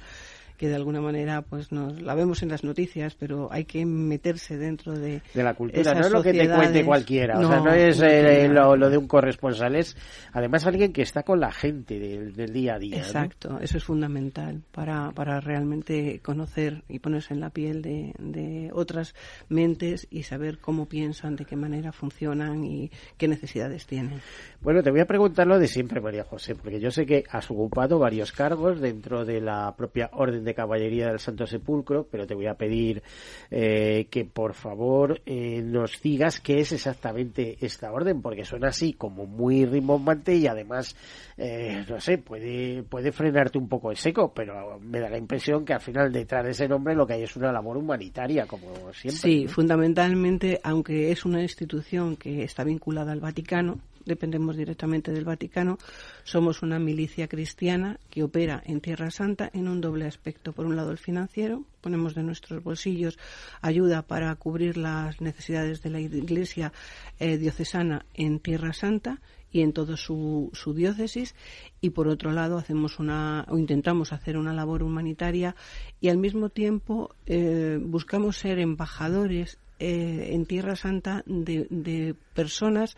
que 0.56 0.68
de 0.68 0.76
alguna 0.76 1.00
manera 1.00 1.42
pues 1.42 1.72
nos 1.72 2.00
la 2.00 2.14
vemos 2.14 2.42
en 2.42 2.50
las 2.50 2.64
noticias, 2.64 3.14
pero 3.14 3.48
hay 3.50 3.64
que 3.64 3.84
meterse 3.84 4.56
dentro 4.56 4.98
de, 4.98 5.22
de 5.32 5.42
la 5.42 5.54
cultura. 5.54 5.94
no 5.94 6.00
es 6.00 6.10
lo 6.10 6.22
que 6.22 6.32
te 6.32 6.48
cuente 6.48 6.84
cualquiera, 6.84 7.38
o 7.38 7.48
sea, 7.48 7.60
no 7.60 7.72
es 7.72 8.00
eh, 8.00 8.48
lo, 8.48 8.90
de 8.90 8.96
un 8.96 9.06
corresponsal, 9.06 9.76
es 9.76 9.96
además 10.32 10.66
alguien 10.66 10.92
que 10.92 11.02
está 11.02 11.22
con 11.22 11.40
la 11.40 11.52
gente 11.52 11.98
del, 11.98 12.52
día 12.52 12.74
a 12.74 12.78
día. 12.78 12.98
Exacto, 12.98 13.58
eso 13.60 13.78
es 13.78 13.84
fundamental 13.84 14.62
para, 14.70 15.10
para 15.12 15.40
realmente 15.40 16.20
conocer 16.20 16.84
y 16.88 16.98
ponerse 16.98 17.34
en 17.34 17.40
la 17.40 17.50
piel 17.50 17.82
de, 17.82 18.12
de 18.18 18.70
otras 18.72 19.14
mentes 19.48 20.06
y 20.10 20.22
saber 20.22 20.58
cómo 20.58 20.86
piensan, 20.86 21.36
de 21.36 21.44
qué 21.44 21.56
manera 21.56 21.92
funcionan 21.92 22.64
y 22.64 22.90
qué 23.16 23.28
necesidades 23.28 23.86
tienen. 23.86 24.20
Bueno, 24.60 24.82
te 24.82 24.90
voy 24.90 25.00
a 25.00 25.06
preguntar 25.06 25.46
lo 25.46 25.58
de 25.58 25.66
siempre, 25.66 26.00
María 26.00 26.24
José, 26.24 26.54
porque 26.54 26.80
yo 26.80 26.90
sé 26.90 27.06
que 27.06 27.24
has 27.30 27.50
ocupado 27.50 27.98
varios 27.98 28.32
cargos 28.32 28.80
dentro 28.80 29.24
de 29.24 29.40
la 29.40 29.74
propia 29.76 30.10
Orden 30.12 30.43
de 30.44 30.54
Caballería 30.54 31.08
del 31.08 31.18
Santo 31.18 31.46
Sepulcro, 31.46 32.06
pero 32.10 32.26
te 32.26 32.34
voy 32.34 32.46
a 32.46 32.54
pedir 32.54 33.02
eh, 33.50 34.06
que 34.10 34.24
por 34.24 34.54
favor 34.54 35.20
eh, 35.26 35.62
nos 35.62 36.00
digas 36.00 36.40
qué 36.40 36.60
es 36.60 36.72
exactamente 36.72 37.56
esta 37.60 37.92
orden, 37.92 38.22
porque 38.22 38.44
suena 38.44 38.68
así 38.68 38.92
como 38.92 39.26
muy 39.26 39.64
rimbombante 39.64 40.34
y 40.34 40.46
además, 40.46 40.96
eh, 41.36 41.84
no 41.88 42.00
sé, 42.00 42.18
puede, 42.18 42.82
puede 42.82 43.12
frenarte 43.12 43.58
un 43.58 43.68
poco 43.68 43.90
el 43.90 43.96
seco, 43.96 44.32
pero 44.34 44.78
me 44.80 45.00
da 45.00 45.08
la 45.08 45.18
impresión 45.18 45.64
que 45.64 45.72
al 45.72 45.80
final 45.80 46.12
detrás 46.12 46.44
de 46.44 46.50
ese 46.50 46.68
nombre 46.68 46.94
lo 46.94 47.06
que 47.06 47.14
hay 47.14 47.22
es 47.22 47.36
una 47.36 47.52
labor 47.52 47.76
humanitaria, 47.76 48.46
como 48.46 48.92
siempre. 48.92 49.20
Sí, 49.20 49.48
fundamentalmente, 49.48 50.60
aunque 50.62 51.10
es 51.10 51.24
una 51.24 51.42
institución 51.42 52.16
que 52.16 52.42
está 52.42 52.64
vinculada 52.64 53.12
al 53.12 53.20
Vaticano, 53.20 53.78
dependemos 54.04 54.56
directamente 54.56 55.12
del 55.12 55.24
Vaticano. 55.24 55.78
Somos 56.24 56.62
una 56.62 56.78
milicia 56.78 57.28
cristiana 57.28 57.98
que 58.10 58.22
opera 58.22 58.62
en 58.64 58.80
Tierra 58.80 59.10
Santa 59.10 59.50
en 59.52 59.68
un 59.68 59.80
doble 59.80 60.06
aspecto. 60.06 60.52
Por 60.52 60.66
un 60.66 60.76
lado, 60.76 60.90
el 60.90 60.98
financiero, 60.98 61.64
ponemos 61.80 62.14
de 62.14 62.22
nuestros 62.22 62.62
bolsillos 62.62 63.18
ayuda 63.60 64.02
para 64.02 64.34
cubrir 64.36 64.76
las 64.76 65.20
necesidades 65.20 65.82
de 65.82 65.90
la 65.90 66.00
Iglesia 66.00 66.72
eh, 67.18 67.36
diocesana 67.36 68.06
en 68.14 68.40
Tierra 68.40 68.72
Santa 68.72 69.20
y 69.54 69.60
en 69.60 69.72
toda 69.72 69.96
su, 69.96 70.50
su, 70.52 70.74
diócesis 70.74 71.36
y 71.80 71.90
por 71.90 72.08
otro 72.08 72.32
lado 72.32 72.58
hacemos 72.58 72.98
una 72.98 73.46
o 73.48 73.56
intentamos 73.56 74.12
hacer 74.12 74.36
una 74.36 74.52
labor 74.52 74.82
humanitaria 74.82 75.54
y 76.00 76.08
al 76.08 76.18
mismo 76.18 76.48
tiempo 76.48 77.14
eh, 77.26 77.78
buscamos 77.80 78.36
ser 78.36 78.58
embajadores 78.58 79.58
eh, 79.86 80.32
en 80.32 80.46
Tierra 80.46 80.76
Santa 80.76 81.22
de, 81.26 82.14
personas 82.32 82.96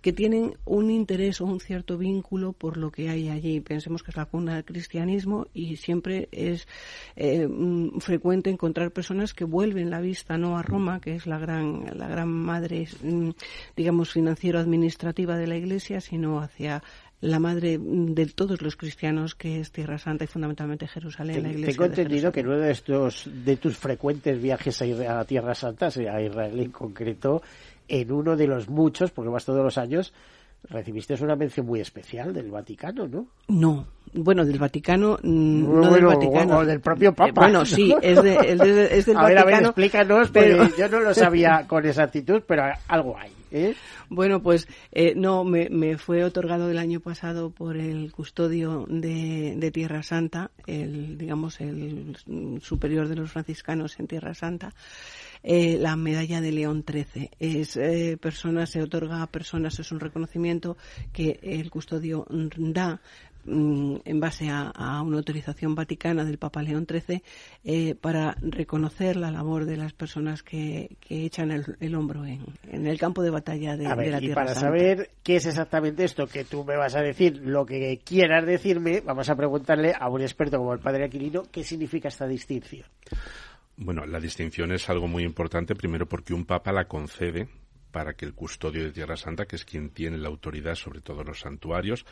que 0.00 0.12
tienen 0.12 0.54
un 0.64 0.88
interés 0.88 1.40
o 1.40 1.46
un 1.46 1.58
cierto 1.58 1.98
vínculo 1.98 2.52
por 2.52 2.76
lo 2.76 2.92
que 2.92 3.10
hay 3.10 3.28
allí. 3.28 3.60
Pensemos 3.60 4.04
que 4.04 4.12
es 4.12 4.16
la 4.16 4.24
cuna 4.24 4.54
del 4.54 4.64
cristianismo 4.64 5.48
y 5.52 5.74
siempre 5.76 6.28
es 6.30 6.68
eh, 7.16 7.48
mm, 7.48 7.98
frecuente 7.98 8.50
encontrar 8.50 8.92
personas 8.92 9.34
que 9.34 9.44
vuelven 9.44 9.90
la 9.90 10.00
vista 10.00 10.38
no 10.38 10.56
a 10.56 10.62
Roma, 10.62 11.00
que 11.00 11.16
es 11.16 11.26
la 11.26 11.38
gran, 11.38 11.84
la 11.98 12.06
gran 12.06 12.28
madre, 12.28 12.86
mm, 13.02 13.30
digamos, 13.76 14.12
financiero-administrativa 14.12 15.36
de 15.36 15.46
la 15.48 15.56
Iglesia, 15.56 16.00
sino 16.00 16.38
hacia 16.38 16.84
la 17.20 17.40
madre 17.40 17.78
de 17.80 18.26
todos 18.26 18.62
los 18.62 18.76
cristianos, 18.76 19.34
que 19.34 19.60
es 19.60 19.72
Tierra 19.72 19.98
Santa 19.98 20.24
y 20.24 20.28
fundamentalmente 20.28 20.86
Jerusalén, 20.86 21.42
la 21.42 21.50
iglesia. 21.50 21.72
Tengo 21.72 21.84
entendido 21.86 22.30
que 22.30 22.40
en 22.40 22.48
uno 22.48 22.58
de 22.58 22.70
estos 22.70 23.28
de 23.44 23.56
tus 23.56 23.76
frecuentes 23.76 24.40
viajes 24.40 24.80
a, 24.82 25.24
Tierra 25.24 25.54
Santa, 25.54 25.86
a 25.86 26.22
Israel 26.22 26.60
en 26.60 26.70
concreto, 26.70 27.42
en 27.88 28.12
uno 28.12 28.36
de 28.36 28.46
los 28.46 28.68
muchos, 28.68 29.10
porque 29.10 29.30
vas 29.30 29.44
todos 29.44 29.64
los 29.64 29.78
años, 29.78 30.12
recibiste 30.64 31.14
una 31.22 31.36
mención 31.36 31.66
muy 31.66 31.80
especial 31.80 32.32
del 32.32 32.50
Vaticano, 32.50 33.08
¿no? 33.08 33.26
No, 33.48 33.86
bueno, 34.14 34.44
del 34.44 34.58
Vaticano, 34.58 35.18
mm, 35.22 35.80
no 35.80 35.90
del 35.92 36.04
Vaticano. 36.04 36.58
O 36.58 36.64
del 36.64 36.80
propio 36.80 37.12
Papa. 37.12 37.28
Eh, 37.28 37.32
bueno, 37.32 37.64
sí, 37.64 37.94
es, 38.02 38.22
de, 38.22 38.88
es, 38.98 39.06
del 39.06 39.16
a 39.16 39.22
Vaticano. 39.22 39.26
Ver, 39.26 39.38
a 39.38 39.44
ver, 39.44 39.62
explícanos, 39.64 40.30
pero... 40.30 40.68
yo 40.76 40.88
no 40.88 41.00
lo 41.00 41.14
sabía 41.14 41.64
con 41.66 41.86
exactitud, 41.86 42.42
pero 42.46 42.64
algo 42.88 43.16
hay. 43.18 43.38
¿eh? 43.50 43.74
Bueno, 44.10 44.42
pues 44.42 44.66
eh, 44.90 45.12
no, 45.14 45.44
me, 45.44 45.68
me, 45.68 45.98
fue 45.98 46.24
otorgado 46.24 46.70
el 46.70 46.78
año 46.78 46.98
pasado 47.00 47.50
por 47.50 47.76
el 47.76 48.10
custodio 48.10 48.86
de, 48.88 49.54
de, 49.54 49.70
Tierra 49.70 50.02
Santa, 50.02 50.50
el, 50.66 51.18
digamos, 51.18 51.60
el 51.60 52.16
superior 52.62 53.06
de 53.08 53.16
los 53.16 53.30
franciscanos 53.30 54.00
en 54.00 54.06
Tierra 54.06 54.32
Santa. 54.32 54.72
Eh, 55.42 55.76
la 55.78 55.94
medalla 55.94 56.40
de 56.40 56.52
León 56.52 56.84
XIII. 56.90 57.30
Es 57.38 57.78
personas, 58.18 58.70
se 58.70 58.82
otorga 58.82 59.22
a 59.22 59.26
personas, 59.26 59.78
es 59.78 59.92
un 59.92 60.00
reconocimiento 60.00 60.78
que 61.12 61.38
el 61.42 61.70
custodio 61.70 62.26
da 62.30 63.00
en 63.48 64.20
base 64.20 64.48
a, 64.50 65.02
una 65.02 65.18
autorización 65.18 65.74
vaticana 65.74 66.24
del 66.24 66.38
Papa 66.38 66.62
León 66.62 66.86
XIII 66.88 67.22
eh, 67.64 67.94
para 67.94 68.36
reconocer 68.40 69.16
la 69.16 69.30
labor 69.30 69.64
de 69.64 69.76
las 69.76 69.92
personas 69.92 70.42
que, 70.42 70.96
echan 71.08 71.50
el, 71.50 71.94
hombro 71.94 72.24
en, 72.24 72.86
el 72.86 72.98
campo 72.98 73.22
de 73.22 73.30
batalla 73.30 73.76
de, 73.76 73.84
la 73.84 73.96
Tierra 73.96 74.22
Y 74.22 74.34
para 74.34 74.54
saber 74.54 75.10
qué 75.22 75.36
es 75.36 75.46
exactamente 75.46 76.04
esto 76.04 76.26
que 76.26 76.44
tú 76.44 76.64
me 76.64 76.76
vas 76.76 76.94
a 76.94 77.00
decir, 77.00 77.40
lo 77.42 77.64
que 77.64 78.00
quieras 78.04 78.46
decirme, 78.46 79.00
vamos 79.00 79.28
a 79.28 79.36
preguntarle 79.36 79.94
a 79.98 80.08
un 80.08 80.22
experto 80.22 80.58
como 80.58 80.72
el 80.72 80.80
padre 80.80 81.04
Aquilino 81.04 81.44
qué 81.50 81.64
significa 81.64 82.08
esta 82.08 82.26
distinción. 82.26 82.86
Bueno, 83.76 84.06
la 84.06 84.18
distinción 84.18 84.72
es 84.72 84.88
algo 84.90 85.06
muy 85.06 85.22
importante, 85.22 85.76
primero 85.76 86.06
porque 86.06 86.34
un 86.34 86.44
papa 86.44 86.72
la 86.72 86.86
concede 86.86 87.48
para 87.90 88.14
que 88.14 88.24
el 88.24 88.34
custodio 88.34 88.84
de 88.84 88.92
Tierra 88.92 89.16
Santa, 89.16 89.46
que 89.46 89.56
es 89.56 89.64
quien 89.64 89.90
tiene 89.90 90.18
la 90.18 90.28
autoridad 90.28 90.74
sobre 90.74 91.00
todos 91.00 91.24
los 91.26 91.40
santuarios 91.40 92.04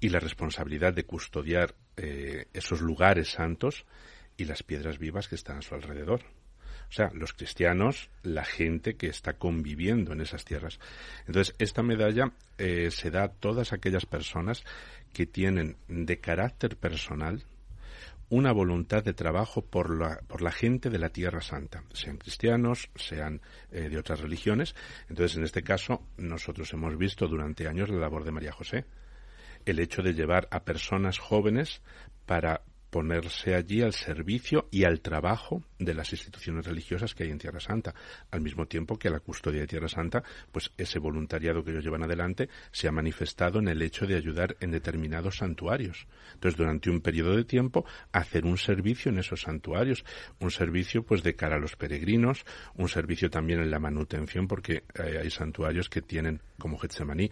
y 0.00 0.08
la 0.08 0.20
responsabilidad 0.20 0.92
de 0.92 1.04
custodiar 1.04 1.74
eh, 1.96 2.46
esos 2.52 2.80
lugares 2.80 3.30
santos 3.30 3.84
y 4.36 4.44
las 4.44 4.62
piedras 4.62 4.98
vivas 4.98 5.28
que 5.28 5.34
están 5.34 5.58
a 5.58 5.62
su 5.62 5.74
alrededor. 5.74 6.22
O 6.88 6.92
sea, 6.92 7.10
los 7.14 7.32
cristianos, 7.32 8.10
la 8.24 8.44
gente 8.44 8.96
que 8.96 9.06
está 9.06 9.34
conviviendo 9.34 10.12
en 10.12 10.20
esas 10.20 10.44
tierras. 10.44 10.80
Entonces, 11.26 11.54
esta 11.58 11.84
medalla 11.84 12.32
eh, 12.58 12.90
se 12.90 13.12
da 13.12 13.24
a 13.24 13.32
todas 13.32 13.72
aquellas 13.72 14.06
personas 14.06 14.64
que 15.12 15.26
tienen 15.26 15.76
de 15.86 16.18
carácter 16.18 16.76
personal 16.76 17.44
una 18.30 18.52
voluntad 18.52 19.02
de 19.04 19.12
trabajo 19.12 19.62
por 19.62 19.96
la, 19.96 20.20
por 20.26 20.40
la 20.40 20.52
gente 20.52 20.88
de 20.88 20.98
la 20.98 21.10
Tierra 21.10 21.40
Santa, 21.40 21.82
sean 21.92 22.16
cristianos, 22.16 22.88
sean 22.94 23.42
eh, 23.70 23.88
de 23.88 23.98
otras 23.98 24.20
religiones. 24.20 24.74
Entonces, 25.08 25.36
en 25.36 25.44
este 25.44 25.62
caso, 25.62 26.06
nosotros 26.16 26.72
hemos 26.72 26.96
visto 26.96 27.26
durante 27.26 27.66
años 27.66 27.90
la 27.90 27.98
labor 27.98 28.24
de 28.24 28.32
María 28.32 28.52
José, 28.52 28.86
el 29.66 29.80
hecho 29.80 30.02
de 30.02 30.14
llevar 30.14 30.48
a 30.52 30.64
personas 30.64 31.18
jóvenes 31.18 31.82
para 32.24 32.62
ponerse 32.90 33.54
allí 33.54 33.82
al 33.82 33.92
servicio 33.92 34.68
y 34.70 34.84
al 34.84 35.00
trabajo 35.00 35.62
de 35.78 35.94
las 35.94 36.12
instituciones 36.12 36.66
religiosas 36.66 37.14
que 37.14 37.24
hay 37.24 37.30
en 37.30 37.38
Tierra 37.38 37.60
Santa, 37.60 37.94
al 38.30 38.40
mismo 38.40 38.66
tiempo 38.66 38.98
que 38.98 39.08
a 39.08 39.10
la 39.10 39.20
custodia 39.20 39.60
de 39.60 39.66
Tierra 39.66 39.88
Santa, 39.88 40.22
pues 40.52 40.72
ese 40.76 40.98
voluntariado 40.98 41.64
que 41.64 41.70
ellos 41.70 41.84
llevan 41.84 42.02
adelante 42.02 42.48
se 42.72 42.88
ha 42.88 42.92
manifestado 42.92 43.60
en 43.60 43.68
el 43.68 43.80
hecho 43.80 44.06
de 44.06 44.16
ayudar 44.16 44.56
en 44.60 44.72
determinados 44.72 45.38
santuarios. 45.38 46.06
Entonces, 46.34 46.58
durante 46.58 46.90
un 46.90 47.00
periodo 47.00 47.36
de 47.36 47.44
tiempo, 47.44 47.84
hacer 48.12 48.44
un 48.44 48.58
servicio 48.58 49.10
en 49.10 49.18
esos 49.18 49.42
santuarios, 49.42 50.04
un 50.40 50.50
servicio 50.50 51.02
pues 51.02 51.22
de 51.22 51.34
cara 51.34 51.56
a 51.56 51.60
los 51.60 51.76
peregrinos, 51.76 52.44
un 52.74 52.88
servicio 52.88 53.30
también 53.30 53.60
en 53.60 53.70
la 53.70 53.78
manutención, 53.78 54.48
porque 54.48 54.84
eh, 54.94 55.18
hay 55.22 55.30
santuarios 55.30 55.88
que 55.88 56.02
tienen, 56.02 56.42
como 56.58 56.78
Getsemaní, 56.78 57.30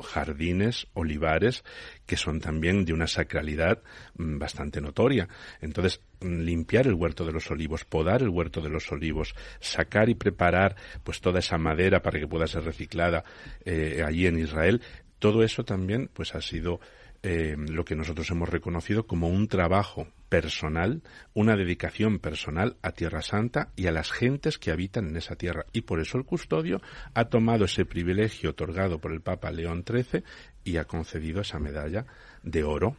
jardines, 0.00 0.86
olivares, 0.94 1.64
que 2.06 2.16
son 2.16 2.40
también 2.40 2.84
de 2.84 2.92
una 2.92 3.06
sacralidad 3.06 3.82
mm, 4.16 4.38
bastante 4.38 4.80
notoria. 4.80 5.28
Entonces, 5.60 6.00
mm, 6.20 6.40
limpiar 6.40 6.86
el 6.86 6.94
huerto 6.94 7.24
de 7.24 7.32
los 7.32 7.50
olivos, 7.50 7.84
podar 7.84 8.22
el 8.22 8.28
huerto 8.28 8.60
de 8.60 8.68
los 8.68 8.90
olivos, 8.92 9.34
sacar 9.60 10.08
y 10.08 10.14
preparar 10.14 10.76
pues 11.04 11.20
toda 11.20 11.40
esa 11.40 11.58
madera 11.58 12.02
para 12.02 12.18
que 12.18 12.28
pueda 12.28 12.46
ser 12.46 12.64
reciclada 12.64 13.24
eh, 13.64 14.02
allí 14.06 14.26
en 14.26 14.38
Israel, 14.38 14.82
todo 15.18 15.42
eso 15.42 15.64
también 15.64 16.10
pues 16.12 16.34
ha 16.34 16.40
sido 16.40 16.80
eh, 17.28 17.56
lo 17.58 17.84
que 17.84 17.96
nosotros 17.96 18.30
hemos 18.30 18.48
reconocido 18.48 19.08
como 19.08 19.26
un 19.26 19.48
trabajo 19.48 20.06
personal, 20.28 21.02
una 21.34 21.56
dedicación 21.56 22.20
personal 22.20 22.76
a 22.82 22.92
Tierra 22.92 23.20
Santa 23.20 23.72
y 23.74 23.88
a 23.88 23.90
las 23.90 24.12
gentes 24.12 24.58
que 24.58 24.70
habitan 24.70 25.08
en 25.08 25.16
esa 25.16 25.34
tierra. 25.34 25.66
Y 25.72 25.80
por 25.80 25.98
eso 25.98 26.18
el 26.18 26.24
custodio 26.24 26.80
ha 27.14 27.24
tomado 27.24 27.64
ese 27.64 27.84
privilegio 27.84 28.50
otorgado 28.50 29.00
por 29.00 29.12
el 29.12 29.22
Papa 29.22 29.50
León 29.50 29.82
XIII 29.84 30.22
y 30.62 30.76
ha 30.76 30.84
concedido 30.84 31.40
esa 31.40 31.58
medalla 31.58 32.06
de 32.44 32.62
oro 32.62 32.96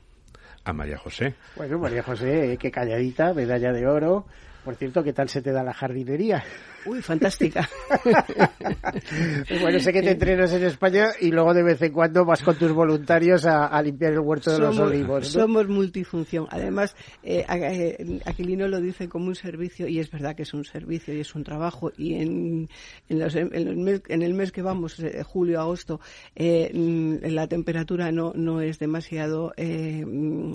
a 0.65 0.73
María 0.73 0.97
José. 0.97 1.35
Bueno, 1.55 1.79
María 1.79 2.03
José, 2.03 2.51
eh, 2.51 2.57
qué 2.57 2.69
calladita, 2.69 3.33
medalla 3.33 3.71
de 3.71 3.87
oro. 3.87 4.25
Por 4.65 4.75
cierto, 4.75 5.05
¿qué 5.05 5.13
tal 5.13 5.29
se 5.29 5.41
te 5.41 5.53
da 5.53 5.63
la 5.63 5.73
jardinería? 5.73 6.43
Uy, 6.85 7.01
fantástica. 7.01 7.67
bueno, 9.61 9.79
sé 9.79 9.91
que 9.91 10.01
te 10.01 10.11
entrenas 10.11 10.53
en 10.53 10.63
España 10.63 11.09
y 11.19 11.31
luego 11.31 11.53
de 11.53 11.63
vez 11.63 11.81
en 11.81 11.91
cuando 11.91 12.23
vas 12.25 12.41
con 12.41 12.55
tus 12.55 12.71
voluntarios 12.71 13.45
a, 13.45 13.81
limpiar 13.81 14.13
el 14.13 14.19
huerto 14.19 14.51
de 14.51 14.59
los 14.59 14.77
olivos. 14.79 15.27
Somos 15.27 15.67
multifunción. 15.67 16.47
Además, 16.49 16.95
eh, 17.23 17.45
eh, 17.49 18.19
Aquilino 18.25 18.67
lo 18.67 18.79
dice 18.79 19.09
como 19.09 19.27
un 19.27 19.35
servicio 19.35 19.87
y 19.87 19.99
es 19.99 20.09
verdad 20.09 20.35
que 20.35 20.43
es 20.43 20.53
un 20.53 20.63
servicio 20.63 21.13
y 21.13 21.19
es 21.19 21.35
un 21.35 21.43
trabajo. 21.43 21.91
Y 21.97 22.15
en, 22.15 22.69
el, 23.09 24.33
mes, 24.33 24.51
que 24.51 24.61
vamos, 24.61 24.99
eh, 24.99 25.23
julio, 25.23 25.59
agosto, 25.59 25.99
la 26.35 27.47
temperatura 27.47 28.11
no, 28.11 28.33
no 28.35 28.61
es 28.61 28.79
demasiado 28.79 29.53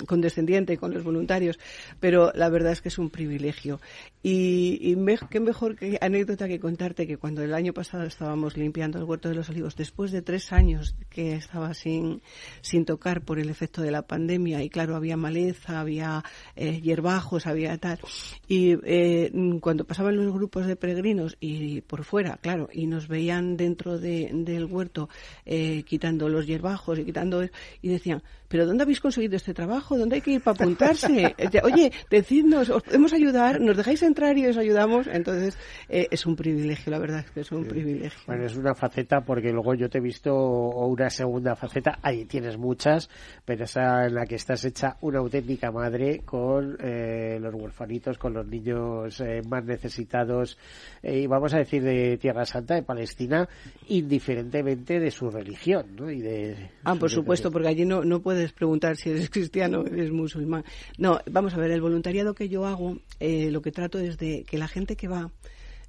condescendiente 0.07 0.77
con 0.77 0.95
los 0.95 1.05
voluntarios, 1.05 1.59
pero 2.01 2.33
la 2.35 2.49
verdad 2.49 2.73
es 2.73 2.81
que 2.81 2.89
es 2.89 2.99
un 2.99 3.11
privilegio. 3.11 3.81
Y, 4.23 4.79
y 4.81 4.97
qué 5.29 5.41
mejor 5.41 5.77
que 5.77 5.99
anécdota 6.13 6.47
que 6.47 6.61
contarte 6.61 7.07
que 7.07 7.17
cuando 7.17 7.43
el 7.43 7.55
año 7.55 7.73
pasado 7.73 8.05
estábamos 8.05 8.59
limpiando 8.59 8.99
el 8.99 9.05
huerto 9.05 9.31
de 9.31 9.35
los 9.35 9.49
olivos, 9.49 9.77
después 9.77 10.13
de 10.13 10.21
tres 10.21 10.53
años 10.53 10.95
que 11.09 11.35
estaba 11.35 11.73
sin, 11.73 12.21
sin 12.61 12.85
tocar 12.85 13.23
por 13.23 13.39
el 13.39 13.49
efecto 13.49 13.81
de 13.81 13.91
la 13.91 14.03
pandemia, 14.03 14.63
y 14.63 14.69
claro, 14.69 14.95
había 14.95 15.17
maleza, 15.17 15.81
había 15.81 16.23
eh, 16.55 16.83
hierbajos, 16.83 17.47
había 17.47 17.79
tal, 17.79 17.99
y 18.47 18.77
eh, 18.85 19.33
cuando 19.61 19.85
pasaban 19.85 20.17
los 20.17 20.33
grupos 20.35 20.67
de 20.67 20.77
peregrinos 20.77 21.39
y 21.41 21.81
por 21.81 22.05
fuera, 22.05 22.39
claro, 22.43 22.69
y 22.71 22.87
nos 22.87 23.09
veían 23.09 23.57
dentro 23.57 23.99
de, 23.99 24.31
del 24.33 24.67
huerto 24.67 25.09
eh, 25.47 25.83
quitando 25.85 26.29
los 26.29 26.47
hierbajos 26.47 26.99
y 26.99 27.05
quitando, 27.07 27.43
y 27.81 27.89
decían, 27.89 28.23
pero 28.53 28.67
¿dónde 28.67 28.83
habéis 28.83 29.01
conseguido 29.01 29.37
este 29.37 29.55
trabajo? 29.55 29.97
¿Dónde 29.97 30.17
hay 30.17 30.21
que 30.21 30.33
ir 30.33 30.43
para 30.43 30.57
apuntarse? 30.57 31.35
Oye, 31.63 31.91
decidnos, 32.11 32.69
¿os 32.69 32.83
podemos 32.83 33.15
ayudar? 33.15 33.63
¿Nos 33.63 33.79
dejáis 33.79 34.03
entrar 34.03 34.37
y 34.37 34.47
os 34.47 34.59
ayudamos? 34.59 35.07
Entonces, 35.07 35.57
eh, 35.89 36.02
es 36.11 36.27
un 36.27 36.37
privilegio, 36.37 36.91
la 36.91 36.99
verdad 36.99 37.21
es 37.21 37.31
que 37.31 37.41
es 37.41 37.53
un 37.53 37.65
privilegio. 37.65 37.93
privilegio. 37.93 38.21
Bueno, 38.27 38.45
es 38.45 38.57
una 38.57 38.75
faceta 38.75 39.21
porque 39.21 39.53
luego 39.53 39.75
yo 39.75 39.89
te 39.89 39.99
he 39.99 40.01
visto 40.01 40.35
una 40.35 41.11
segunda 41.11 41.57
faceta, 41.57 41.99
ahí 42.03 42.25
tienes 42.25 42.57
muchas, 42.57 43.09
pero 43.45 43.65
esa 43.65 44.07
en 44.07 44.15
la 44.15 44.27
que 44.27 44.37
estás 44.37 44.65
hecha 44.65 44.97
una 45.01 45.19
auténtica 45.19 45.71
madre 45.71 46.21
con 46.25 46.77
eh, 46.81 47.39
los 47.41 47.55
huerfanitos, 47.55 48.19
con 48.19 48.35
los 48.35 48.47
niños 48.47 49.21
eh, 49.21 49.43
más 49.49 49.65
necesitados 49.65 50.59
eh, 51.03 51.21
y 51.21 51.27
vamos 51.27 51.55
a 51.55 51.59
decir 51.59 51.83
de 51.83 52.17
Tierra 52.19 52.45
Santa, 52.45 52.75
de 52.75 52.83
Palestina, 52.83 53.49
indiferentemente 53.89 55.01
de 55.01 55.11
su 55.11 55.31
religión, 55.31 55.97
¿no? 55.97 56.11
Y 56.11 56.21
de 56.21 56.71
ah, 56.85 56.95
por 56.95 57.11
supuesto, 57.11 57.51
porque 57.51 57.69
allí 57.69 57.85
no, 57.85 58.05
no 58.05 58.21
puedes 58.21 58.53
preguntar 58.53 58.97
si 58.97 59.11
eres 59.11 59.31
cristiano 59.31 59.81
o 59.81 59.87
eres 59.87 60.11
musulmán. 60.11 60.65
No, 60.99 61.21
vamos 61.31 61.55
a 61.55 61.59
ver, 61.59 61.71
el 61.71 61.81
voluntariado 61.81 62.35
que 62.35 62.49
yo 62.49 62.67
hago, 62.67 62.99
lo 63.21 63.63
que 63.63 63.73
trato 63.73 63.99
es 63.99 64.19
de 64.19 64.45
que 64.45 64.59
la 64.59 64.69
gente 64.69 64.97
que 64.97 65.09
va 65.09 65.31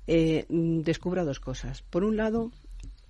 eh, 0.07 0.45
descubra 0.49 1.23
dos 1.23 1.39
cosas. 1.39 1.81
Por 1.81 2.03
un 2.03 2.17
lado, 2.17 2.51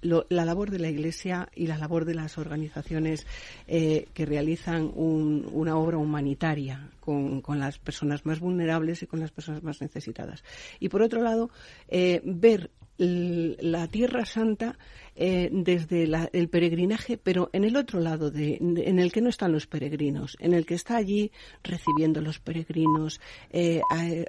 la 0.02 0.46
labor 0.46 0.70
de 0.70 0.80
la 0.80 0.90
Iglesia 0.90 1.50
y 1.56 1.68
la 1.68 1.78
labor 1.78 2.06
de 2.06 2.16
las 2.16 2.38
organizaciones 2.38 3.26
eh, 3.68 4.08
que 4.14 4.26
realizan 4.26 4.92
una 4.94 5.78
obra 5.78 5.98
humanitaria 5.98 6.90
con, 7.00 7.42
las 7.60 7.80
personas 7.80 8.26
más 8.26 8.40
vulnerables 8.40 9.04
y 9.04 9.08
con 9.08 9.20
las 9.20 9.32
personas 9.32 9.64
más 9.64 9.82
necesitadas. 9.82 10.44
Y 10.80 10.90
por 10.90 11.02
otro 11.02 11.22
lado, 11.22 11.50
eh, 11.88 12.22
ver 12.26 12.70
la 12.98 13.88
Tierra 13.88 14.26
Santa 14.26 14.78
eh, 15.16 15.50
desde 15.52 16.04
el 16.34 16.50
peregrinaje, 16.50 17.18
pero 17.18 17.50
en 17.54 17.64
el 17.64 17.76
otro 17.76 18.00
lado, 18.00 18.32
de, 18.32 18.58
en 18.60 19.00
el 19.00 19.12
que 19.12 19.22
no 19.22 19.30
están 19.30 19.52
los 19.52 19.68
peregrinos, 19.68 20.36
en 20.40 20.54
el 20.54 20.66
que 20.66 20.76
está 20.76 20.98
allí 20.98 21.32
recibiendo 21.64 22.22
los 22.22 22.40
peregrinos, 22.40 23.20
eh, 23.52 23.82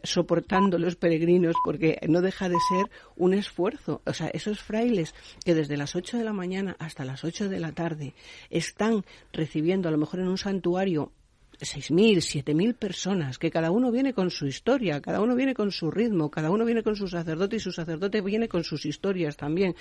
soportando 0.03 0.79
los 0.79 0.97
peregrinos, 0.97 1.55
porque 1.65 1.99
no 2.09 2.21
deja 2.21 2.49
de 2.49 2.57
ser 2.69 2.91
un 3.17 3.35
esfuerzo. 3.35 4.03
O 4.05 4.13
sea, 4.13 4.29
esos 4.29 4.61
frailes 4.61 5.15
que 5.45 5.55
desde 5.55 5.77
las 5.77 5.95
8 5.95 6.19
de 6.19 6.25
la 6.25 6.33
mañana 6.33 6.77
hasta 6.79 7.05
las 7.05 7.25
8 7.25 7.49
de 7.49 7.61
la 7.61 7.73
tarde 7.73 8.15
están 8.51 9.05
recibiendo, 9.33 9.89
a 9.89 9.93
lo 9.93 9.99
mejor 9.99 10.21
en 10.21 10.29
un 10.29 10.39
santuario, 10.39 11.13
6.000, 11.59 12.17
7.000 12.17 12.75
personas, 12.75 13.39
que 13.39 13.51
cada 13.51 13.71
uno 13.71 13.91
viene 13.91 14.13
con 14.13 14.31
su 14.31 14.47
historia, 14.47 15.01
cada 15.01 15.21
uno 15.21 15.35
viene 15.35 15.55
con 15.55 15.71
su 15.73 15.91
ritmo, 15.91 16.31
cada 16.31 16.51
uno 16.51 16.65
viene 16.65 16.83
con 16.83 16.97
su 16.97 17.09
sacerdote 17.09 17.57
y 17.57 17.61
su 17.61 17.73
sacerdote 17.73 18.21
viene 18.21 18.49
con 18.49 18.65
sus 18.65 18.87
historias 18.87 19.37
también, 19.37 19.75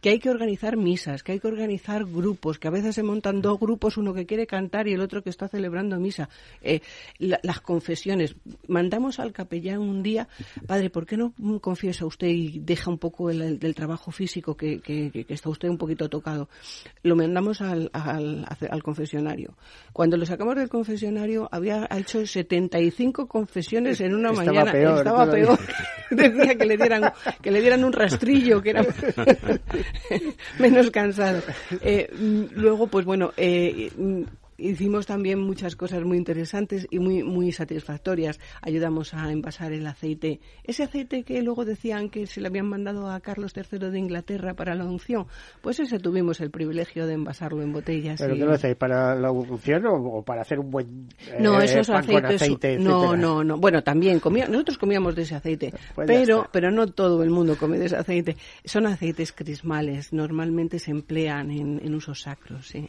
que 0.00 0.10
hay 0.10 0.18
que 0.18 0.30
organizar 0.30 0.76
misas, 0.76 1.22
que 1.22 1.32
hay 1.32 1.40
que 1.40 1.48
organizar 1.48 2.04
grupos, 2.04 2.58
que 2.58 2.68
a 2.68 2.70
veces 2.70 2.94
se 2.94 3.02
montan 3.02 3.40
dos 3.40 3.58
grupos, 3.58 3.96
uno 3.96 4.14
que 4.14 4.26
quiere 4.26 4.46
cantar 4.46 4.88
y 4.88 4.92
el 4.92 5.00
otro 5.00 5.22
que 5.22 5.30
está 5.30 5.48
celebrando 5.48 5.98
misa. 5.98 6.28
Eh, 6.62 6.80
las 7.18 7.60
confesiones. 7.60 8.34
Mandamos 8.66 9.20
al 9.20 9.32
capellán 9.32 9.80
un 9.80 10.02
día, 10.02 10.28
padre, 10.66 10.90
¿por 10.90 11.06
qué 11.06 11.16
no 11.16 11.32
confiesa 11.60 12.06
usted 12.06 12.28
y 12.28 12.58
deja 12.60 12.90
un 12.90 12.98
poco 12.98 13.30
el, 13.30 13.58
trabajo 13.74 14.10
físico 14.10 14.56
que, 14.56 14.80
que, 14.80 15.26
está 15.28 15.48
usted 15.48 15.68
un 15.68 15.78
poquito 15.78 16.08
tocado? 16.08 16.48
Lo 17.02 17.16
mandamos 17.16 17.60
al, 17.60 17.90
al, 17.92 18.46
al 18.68 18.82
confesionario. 18.82 19.54
Cuando 19.92 20.16
lo 20.16 20.26
sacamos 20.26 20.56
del 20.56 20.68
confesionario, 20.68 21.20
había 21.50 21.88
hecho 21.90 22.24
75 22.26 23.26
confesiones 23.26 24.00
en 24.00 24.14
una 24.14 24.32
mañana. 24.32 24.72
Estaba 24.72 25.30
peor. 25.30 25.58
Decía 26.10 26.56
que 26.56 26.66
le 26.66 26.76
dieran 26.76 27.12
que 27.40 27.50
le 27.50 27.60
dieran 27.60 27.84
un 27.84 27.92
rastrillo, 27.92 28.60
que 28.60 28.70
era 28.70 28.84
menos 30.58 30.90
cansado. 30.90 31.40
Eh, 31.80 32.10
mm, 32.12 32.44
luego, 32.54 32.88
pues 32.88 33.04
bueno, 33.04 33.32
eh, 33.36 33.90
hicimos 34.60 35.06
también 35.06 35.40
muchas 35.40 35.76
cosas 35.76 36.04
muy 36.04 36.18
interesantes 36.18 36.86
y 36.90 36.98
muy, 36.98 37.22
muy 37.22 37.52
satisfactorias. 37.52 38.38
Ayudamos 38.62 39.14
a 39.14 39.30
envasar 39.30 39.72
el 39.72 39.86
aceite. 39.86 40.40
Ese 40.64 40.84
aceite 40.84 41.22
que 41.22 41.42
luego 41.42 41.64
decían 41.64 42.10
que 42.10 42.26
se 42.26 42.40
le 42.40 42.48
habían 42.48 42.68
mandado 42.68 43.10
a 43.10 43.20
Carlos 43.20 43.52
III 43.56 43.90
de 43.90 43.98
Inglaterra 43.98 44.54
para 44.54 44.74
la 44.74 44.84
unción, 44.84 45.26
pues 45.60 45.80
ese 45.80 45.98
tuvimos 45.98 46.40
el 46.40 46.50
privilegio 46.50 47.06
de 47.06 47.14
envasarlo 47.14 47.62
en 47.62 47.72
botellas. 47.72 48.20
¿Pero 48.20 48.34
qué 48.34 48.44
lo 48.44 48.52
hacéis? 48.52 48.76
¿Para 48.76 49.14
la 49.14 49.30
unción 49.30 49.84
o, 49.86 50.22
para 50.22 50.42
hacer 50.42 50.58
un 50.58 50.70
buen 50.70 51.08
no, 51.38 51.60
eh, 51.60 51.64
esos 51.64 51.90
aceites, 51.90 52.42
aceite, 52.42 52.78
No, 52.78 53.16
no, 53.16 53.42
no. 53.42 53.56
Bueno, 53.58 53.82
también 53.82 54.20
nosotros 54.22 54.78
comíamos 54.78 55.14
de 55.14 55.22
ese 55.22 55.34
aceite, 55.34 55.72
pues 55.94 56.06
pero, 56.06 56.48
pero 56.52 56.70
no 56.70 56.86
todo 56.88 57.22
el 57.22 57.30
mundo 57.30 57.56
come 57.56 57.78
de 57.78 57.86
ese 57.86 57.96
aceite. 57.96 58.36
Son 58.64 58.86
aceites 58.86 59.32
crismales. 59.32 60.12
Normalmente 60.12 60.78
se 60.78 60.90
emplean 60.90 61.50
en, 61.50 61.80
en 61.82 61.94
usos 61.94 62.22
sacros, 62.22 62.66
sí. 62.66 62.86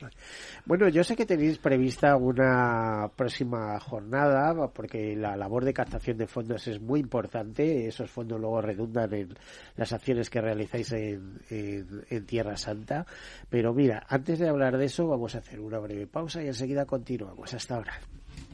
Bueno, 0.65 0.89
yo 0.89 1.03
sé 1.03 1.15
que 1.15 1.25
tenéis 1.25 1.57
prevista 1.61 2.15
una 2.15 3.09
próxima 3.15 3.79
jornada 3.79 4.69
porque 4.73 5.15
la 5.15 5.35
labor 5.35 5.63
de 5.65 5.73
captación 5.73 6.17
de 6.17 6.27
fondos 6.27 6.67
es 6.67 6.81
muy 6.81 6.99
importante. 6.99 7.87
Esos 7.87 8.09
fondos 8.09 8.39
luego 8.39 8.61
redundan 8.61 9.13
en 9.13 9.37
las 9.75 9.93
acciones 9.93 10.29
que 10.29 10.41
realizáis 10.41 10.91
en, 10.91 11.39
en 11.49 12.25
Tierra 12.25 12.57
Santa. 12.57 13.05
Pero 13.49 13.73
mira, 13.73 14.05
antes 14.09 14.39
de 14.39 14.49
hablar 14.49 14.77
de 14.77 14.85
eso 14.85 15.07
vamos 15.07 15.35
a 15.35 15.39
hacer 15.39 15.59
una 15.59 15.79
breve 15.79 16.07
pausa 16.07 16.43
y 16.43 16.47
enseguida 16.47 16.85
continuamos. 16.85 17.53
Hasta 17.53 17.75
ahora. 17.75 17.93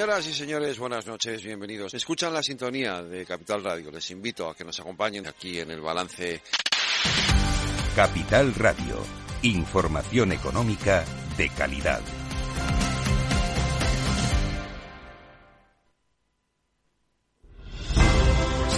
Señoras 0.00 0.26
y 0.28 0.32
señores, 0.32 0.78
buenas 0.78 1.06
noches, 1.06 1.42
bienvenidos. 1.42 1.92
Escuchan 1.92 2.32
la 2.32 2.42
sintonía 2.42 3.02
de 3.02 3.26
Capital 3.26 3.62
Radio. 3.62 3.90
Les 3.90 4.10
invito 4.10 4.48
a 4.48 4.54
que 4.54 4.64
nos 4.64 4.80
acompañen 4.80 5.26
aquí 5.26 5.60
en 5.60 5.70
el 5.70 5.82
balance. 5.82 6.40
Capital 7.94 8.54
Radio. 8.54 8.96
Información 9.42 10.32
económica 10.32 11.04
de 11.36 11.50
calidad. 11.50 12.00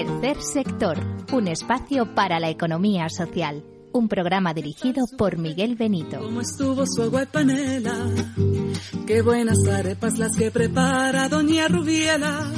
Tercer 0.00 0.40
sector, 0.40 0.98
un 1.30 1.46
espacio 1.46 2.14
para 2.14 2.40
la 2.40 2.48
economía 2.48 3.10
social. 3.10 3.62
Un 3.92 4.08
programa 4.08 4.54
dirigido 4.54 5.04
por 5.18 5.36
Miguel 5.36 5.76
Benito. 5.76 6.20
¿Cómo 6.20 6.40
estuvo 6.40 6.86
su 6.86 7.02
agua 7.02 7.26
panela? 7.30 7.92
Qué 9.06 9.20
buenas 9.20 9.58
arepas 9.68 10.16
las 10.16 10.34
que 10.38 10.50
prepara 10.50 11.28
Doña 11.28 11.68
Rubiela. 11.68 12.50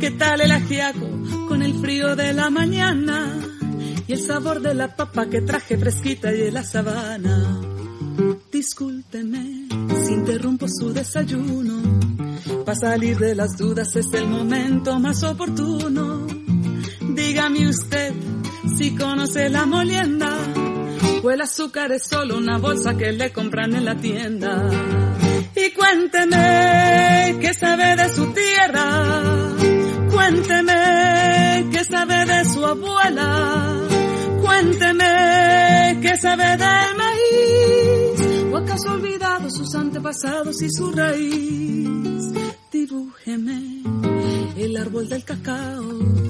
¿Qué 0.00 0.10
tal 0.10 0.42
el 0.42 0.52
ajiaco 0.52 1.08
con 1.48 1.62
el 1.62 1.80
frío 1.80 2.14
de 2.14 2.34
la 2.34 2.50
mañana? 2.50 3.38
Y 4.06 4.12
el 4.12 4.20
sabor 4.20 4.60
de 4.60 4.74
la 4.74 4.94
papa 4.94 5.30
que 5.30 5.40
traje 5.40 5.78
fresquita 5.78 6.30
y 6.30 6.40
de 6.40 6.52
la 6.52 6.62
sabana. 6.62 7.58
Discúlpeme 8.52 9.66
si 10.04 10.12
interrumpo 10.12 10.66
su 10.68 10.92
desayuno. 10.92 11.80
Para 12.66 12.78
salir 12.78 13.16
de 13.18 13.34
las 13.34 13.56
dudas 13.56 13.96
es 13.96 14.12
el 14.12 14.28
momento 14.28 14.98
más 15.00 15.22
oportuno. 15.22 16.49
Dígame 17.14 17.68
usted 17.68 18.12
si 18.76 18.94
conoce 18.94 19.48
la 19.48 19.66
molienda 19.66 20.28
o 21.22 21.30
el 21.30 21.40
azúcar 21.40 21.92
es 21.92 22.04
solo 22.04 22.38
una 22.38 22.58
bolsa 22.58 22.96
que 22.96 23.12
le 23.12 23.32
compran 23.32 23.74
en 23.74 23.84
la 23.84 23.94
tienda. 23.96 24.68
Y 25.54 25.70
cuénteme 25.72 27.38
qué 27.40 27.52
sabe 27.54 27.96
de 27.96 28.14
su 28.14 28.32
tierra, 28.32 29.52
cuénteme 30.10 31.68
qué 31.72 31.84
sabe 31.84 32.24
de 32.24 32.44
su 32.44 32.64
abuela, 32.64 33.76
cuénteme 34.40 35.98
qué 36.02 36.16
sabe 36.16 36.56
del 36.56 36.96
maíz, 36.96 38.52
o 38.52 38.56
acaso 38.56 38.92
olvidado 38.92 39.50
sus 39.50 39.74
antepasados 39.74 40.62
y 40.62 40.70
su 40.70 40.90
raíz 40.92 41.60
árbol 44.80 45.08
del 45.08 45.24
cacao. 45.24 46.29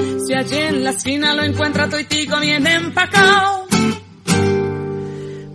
Allí 0.33 0.57
en 0.57 0.83
la 0.83 0.91
esquina 0.91 1.33
lo 1.35 1.43
encuentra 1.43 1.89
toitico 1.89 2.39
bien 2.39 2.65
empacao. 2.65 3.60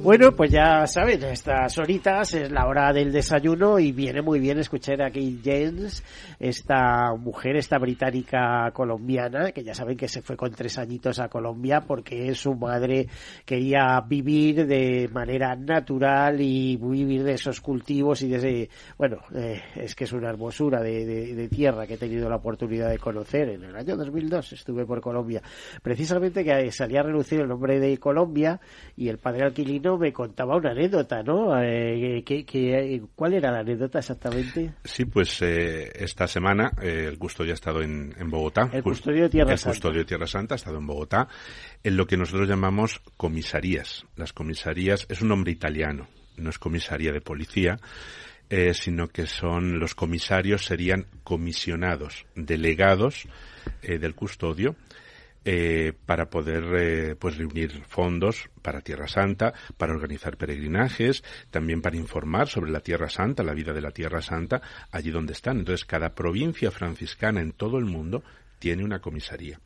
Bueno, 0.06 0.30
pues 0.30 0.52
ya 0.52 0.86
saben, 0.86 1.20
estas 1.24 1.76
horitas 1.78 2.32
es 2.32 2.52
la 2.52 2.68
hora 2.68 2.92
del 2.92 3.10
desayuno 3.10 3.80
y 3.80 3.90
viene 3.90 4.22
muy 4.22 4.38
bien 4.38 4.56
escuchar 4.56 5.02
a 5.02 5.06
Kate 5.06 5.40
James, 5.44 6.04
esta 6.38 7.12
mujer, 7.18 7.56
esta 7.56 7.76
británica 7.78 8.70
colombiana, 8.72 9.50
que 9.50 9.64
ya 9.64 9.74
saben 9.74 9.96
que 9.96 10.06
se 10.06 10.22
fue 10.22 10.36
con 10.36 10.52
tres 10.52 10.78
añitos 10.78 11.18
a 11.18 11.28
Colombia 11.28 11.80
porque 11.80 12.32
su 12.36 12.54
madre 12.54 13.08
quería 13.44 14.00
vivir 14.06 14.68
de 14.68 15.10
manera 15.12 15.56
natural 15.56 16.40
y 16.40 16.76
vivir 16.76 17.24
de 17.24 17.32
esos 17.32 17.60
cultivos 17.60 18.22
y 18.22 18.28
de 18.28 18.36
ese, 18.36 18.70
bueno, 18.96 19.16
eh, 19.34 19.60
es 19.74 19.96
que 19.96 20.04
es 20.04 20.12
una 20.12 20.28
hermosura 20.28 20.82
de, 20.82 21.04
de, 21.04 21.48
tierra 21.48 21.84
que 21.84 21.94
he 21.94 21.98
tenido 21.98 22.30
la 22.30 22.36
oportunidad 22.36 22.90
de 22.90 22.98
conocer. 22.98 23.48
En 23.48 23.64
el 23.64 23.74
año 23.74 23.96
2002 23.96 24.52
estuve 24.52 24.86
por 24.86 25.00
Colombia. 25.00 25.42
Precisamente 25.82 26.44
que 26.44 26.70
salía 26.70 27.00
a 27.00 27.02
relucir 27.02 27.40
el 27.40 27.48
nombre 27.48 27.80
de 27.80 27.98
Colombia 27.98 28.60
y 28.96 29.08
el 29.08 29.18
padre 29.18 29.46
alquilino 29.46 29.95
me 29.98 30.12
contaba 30.12 30.56
una 30.56 30.70
anécdota, 30.70 31.22
¿no? 31.22 31.60
Eh, 31.62 32.22
que, 32.24 32.44
que, 32.44 33.02
¿Cuál 33.14 33.34
era 33.34 33.50
la 33.50 33.60
anécdota 33.60 33.98
exactamente? 33.98 34.74
Sí, 34.84 35.04
pues 35.04 35.40
eh, 35.42 35.90
esta 35.94 36.26
semana 36.26 36.72
eh, 36.80 37.06
el 37.08 37.18
custodio 37.18 37.52
ha 37.52 37.54
estado 37.54 37.82
en, 37.82 38.14
en, 38.18 38.30
Bogotá. 38.30 38.68
El 38.72 38.82
custodio 38.82 39.24
de 39.24 39.28
Tierra 39.28 39.52
el 39.52 39.58
Santa. 39.58 39.74
custodio 39.74 39.98
de 40.00 40.04
Tierra 40.04 40.26
Santa 40.26 40.54
ha 40.54 40.56
estado 40.56 40.78
en 40.78 40.86
Bogotá, 40.86 41.28
en 41.82 41.96
lo 41.96 42.06
que 42.06 42.16
nosotros 42.16 42.48
llamamos 42.48 43.00
comisarías. 43.16 44.06
Las 44.16 44.32
comisarías 44.32 45.06
es 45.08 45.20
un 45.22 45.28
nombre 45.28 45.52
italiano, 45.52 46.08
no 46.36 46.50
es 46.50 46.58
comisaría 46.58 47.12
de 47.12 47.20
policía. 47.20 47.78
Eh, 48.48 48.74
sino 48.74 49.08
que 49.08 49.26
son 49.26 49.80
los 49.80 49.96
comisarios 49.96 50.66
serían 50.66 51.06
comisionados, 51.24 52.26
delegados 52.36 53.26
eh, 53.82 53.98
del 53.98 54.14
custodio 54.14 54.76
eh, 55.48 55.92
para 56.06 56.28
poder 56.28 56.64
eh, 56.76 57.14
pues 57.14 57.36
reunir 57.36 57.84
fondos 57.86 58.50
para 58.62 58.80
Tierra 58.80 59.06
Santa, 59.06 59.54
para 59.76 59.92
organizar 59.92 60.36
peregrinajes, 60.36 61.22
también 61.52 61.82
para 61.82 61.96
informar 61.96 62.48
sobre 62.48 62.72
la 62.72 62.80
Tierra 62.80 63.08
Santa, 63.08 63.44
la 63.44 63.54
vida 63.54 63.72
de 63.72 63.80
la 63.80 63.92
Tierra 63.92 64.22
Santa, 64.22 64.60
allí 64.90 65.12
donde 65.12 65.34
están. 65.34 65.60
Entonces, 65.60 65.84
cada 65.84 66.16
provincia 66.16 66.72
franciscana 66.72 67.40
en 67.40 67.52
todo 67.52 67.78
el 67.78 67.84
mundo 67.84 68.24
tiene 68.58 68.82
una 68.82 68.98
comisaría. 68.98 69.60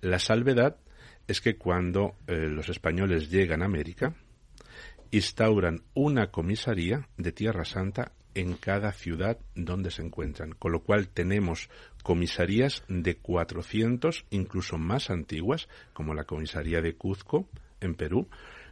La 0.00 0.18
salvedad 0.20 0.78
es 1.26 1.42
que 1.42 1.58
cuando 1.58 2.16
eh, 2.26 2.48
los 2.48 2.70
españoles 2.70 3.28
llegan 3.28 3.60
a 3.60 3.66
América, 3.66 4.14
instauran 5.10 5.82
una 5.92 6.30
comisaría 6.30 7.10
de 7.18 7.32
Tierra 7.32 7.66
Santa 7.66 8.12
en 8.36 8.54
cada 8.54 8.92
ciudad 8.92 9.38
donde 9.54 9.90
se 9.90 10.02
encuentran, 10.02 10.52
con 10.52 10.70
lo 10.70 10.80
cual 10.80 11.08
tenemos 11.08 11.70
comisarías 12.02 12.84
de 12.86 13.16
400, 13.16 14.26
incluso 14.28 14.76
más 14.76 15.08
antiguas, 15.08 15.68
como 15.94 16.12
la 16.12 16.24
comisaría 16.24 16.82
de 16.82 16.94
Cuzco, 16.94 17.48
en 17.80 17.94
Perú, 17.94 18.28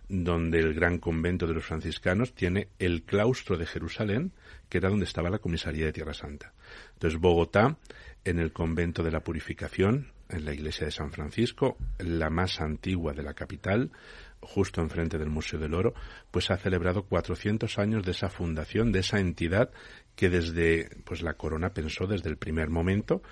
donde 0.06 0.58
el 0.58 0.74
gran 0.74 0.98
convento 0.98 1.46
de 1.46 1.54
los 1.54 1.64
franciscanos 1.64 2.34
tiene 2.34 2.68
el 2.78 3.04
claustro 3.04 3.56
de 3.56 3.64
Jerusalén, 3.64 4.32
que 4.68 4.78
era 4.78 4.90
donde 4.90 5.06
estaba 5.06 5.30
la 5.30 5.38
comisaría 5.38 5.86
de 5.86 5.92
Tierra 5.94 6.12
Santa. 6.12 6.52
Entonces, 6.92 7.18
Bogotá, 7.18 7.78
en 8.22 8.38
el 8.38 8.52
convento 8.52 9.02
de 9.02 9.12
la 9.12 9.20
Purificación, 9.20 10.12
en 10.28 10.44
la 10.44 10.52
iglesia 10.52 10.86
de 10.86 10.92
San 10.92 11.10
Francisco, 11.10 11.78
la 11.98 12.28
más 12.28 12.60
antigua 12.60 13.14
de 13.14 13.22
la 13.22 13.32
capital, 13.32 13.90
justo 14.44 14.80
enfrente 14.80 15.18
del 15.18 15.30
Museo 15.30 15.58
del 15.58 15.74
Oro, 15.74 15.94
pues 16.30 16.50
ha 16.50 16.56
celebrado 16.56 17.04
400 17.04 17.78
años 17.78 18.04
de 18.04 18.12
esa 18.12 18.28
fundación, 18.28 18.92
de 18.92 19.00
esa 19.00 19.18
entidad 19.18 19.70
que 20.16 20.30
desde 20.30 20.88
pues 21.04 21.22
la 21.22 21.34
corona 21.34 21.70
pensó 21.70 22.06
desde 22.06 22.30
el 22.30 22.36
primer 22.36 22.70
momento 22.70 23.22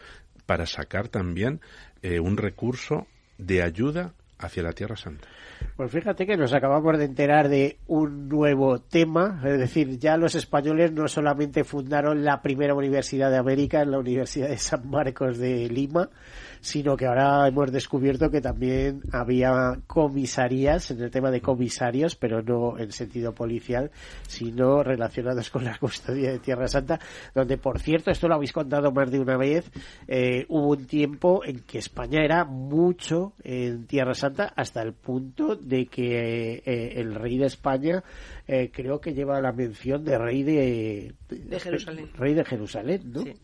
para 0.46 0.66
sacar 0.66 1.08
también 1.08 1.60
eh, 2.02 2.20
un 2.20 2.36
recurso 2.36 3.06
de 3.38 3.62
ayuda 3.62 4.14
hacia 4.38 4.62
la 4.62 4.72
Tierra 4.72 4.96
Santa. 4.96 5.28
Pues 5.76 5.90
fíjate 5.90 6.26
que 6.26 6.36
nos 6.36 6.52
acabamos 6.52 6.98
de 6.98 7.04
enterar 7.04 7.48
de 7.48 7.78
un 7.86 8.28
nuevo 8.28 8.80
tema, 8.80 9.40
es 9.44 9.58
decir, 9.58 9.98
ya 9.98 10.16
los 10.16 10.34
españoles 10.34 10.92
no 10.92 11.06
solamente 11.08 11.64
fundaron 11.64 12.24
la 12.24 12.42
primera 12.42 12.74
universidad 12.74 13.30
de 13.30 13.38
América, 13.38 13.84
la 13.84 13.98
Universidad 13.98 14.48
de 14.48 14.58
San 14.58 14.88
Marcos 14.90 15.38
de 15.38 15.68
Lima, 15.68 16.10
sino 16.62 16.96
que 16.96 17.06
ahora 17.06 17.46
hemos 17.48 17.72
descubierto 17.72 18.30
que 18.30 18.40
también 18.40 19.02
había 19.12 19.80
comisarías 19.88 20.92
en 20.92 21.02
el 21.02 21.10
tema 21.10 21.32
de 21.32 21.40
comisarios, 21.40 22.14
pero 22.14 22.40
no 22.40 22.78
en 22.78 22.92
sentido 22.92 23.34
policial, 23.34 23.90
sino 24.28 24.82
relacionados 24.84 25.50
con 25.50 25.64
la 25.64 25.76
custodia 25.78 26.30
de 26.30 26.38
Tierra 26.38 26.68
Santa, 26.68 27.00
donde, 27.34 27.58
por 27.58 27.80
cierto, 27.80 28.12
esto 28.12 28.28
lo 28.28 28.36
habéis 28.36 28.52
contado 28.52 28.92
más 28.92 29.10
de 29.10 29.18
una 29.18 29.36
vez, 29.36 29.70
eh, 30.06 30.46
hubo 30.48 30.68
un 30.68 30.86
tiempo 30.86 31.44
en 31.44 31.60
que 31.60 31.78
España 31.78 32.24
era 32.24 32.44
mucho 32.44 33.32
en 33.42 33.86
Tierra 33.86 34.14
Santa 34.14 34.52
hasta 34.54 34.82
el 34.82 34.92
punto 34.92 35.56
de 35.56 35.86
que 35.86 36.62
eh, 36.64 36.92
el 37.00 37.16
rey 37.16 37.38
de 37.38 37.46
España 37.46 38.04
eh, 38.46 38.70
creo 38.72 39.00
que 39.00 39.14
lleva 39.14 39.40
la 39.40 39.52
mención 39.52 40.04
de 40.04 40.16
rey 40.16 40.44
de, 40.44 41.14
de 41.28 41.60
Jerusalén. 41.60 42.08
Rey 42.14 42.34
de 42.34 42.44
Jerusalén, 42.44 43.02
¿no? 43.12 43.22
Sí. 43.22 43.34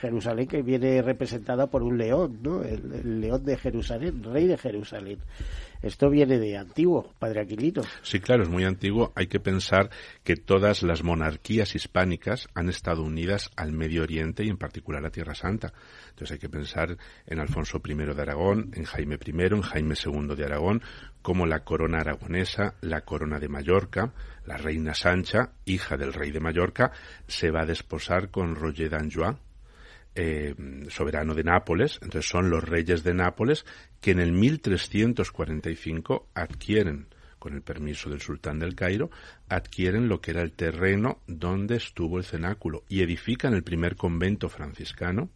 Jerusalén 0.00 0.46
que 0.46 0.62
viene 0.62 1.02
representada 1.02 1.66
por 1.68 1.82
un 1.82 1.98
león, 1.98 2.38
¿no? 2.42 2.62
El, 2.62 3.20
león 3.20 3.44
de 3.44 3.56
Jerusalén, 3.56 4.22
rey 4.22 4.46
de 4.46 4.56
Jerusalén. 4.56 5.18
Esto 5.82 6.08
viene 6.08 6.38
de 6.38 6.56
antiguo, 6.56 7.12
padre 7.18 7.42
Aquilino. 7.42 7.82
Sí, 8.02 8.18
claro, 8.18 8.42
es 8.42 8.48
muy 8.48 8.64
antiguo. 8.64 9.12
Hay 9.14 9.26
que 9.26 9.40
pensar 9.40 9.90
que 10.22 10.36
todas 10.36 10.82
las 10.82 11.02
monarquías 11.02 11.74
hispánicas 11.74 12.48
han 12.54 12.68
estado 12.68 13.02
unidas 13.02 13.50
al 13.56 13.72
Medio 13.72 14.02
Oriente 14.02 14.44
y 14.44 14.48
en 14.48 14.56
particular 14.56 15.04
a 15.04 15.10
Tierra 15.10 15.34
Santa. 15.34 15.74
Entonces 16.08 16.32
hay 16.32 16.38
que 16.38 16.48
pensar 16.48 16.96
en 17.26 17.38
Alfonso 17.38 17.82
I 17.84 17.94
de 17.94 18.22
Aragón, 18.22 18.70
en 18.74 18.84
Jaime 18.84 19.18
I, 19.22 19.30
en 19.30 19.60
Jaime 19.60 19.94
II 20.02 20.34
de 20.34 20.44
Aragón, 20.44 20.80
como 21.20 21.46
la 21.46 21.64
corona 21.64 22.00
aragonesa, 22.00 22.74
la 22.80 23.02
corona 23.02 23.38
de 23.38 23.48
Mallorca, 23.48 24.12
la 24.46 24.56
reina 24.56 24.94
Sancha, 24.94 25.52
hija 25.64 25.96
del 25.96 26.12
rey 26.12 26.30
de 26.30 26.40
Mallorca, 26.40 26.92
se 27.26 27.50
va 27.50 27.62
a 27.62 27.66
desposar 27.66 28.30
con 28.30 28.54
Roger 28.54 28.90
d'Anjou, 28.90 29.36
eh, 30.14 30.54
soberano 30.88 31.34
de 31.34 31.44
Nápoles, 31.44 31.98
entonces 32.02 32.30
son 32.30 32.50
los 32.50 32.62
reyes 32.62 33.02
de 33.02 33.14
Nápoles 33.14 33.64
que 34.00 34.12
en 34.12 34.20
el 34.20 34.32
1345 34.32 36.28
adquieren, 36.34 37.08
con 37.38 37.54
el 37.54 37.62
permiso 37.62 38.08
del 38.10 38.20
sultán 38.20 38.58
del 38.58 38.74
Cairo, 38.74 39.10
adquieren 39.48 40.08
lo 40.08 40.20
que 40.20 40.30
era 40.30 40.42
el 40.42 40.52
terreno 40.52 41.20
donde 41.26 41.76
estuvo 41.76 42.18
el 42.18 42.24
cenáculo 42.24 42.84
y 42.88 43.02
edifican 43.02 43.54
el 43.54 43.62
primer 43.62 43.96
convento 43.96 44.48
franciscano, 44.48 45.30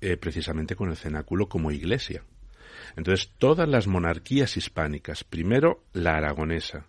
eh, 0.00 0.16
precisamente 0.16 0.74
con 0.74 0.90
el 0.90 0.96
cenáculo 0.96 1.48
como 1.48 1.70
iglesia. 1.70 2.24
Entonces 2.96 3.32
todas 3.38 3.68
las 3.68 3.86
monarquías 3.86 4.56
hispánicas, 4.56 5.24
primero 5.24 5.84
la 5.92 6.16
aragonesa, 6.16 6.86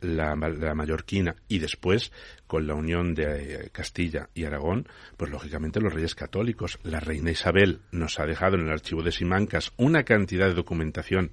la, 0.00 0.34
la, 0.34 0.74
mallorquina 0.74 1.36
y 1.48 1.58
después 1.58 2.12
con 2.46 2.66
la 2.66 2.74
unión 2.74 3.14
de 3.14 3.54
eh, 3.54 3.70
Castilla 3.70 4.30
y 4.34 4.44
Aragón, 4.44 4.88
pues 5.16 5.30
lógicamente 5.30 5.80
los 5.80 5.92
reyes 5.92 6.14
católicos. 6.14 6.78
La 6.82 7.00
reina 7.00 7.30
Isabel 7.30 7.80
nos 7.92 8.18
ha 8.18 8.26
dejado 8.26 8.56
en 8.56 8.66
el 8.66 8.72
archivo 8.72 9.02
de 9.02 9.12
Simancas 9.12 9.72
una 9.76 10.04
cantidad 10.04 10.46
de 10.46 10.54
documentación 10.54 11.32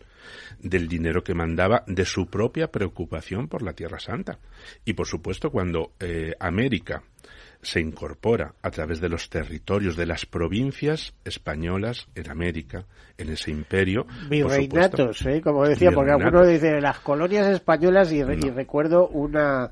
del 0.60 0.88
dinero 0.88 1.24
que 1.24 1.34
mandaba, 1.34 1.84
de 1.88 2.06
su 2.06 2.28
propia 2.28 2.72
preocupación 2.72 3.48
por 3.48 3.62
la 3.62 3.74
Tierra 3.74 4.00
Santa. 4.00 4.40
Y 4.84 4.94
por 4.94 5.08
supuesto, 5.08 5.52
cuando 5.52 5.94
eh, 6.00 6.34
América 6.40 7.04
se 7.66 7.80
incorpora 7.80 8.54
a 8.62 8.70
través 8.70 9.02
de 9.02 9.10
los 9.10 9.30
territorios 9.30 9.96
de 9.96 10.06
las 10.06 10.26
provincias 10.26 11.14
españolas 11.26 12.08
en 12.14 12.30
América, 12.30 12.86
en 13.18 13.30
ese 13.30 13.50
imperio. 13.50 14.06
Virreinatos, 14.30 15.26
¿eh? 15.26 15.42
como 15.42 15.68
decía, 15.68 15.92
porque 15.92 16.12
alguno 16.12 16.46
dice 16.46 16.80
las 16.80 17.00
colonias 17.00 17.48
españolas 17.48 18.12
y, 18.12 18.24
recuerdo 18.24 19.08
una 19.08 19.72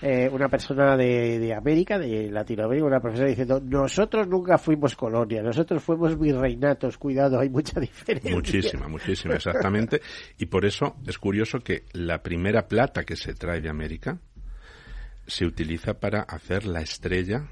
eh, 0.00 0.28
una 0.32 0.48
persona 0.48 0.96
de, 0.96 1.38
de, 1.38 1.54
América, 1.54 1.96
de 1.98 2.28
Latinoamérica, 2.30 2.86
una 2.86 3.00
profesora 3.00 3.28
diciendo, 3.28 3.60
nosotros 3.60 4.26
nunca 4.26 4.58
fuimos 4.58 4.96
colonia, 4.96 5.42
nosotros 5.42 5.80
fuimos 5.82 6.18
virreinatos, 6.18 6.98
cuidado, 6.98 7.38
hay 7.38 7.48
mucha 7.48 7.78
diferencia. 7.80 8.34
Muchísima, 8.34 8.88
muchísima, 8.88 9.34
exactamente. 9.34 10.00
y 10.38 10.46
por 10.46 10.64
eso 10.64 10.96
es 11.06 11.18
curioso 11.18 11.60
que 11.60 11.84
la 11.92 12.20
primera 12.20 12.66
plata 12.66 13.04
que 13.04 13.14
se 13.14 13.34
trae 13.34 13.60
de 13.60 13.68
América, 13.68 14.18
se 15.26 15.46
utiliza 15.46 15.94
para 16.00 16.22
hacer 16.22 16.66
la 16.66 16.80
estrella 16.80 17.48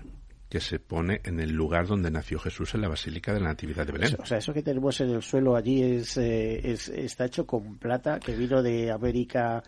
que 0.48 0.60
se 0.60 0.80
pone 0.80 1.20
en 1.24 1.38
el 1.38 1.52
lugar 1.52 1.86
donde 1.86 2.10
nació 2.10 2.40
Jesús 2.40 2.74
en 2.74 2.80
la 2.80 2.88
Basílica 2.88 3.32
de 3.32 3.40
la 3.40 3.50
Natividad 3.50 3.86
de 3.86 3.92
Belén. 3.92 4.16
O 4.18 4.26
sea, 4.26 4.38
eso 4.38 4.52
que 4.52 4.62
tenemos 4.62 5.00
en 5.00 5.10
el 5.10 5.22
suelo 5.22 5.54
allí 5.54 5.80
es, 5.80 6.16
eh, 6.16 6.72
es 6.72 6.88
está 6.88 7.26
hecho 7.26 7.46
con 7.46 7.78
plata 7.78 8.18
que 8.18 8.34
vino 8.34 8.60
de 8.60 8.90
América 8.90 9.62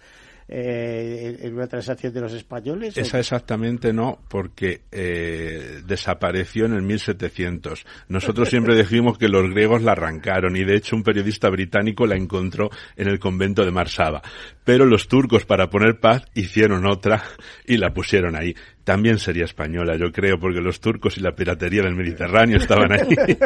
eh, 0.54 1.38
en 1.40 1.54
una 1.54 1.66
transacción 1.66 2.12
de 2.12 2.20
los 2.20 2.34
españoles? 2.34 2.94
Esa 2.98 3.18
exactamente 3.18 3.94
no, 3.94 4.18
porque 4.28 4.82
eh, 4.92 5.80
desapareció 5.86 6.66
en 6.66 6.74
el 6.74 6.82
1700. 6.82 7.86
Nosotros 8.08 8.50
siempre 8.50 8.76
decimos 8.76 9.16
que 9.16 9.28
los 9.28 9.48
griegos 9.48 9.82
la 9.82 9.92
arrancaron 9.92 10.54
y 10.58 10.64
de 10.64 10.76
hecho 10.76 10.94
un 10.94 11.04
periodista 11.04 11.48
británico 11.48 12.06
la 12.06 12.16
encontró 12.16 12.68
en 12.96 13.08
el 13.08 13.18
convento 13.18 13.64
de 13.64 13.70
Marsaba. 13.70 14.20
Pero 14.62 14.84
los 14.84 15.08
turcos 15.08 15.46
para 15.46 15.70
poner 15.70 16.00
paz 16.00 16.26
hicieron 16.34 16.84
otra 16.84 17.24
y 17.66 17.78
la 17.78 17.94
pusieron 17.94 18.36
ahí. 18.36 18.54
También 18.84 19.18
sería 19.18 19.44
española, 19.44 19.96
yo 19.96 20.12
creo, 20.12 20.38
porque 20.38 20.60
los 20.60 20.80
turcos 20.80 21.16
y 21.16 21.22
la 21.22 21.34
piratería 21.34 21.80
del 21.80 21.96
Mediterráneo 21.96 22.58
estaban 22.58 22.92
ahí. 22.92 23.16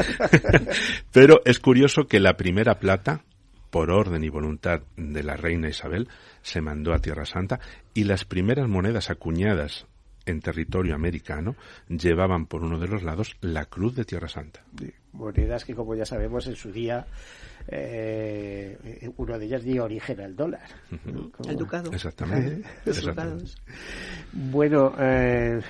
Pero 1.12 1.40
es 1.44 1.60
curioso 1.60 2.08
que 2.08 2.18
la 2.18 2.36
primera 2.36 2.80
plata 2.80 3.22
por 3.76 3.90
orden 3.90 4.24
y 4.24 4.30
voluntad 4.30 4.80
de 4.96 5.22
la 5.22 5.36
reina 5.36 5.68
Isabel, 5.68 6.08
se 6.46 6.60
mandó 6.60 6.94
a 6.94 7.00
Tierra 7.00 7.26
Santa 7.26 7.58
y 7.92 8.04
las 8.04 8.24
primeras 8.24 8.68
monedas 8.68 9.10
acuñadas 9.10 9.86
en 10.26 10.40
territorio 10.40 10.94
americano 10.94 11.56
llevaban 11.88 12.46
por 12.46 12.62
uno 12.62 12.78
de 12.78 12.86
los 12.86 13.02
lados 13.02 13.36
la 13.40 13.64
cruz 13.64 13.96
de 13.96 14.04
Tierra 14.04 14.28
Santa. 14.28 14.64
Monedas 15.12 15.64
que, 15.64 15.74
como 15.74 15.96
ya 15.96 16.06
sabemos, 16.06 16.46
en 16.46 16.54
su 16.54 16.70
día 16.70 17.06
eh, 17.68 19.10
uno 19.16 19.38
de 19.38 19.46
ellas 19.46 19.64
dio 19.64 19.84
origen 19.84 20.20
al 20.20 20.36
dólar. 20.36 20.62
El 21.46 21.56
ducado. 21.56 21.90
Exactamente. 21.92 22.62
Bueno, 24.32 24.92
eh, 24.98 25.60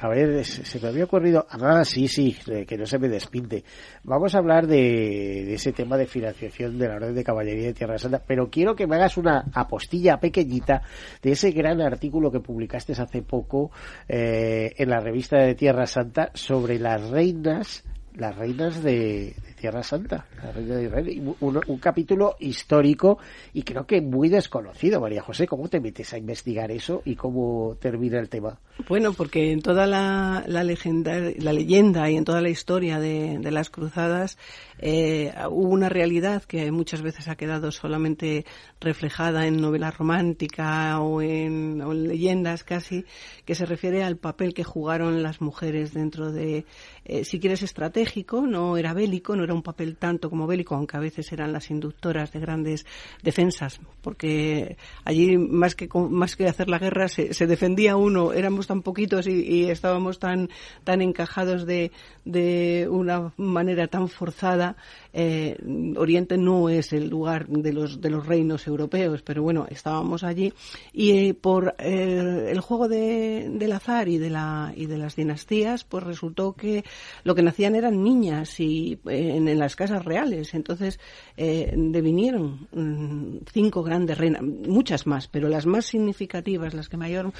a, 0.00 0.08
ver, 0.08 0.42
se, 0.44 0.80
me 0.80 0.88
había 0.88 1.04
ocurrido. 1.04 1.46
Ah, 1.50 1.84
sí, 1.84 2.08
sí, 2.08 2.34
que 2.66 2.78
no 2.78 2.86
se 2.86 2.98
me 2.98 3.08
despinte. 3.08 3.62
Vamos 4.04 4.34
a 4.34 4.38
hablar 4.38 4.66
de, 4.66 5.52
ese 5.52 5.72
tema 5.72 5.98
de 5.98 6.06
financiación 6.06 6.78
de 6.78 6.88
la 6.88 6.94
Orden 6.96 7.14
de 7.14 7.24
Caballería 7.24 7.66
de 7.66 7.74
Tierra 7.74 7.98
Santa, 7.98 8.22
pero 8.26 8.48
quiero 8.48 8.74
que 8.74 8.86
me 8.86 8.96
hagas 8.96 9.18
una 9.18 9.44
apostilla 9.52 10.18
pequeñita 10.18 10.82
de 11.22 11.32
ese 11.32 11.50
gran 11.50 11.82
artículo 11.82 12.30
que 12.30 12.40
publicaste 12.40 12.92
hace 12.92 13.22
poco 13.22 13.70
eh, 14.08 14.72
en 14.78 14.88
la 14.88 15.00
revista 15.00 15.38
de 15.38 15.54
Tierra 15.54 15.86
Santa 15.86 16.30
sobre 16.34 16.78
las 16.78 17.10
reinas 17.10 17.84
las 18.14 18.34
reinas 18.34 18.82
de, 18.82 19.36
Tierra 19.56 19.82
Santa, 19.82 20.26
la 20.42 20.52
reina 20.52 20.76
de 20.76 20.84
Israel, 20.84 21.34
un, 21.40 21.78
capítulo 21.78 22.36
histórico 22.38 23.18
y 23.52 23.62
creo 23.62 23.86
que 23.86 24.00
muy 24.00 24.28
desconocido, 24.28 25.00
María 25.00 25.22
José. 25.22 25.46
¿Cómo 25.46 25.68
te 25.68 25.80
metes 25.80 26.12
a 26.12 26.18
investigar 26.18 26.70
eso 26.70 27.02
y 27.04 27.16
cómo 27.16 27.76
termina 27.80 28.20
el 28.20 28.28
tema? 28.28 28.58
Bueno, 28.88 29.12
porque 29.14 29.52
en 29.52 29.62
toda 29.62 29.86
la, 29.86 30.44
la, 30.46 30.62
la 30.62 31.52
leyenda 31.52 32.10
y 32.10 32.16
en 32.16 32.24
toda 32.24 32.42
la 32.42 32.50
historia 32.50 33.00
de, 33.00 33.40
las 33.50 33.70
cruzadas 33.70 34.36
eh, 34.78 35.32
hubo 35.48 35.70
una 35.70 35.88
realidad 35.88 36.42
que 36.42 36.70
muchas 36.70 37.00
veces 37.00 37.28
ha 37.28 37.36
quedado 37.36 37.72
solamente 37.72 38.44
reflejada 38.80 39.46
en 39.46 39.60
novela 39.60 39.90
romántica 39.90 41.00
o 41.00 41.22
en, 41.22 41.80
o 41.80 41.92
en 41.92 42.08
leyendas 42.08 42.64
casi, 42.64 43.06
que 43.46 43.54
se 43.54 43.64
refiere 43.64 44.04
al 44.04 44.16
papel 44.16 44.52
que 44.52 44.64
jugaron 44.64 45.22
las 45.22 45.40
mujeres 45.40 45.94
dentro 45.94 46.30
de, 46.30 46.66
eh, 47.04 47.24
si 47.24 47.40
quieres, 47.40 47.62
estratégico, 47.62 48.46
no 48.46 48.76
era 48.76 48.92
bélico, 48.92 49.36
no 49.36 49.45
era 49.46 49.54
un 49.54 49.62
papel 49.62 49.96
tanto 49.96 50.30
como 50.30 50.46
bélico, 50.46 50.74
aunque 50.74 50.96
a 50.96 51.00
veces 51.00 51.32
eran 51.32 51.52
las 51.52 51.70
inductoras 51.70 52.32
de 52.32 52.40
grandes 52.40 52.86
defensas, 53.22 53.80
porque 54.02 54.76
allí 55.04 55.38
más 55.38 55.74
que, 55.74 55.88
más 56.10 56.36
que 56.36 56.46
hacer 56.46 56.68
la 56.68 56.78
guerra 56.78 57.08
se, 57.08 57.34
se 57.34 57.46
defendía 57.46 57.96
uno, 57.96 58.32
éramos 58.32 58.66
tan 58.66 58.82
poquitos 58.82 59.26
y, 59.26 59.42
y 59.42 59.70
estábamos 59.70 60.18
tan, 60.18 60.50
tan 60.84 61.00
encajados 61.00 61.66
de, 61.66 61.92
de 62.24 62.88
una 62.90 63.32
manera 63.36 63.86
tan 63.88 64.08
forzada 64.08 64.76
eh, 65.18 65.56
Oriente 65.96 66.36
no 66.36 66.68
es 66.68 66.92
el 66.92 67.08
lugar 67.08 67.46
de 67.48 67.72
los, 67.72 68.02
de 68.02 68.10
los 68.10 68.26
reinos 68.26 68.66
europeos, 68.66 69.22
pero 69.22 69.42
bueno, 69.42 69.66
estábamos 69.70 70.22
allí. 70.22 70.52
Y 70.92 71.10
eh, 71.12 71.34
por 71.34 71.74
eh, 71.78 72.50
el 72.50 72.60
juego 72.60 72.86
de, 72.86 73.48
del 73.50 73.72
azar 73.72 74.08
y 74.08 74.18
de, 74.18 74.28
la, 74.28 74.74
y 74.76 74.84
de 74.84 74.98
las 74.98 75.16
dinastías, 75.16 75.84
pues 75.84 76.04
resultó 76.04 76.52
que 76.52 76.84
lo 77.24 77.34
que 77.34 77.40
nacían 77.40 77.74
eran 77.74 78.04
niñas 78.04 78.60
y 78.60 78.98
en, 79.36 79.58
las 79.58 79.76
casas 79.76 80.04
reales. 80.04 80.54
Entonces 80.54 80.98
devinieron 81.36 82.68
mm, 82.72 83.38
cinco 83.52 83.82
grandes 83.82 84.18
reinas, 84.18 84.42
muchas 84.42 85.06
más, 85.06 85.28
pero 85.28 85.48
las 85.48 85.66
más 85.66 85.86
significativas, 85.86 86.74
las 86.74 86.88
que 86.88 86.96
mayor 86.96 87.32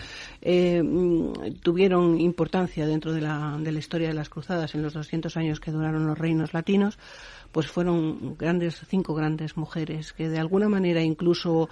mm, 0.43 1.33
tuvieron 1.63 2.21
importancia 2.21 2.87
dentro 2.87 3.13
de 3.13 3.21
la, 3.21 3.59
de 3.61 3.73
la 3.73 3.79
historia 3.79 4.09
de 4.09 4.15
las 4.15 4.29
cruzadas 4.29 4.75
en 4.75 4.83
los 4.83 4.95
200 4.95 5.37
años 5.37 5.61
que 5.61 5.71
duraron 5.71 6.07
los 6.07 6.19
reinos 6.19 6.55
latinos, 6.55 6.99
pues 7.53 7.69
fueron 7.69 8.37
grandes, 8.37 8.83
cinco 8.89 9.15
grandes 9.15 9.57
mujeres 9.57 10.13
que 10.13 10.29
de 10.29 10.39
alguna 10.39 10.69
manera 10.69 11.03
incluso, 11.03 11.69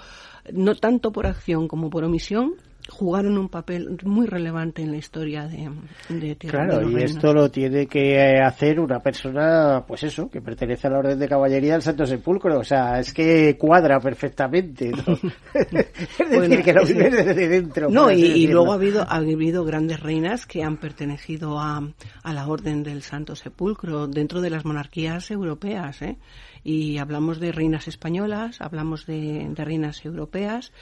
no 0.53 0.75
tanto 0.75 1.13
por 1.13 1.27
acción 1.27 1.69
como 1.69 1.91
por 1.91 2.05
omisión, 2.05 2.55
jugaron 2.89 3.39
un 3.39 3.49
papel 3.49 3.97
muy 4.05 4.27
relevante 4.27 4.83
en 4.83 4.91
la 4.91 4.99
historia 4.99 5.47
de, 5.47 5.71
de 6.09 6.35
Tierra 6.35 6.67
Claro, 6.67 6.91
y 6.91 7.03
esto 7.03 7.33
lo 7.33 7.51
tiene 7.51 7.87
que 7.87 8.39
hacer 8.41 8.79
una 8.79 9.01
persona, 9.01 9.85
pues 9.87 10.03
eso, 10.03 10.29
que 10.29 10.41
pertenece 10.41 10.87
a 10.87 10.91
la 10.91 10.99
Orden 10.99 11.19
de 11.19 11.29
Caballería 11.29 11.73
del 11.73 11.83
Santo 11.83 12.05
Sepulcro. 12.07 12.59
O 12.59 12.65
sea, 12.65 12.99
es 12.99 13.13
que 13.13 13.57
cuadra 13.57 14.01
perfectamente. 14.01 14.91
es 15.55 16.31
decir, 16.31 16.63
que 16.63 16.73
lo 16.73 16.85
vive 16.85 17.11
desde 17.11 17.49
dentro. 17.49 17.89
No, 17.91 18.11
y, 18.11 18.47
luego 18.47 18.73
ha 18.73 18.77
habido, 18.77 19.03
ha 19.03 19.17
habido 19.17 19.65
grandes 19.65 20.01
reinas 20.01 20.47
que 20.47 20.63
han 20.63 20.77
pertenecido 20.77 21.59
a, 21.59 21.83
a 22.23 22.33
la 22.33 22.47
Orden 22.47 22.83
del 22.83 23.03
Santo 23.03 23.35
Sepulcro 23.35 24.07
dentro 24.07 24.41
de 24.41 24.51
las 24.51 24.65
monarquías 24.65 25.31
europeas, 25.31 26.03
¿eh? 26.03 26.17
Y 26.65 26.97
hablamos 26.97 27.39
de 27.39 27.53
reinas 27.53 27.87
españolas, 27.87 28.61
hablamos 28.61 29.05
de, 29.07 29.53
reinas 29.55 30.05
europeas 30.05 30.73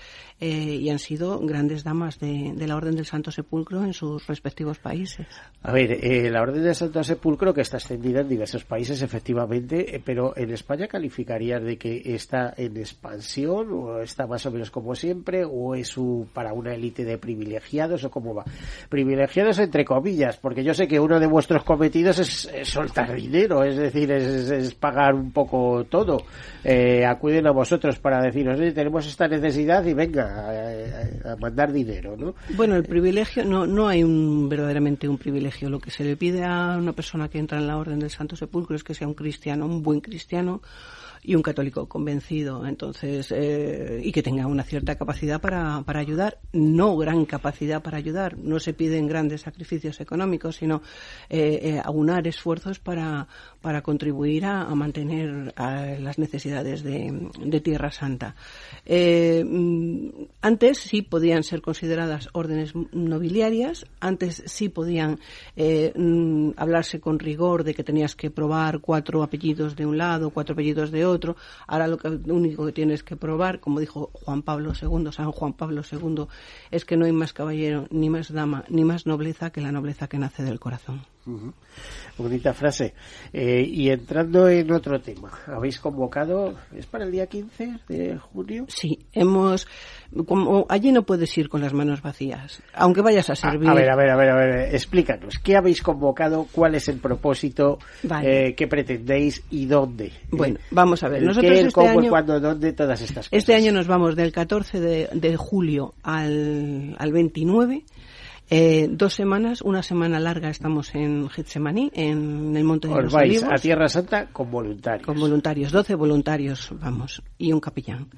eh, 0.41 0.79
y 0.81 0.89
han 0.91 1.01
sido 1.01 1.41
grandes 1.41 1.83
damas 1.83 2.21
de, 2.21 2.55
la 2.67 2.77
Orden 2.77 2.95
del 2.95 3.05
Santo 3.05 3.33
Sepulcro 3.33 3.85
en 3.85 3.93
sus 3.93 4.27
respectivos 4.29 4.79
países. 4.79 5.27
A 5.63 5.73
ver, 5.73 5.93
eh, 5.93 6.31
la 6.31 6.43
Orden 6.43 6.63
del 6.63 6.75
Santo 6.75 7.03
Sepulcro 7.03 7.53
que 7.53 7.63
está 7.63 7.79
extendida 7.79 8.21
en 8.21 8.29
diversos 8.29 8.65
países 8.65 9.03
efectivamente, 9.03 9.97
eh, 9.97 10.03
pero 10.05 10.37
en 10.37 10.53
España 10.53 10.87
calificarías 10.87 11.63
de 11.63 11.77
que 11.77 12.15
está 12.15 12.55
en 12.57 12.77
expansión 12.77 13.73
o 13.73 14.01
está 14.01 14.27
más 14.29 14.47
o 14.47 14.53
menos 14.53 14.71
como 14.71 14.95
siempre 14.95 15.45
o 15.45 15.75
es 15.75 15.93
para 16.33 16.53
una 16.53 16.75
élite 16.75 17.05
de 17.05 17.19
privilegiados 17.19 18.05
o 18.05 18.11
cómo 18.11 18.35
va. 18.35 18.45
Privilegiados 18.89 19.59
entre 19.59 19.85
comillas, 19.85 20.37
porque 20.37 20.63
yo 20.63 20.75
sé 20.75 20.87
que 20.87 21.01
uno 21.01 21.19
de 21.19 21.27
vuestros 21.27 21.65
cometidos 21.65 22.21
es, 22.21 22.51
soltar 22.63 23.15
dinero, 23.15 23.65
es 23.65 23.77
decir, 23.77 24.11
es 24.13 24.75
pagar 24.75 25.15
un 25.15 25.33
poco 25.33 25.72
todo. 25.85 26.23
Eh, 26.65 27.05
acuden 27.05 27.47
a 27.47 27.51
vosotros 27.51 27.99
para 27.99 28.23
deciros, 28.23 28.59
tenemos 28.75 29.07
esta 29.07 29.27
necesidad 29.29 29.85
y 29.85 29.95
venga 29.95 30.51
a, 31.25 31.37
mandar 31.37 31.73
dinero, 31.73 32.17
¿no? 32.17 32.35
Bueno, 32.57 32.77
el 32.77 32.85
privilegio, 32.85 33.45
no, 33.45 33.67
no 33.67 33.89
hay 33.89 34.05
un, 34.05 34.49
verdaderamente 34.49 35.09
un 35.09 35.19
privilegio. 35.19 35.69
Lo 35.69 35.81
que 35.81 35.91
se 35.91 36.05
le 36.05 36.17
pide 36.17 36.45
a 36.45 36.77
una 36.79 36.93
persona 36.93 37.29
que 37.29 37.39
entra 37.39 37.59
en 37.59 37.67
la 37.67 37.77
Orden 37.77 37.99
del 37.99 38.11
Santo 38.11 38.37
Sepulcro 38.37 38.77
es 38.77 38.85
que 38.85 38.95
sea 38.95 39.09
un 39.09 39.15
cristiano, 39.15 39.67
un 39.67 39.83
buen 39.83 40.01
cristiano, 40.01 40.61
y 41.25 41.37
un 41.37 41.43
católico 41.43 41.89
convencido, 41.89 42.67
entonces, 42.67 43.31
eh, 43.31 44.01
y 44.03 44.11
que 44.11 44.23
tenga 44.23 44.47
una 44.49 44.65
cierta 44.65 44.97
capacidad 44.97 45.41
para, 45.41 45.83
para 45.83 46.01
ayudar, 46.01 46.39
no 46.53 46.97
gran 46.97 47.25
capacidad 47.27 47.81
para 47.81 47.99
ayudar, 47.99 48.37
no 48.37 48.59
se 48.59 48.75
piden 48.75 49.07
grandes 49.07 49.43
sacrificios 49.43 50.01
económicos, 50.01 50.57
sino 50.57 50.83
eh, 51.31 51.61
eh, 51.63 51.83
aunar 51.85 52.27
esfuerzos 52.27 52.81
para, 52.81 53.29
para 53.63 53.83
contribuir 53.83 54.45
a, 54.45 54.73
mantener 54.75 55.55
las 55.57 56.19
necesidades 56.19 56.83
de, 56.83 57.61
Tierra 57.63 57.91
Santa. 57.91 58.35
Mm, 58.87 60.09
antes 60.41 60.79
sí 60.79 61.03
podían 61.03 61.45
ser 61.45 61.63
consideradas 61.63 62.29
órdenes 62.33 62.73
nobiliarias, 62.93 63.87
antes 64.01 64.43
sí 64.47 64.69
podían 64.69 65.21
mm, 65.57 66.51
hablarse 66.57 67.01
con 67.01 67.19
rigor 67.19 67.65
de 67.65 67.75
que 67.75 67.85
tenías 67.85 68.17
que 68.17 68.31
probar 68.31 68.81
cuatro 68.81 69.23
apellidos 69.23 69.77
de 69.77 69.87
un 69.87 69.97
lado, 69.97 70.31
cuatro 70.31 70.55
apellidos 70.55 70.91
de 70.91 71.07
otro. 71.07 71.37
Ahora 71.67 71.87
lo, 71.87 71.97
que, 71.99 72.09
único 72.09 72.67
que 72.67 72.73
tienes 72.73 73.03
que 73.03 73.17
probar, 73.17 73.61
como 73.61 73.81
dijo 73.81 74.11
Juan 74.13 74.43
Pablo 74.43 74.73
II, 74.81 75.13
San 75.13 75.33
Juan 75.33 75.53
Pablo 75.53 75.83
II, 75.91 76.27
es 76.71 76.85
que 76.85 76.97
no 76.97 77.05
hay 77.05 77.13
más 77.13 77.33
caballero, 77.33 77.87
ni 77.91 78.11
más 78.11 78.33
dama, 78.33 78.65
ni 78.69 78.85
más 78.85 79.07
nobleza 79.07 79.51
que 79.51 79.61
la 79.61 79.73
nobleza 79.73 80.09
que 80.09 80.19
nace 80.19 80.43
del 80.43 80.61
corazón. 80.61 81.03
Bonita 82.19 82.53
frase. 82.53 82.95
Eh, 83.33 83.65
y 83.67 83.91
entrando 83.91 84.49
en 84.49 84.71
otro 84.73 85.01
tema, 85.01 85.31
¿habéis 85.47 85.79
convocado? 85.81 86.55
¿Es 86.77 86.87
para 86.87 87.05
el 87.05 87.13
día 87.13 87.27
15 87.27 87.79
de 87.89 88.19
junio? 88.19 88.67
Sí, 88.69 88.99
hemos. 89.13 89.67
Como 90.27 90.67
allí 90.69 90.93
no 90.93 91.05
puedes 91.05 91.37
ir 91.39 91.49
con 91.49 91.63
las 91.63 91.73
manos 91.73 92.03
vacías, 92.03 92.63
aunque 92.75 93.01
vayas 93.01 93.31
a 93.31 93.35
servir. 93.35 93.69
A, 93.69 93.75
ver, 93.75 93.91
a 93.91 93.97
ver, 93.97 94.11
a 94.11 94.17
ver, 94.17 94.29
a 94.31 94.35
ver, 94.35 94.75
explícanos. 94.75 95.39
¿Qué 95.39 95.57
habéis 95.57 95.81
convocado? 95.81 96.47
¿Cuál 96.53 96.75
es 96.75 96.89
el 96.89 96.99
propósito? 96.99 97.79
Eh, 98.23 98.55
¿Qué 98.55 98.67
pretendéis 98.67 99.43
y 99.51 99.67
dónde? 99.67 100.13
Bueno, 100.31 100.59
vamos 100.71 101.03
a 101.03 101.09
ver. 101.09 101.23
Nosotros 101.23 101.51
¿Qué, 101.51 101.61
este 101.61 101.87
año, 101.89 102.11
cuándo, 102.11 102.41
dónde, 102.41 102.73
todas 102.73 103.01
estas 103.01 103.29
cosas? 103.29 103.33
Este 103.33 103.55
año 103.55 103.73
nos 103.73 103.87
vamos 103.87 104.17
del 104.17 104.33
14 104.33 104.81
de, 104.81 105.09
de 105.13 105.37
julio 105.37 105.95
al, 106.03 106.95
al 106.99 107.13
29 107.13 107.85
eh, 108.51 108.89
dos 108.91 109.15
semanas, 109.15 109.63
una 109.63 109.83
semana 109.83 110.21
larga 110.21 110.51
estamos 110.51 110.95
en 110.95 111.29
Getsemaní, 111.29 111.91
en 111.95 112.57
el 112.57 112.65
Monte 112.65 112.89
de 112.89 112.95
Os 112.95 113.05
los 113.05 113.13
vais 113.13 113.43
a 113.43 113.55
Tierra 113.57 113.89
Santa 113.89 114.27
con 114.27 114.51
voluntarios. 114.51 115.07
Con 115.07 115.19
voluntarios, 115.19 115.73
12 115.73 115.95
voluntarios 115.95 116.69
vamos, 116.79 117.23
y 117.39 117.53
un 117.53 117.61
capellán. 117.61 118.09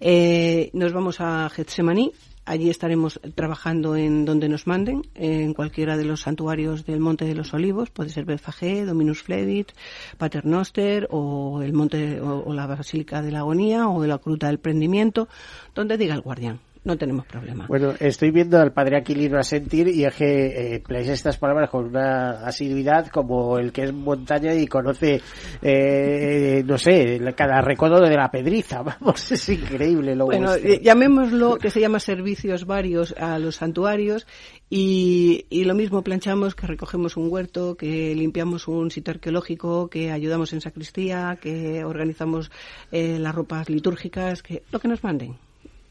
Eh, 0.00 0.70
nos 0.72 0.92
vamos 0.92 1.20
a 1.20 1.48
Getsemaní, 1.50 2.12
allí 2.46 2.70
estaremos 2.70 3.20
trabajando 3.34 3.96
en 3.96 4.24
donde 4.24 4.48
nos 4.48 4.66
manden, 4.66 5.02
en 5.14 5.52
cualquiera 5.52 5.96
de 5.96 6.04
los 6.04 6.22
santuarios 6.22 6.86
del 6.86 7.00
Monte 7.00 7.24
de 7.24 7.34
los 7.34 7.52
Olivos, 7.52 7.90
puede 7.90 8.10
ser 8.10 8.24
Belfagé, 8.24 8.84
Dominus 8.86 9.22
Flevit, 9.22 9.72
Paternoster 10.16 11.08
o 11.10 11.60
el 11.62 11.72
Monte 11.72 12.20
o, 12.20 12.52
la 12.54 12.66
Basílica 12.66 13.20
de 13.20 13.32
la 13.32 13.40
Agonía 13.40 13.88
o 13.88 14.00
de 14.00 14.08
la 14.08 14.18
Cruta 14.18 14.46
del 14.46 14.58
Prendimiento, 14.58 15.28
donde 15.74 15.98
diga 15.98 16.14
el 16.14 16.22
guardián 16.22 16.60
no 16.86 16.96
tenemos 16.96 17.26
problema. 17.26 17.66
Bueno, 17.66 17.94
estoy 17.98 18.30
viendo 18.30 18.60
al 18.60 18.72
padre 18.72 18.96
Aquilino 18.96 19.42
sentir 19.42 19.88
y 19.88 20.04
es 20.04 20.14
que 20.14 20.76
eh, 20.76 20.82
estas 20.88 21.36
palabras 21.36 21.68
con 21.68 21.86
una 21.86 22.46
asiduidad 22.46 23.08
como 23.08 23.58
el 23.58 23.72
que 23.72 23.82
es 23.82 23.92
montaña 23.92 24.54
y 24.54 24.68
conoce, 24.68 25.20
eh, 25.62 26.62
no 26.64 26.78
sé, 26.78 27.20
cada 27.36 27.60
recodo 27.60 28.00
de 28.00 28.14
la 28.14 28.30
pedriza. 28.30 28.82
Vamos, 29.00 29.32
es 29.32 29.48
increíble 29.48 30.14
lo 30.14 30.26
Bueno, 30.26 30.54
eh, 30.54 30.80
llamémoslo 30.80 31.56
que 31.56 31.70
se 31.70 31.80
llama 31.80 31.98
servicios 31.98 32.66
varios 32.66 33.12
a 33.18 33.40
los 33.40 33.56
santuarios 33.56 34.26
y, 34.70 35.46
y, 35.50 35.64
lo 35.64 35.74
mismo 35.74 36.02
planchamos 36.02 36.54
que 36.54 36.68
recogemos 36.68 37.16
un 37.16 37.32
huerto, 37.32 37.76
que 37.76 38.14
limpiamos 38.14 38.68
un 38.68 38.92
sitio 38.92 39.12
arqueológico, 39.12 39.88
que 39.88 40.12
ayudamos 40.12 40.52
en 40.52 40.60
sacristía, 40.60 41.36
que 41.40 41.84
organizamos 41.84 42.50
las 42.92 43.34
ropas 43.34 43.68
litúrgicas, 43.68 44.42
que 44.42 44.62
lo 44.70 44.78
que 44.78 44.88
nos 44.88 45.02
manden 45.02 45.36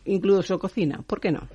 incluso 0.06 0.60
cocina, 0.60 1.02
¿por 1.06 1.20
qué 1.20 1.32
no? 1.32 1.48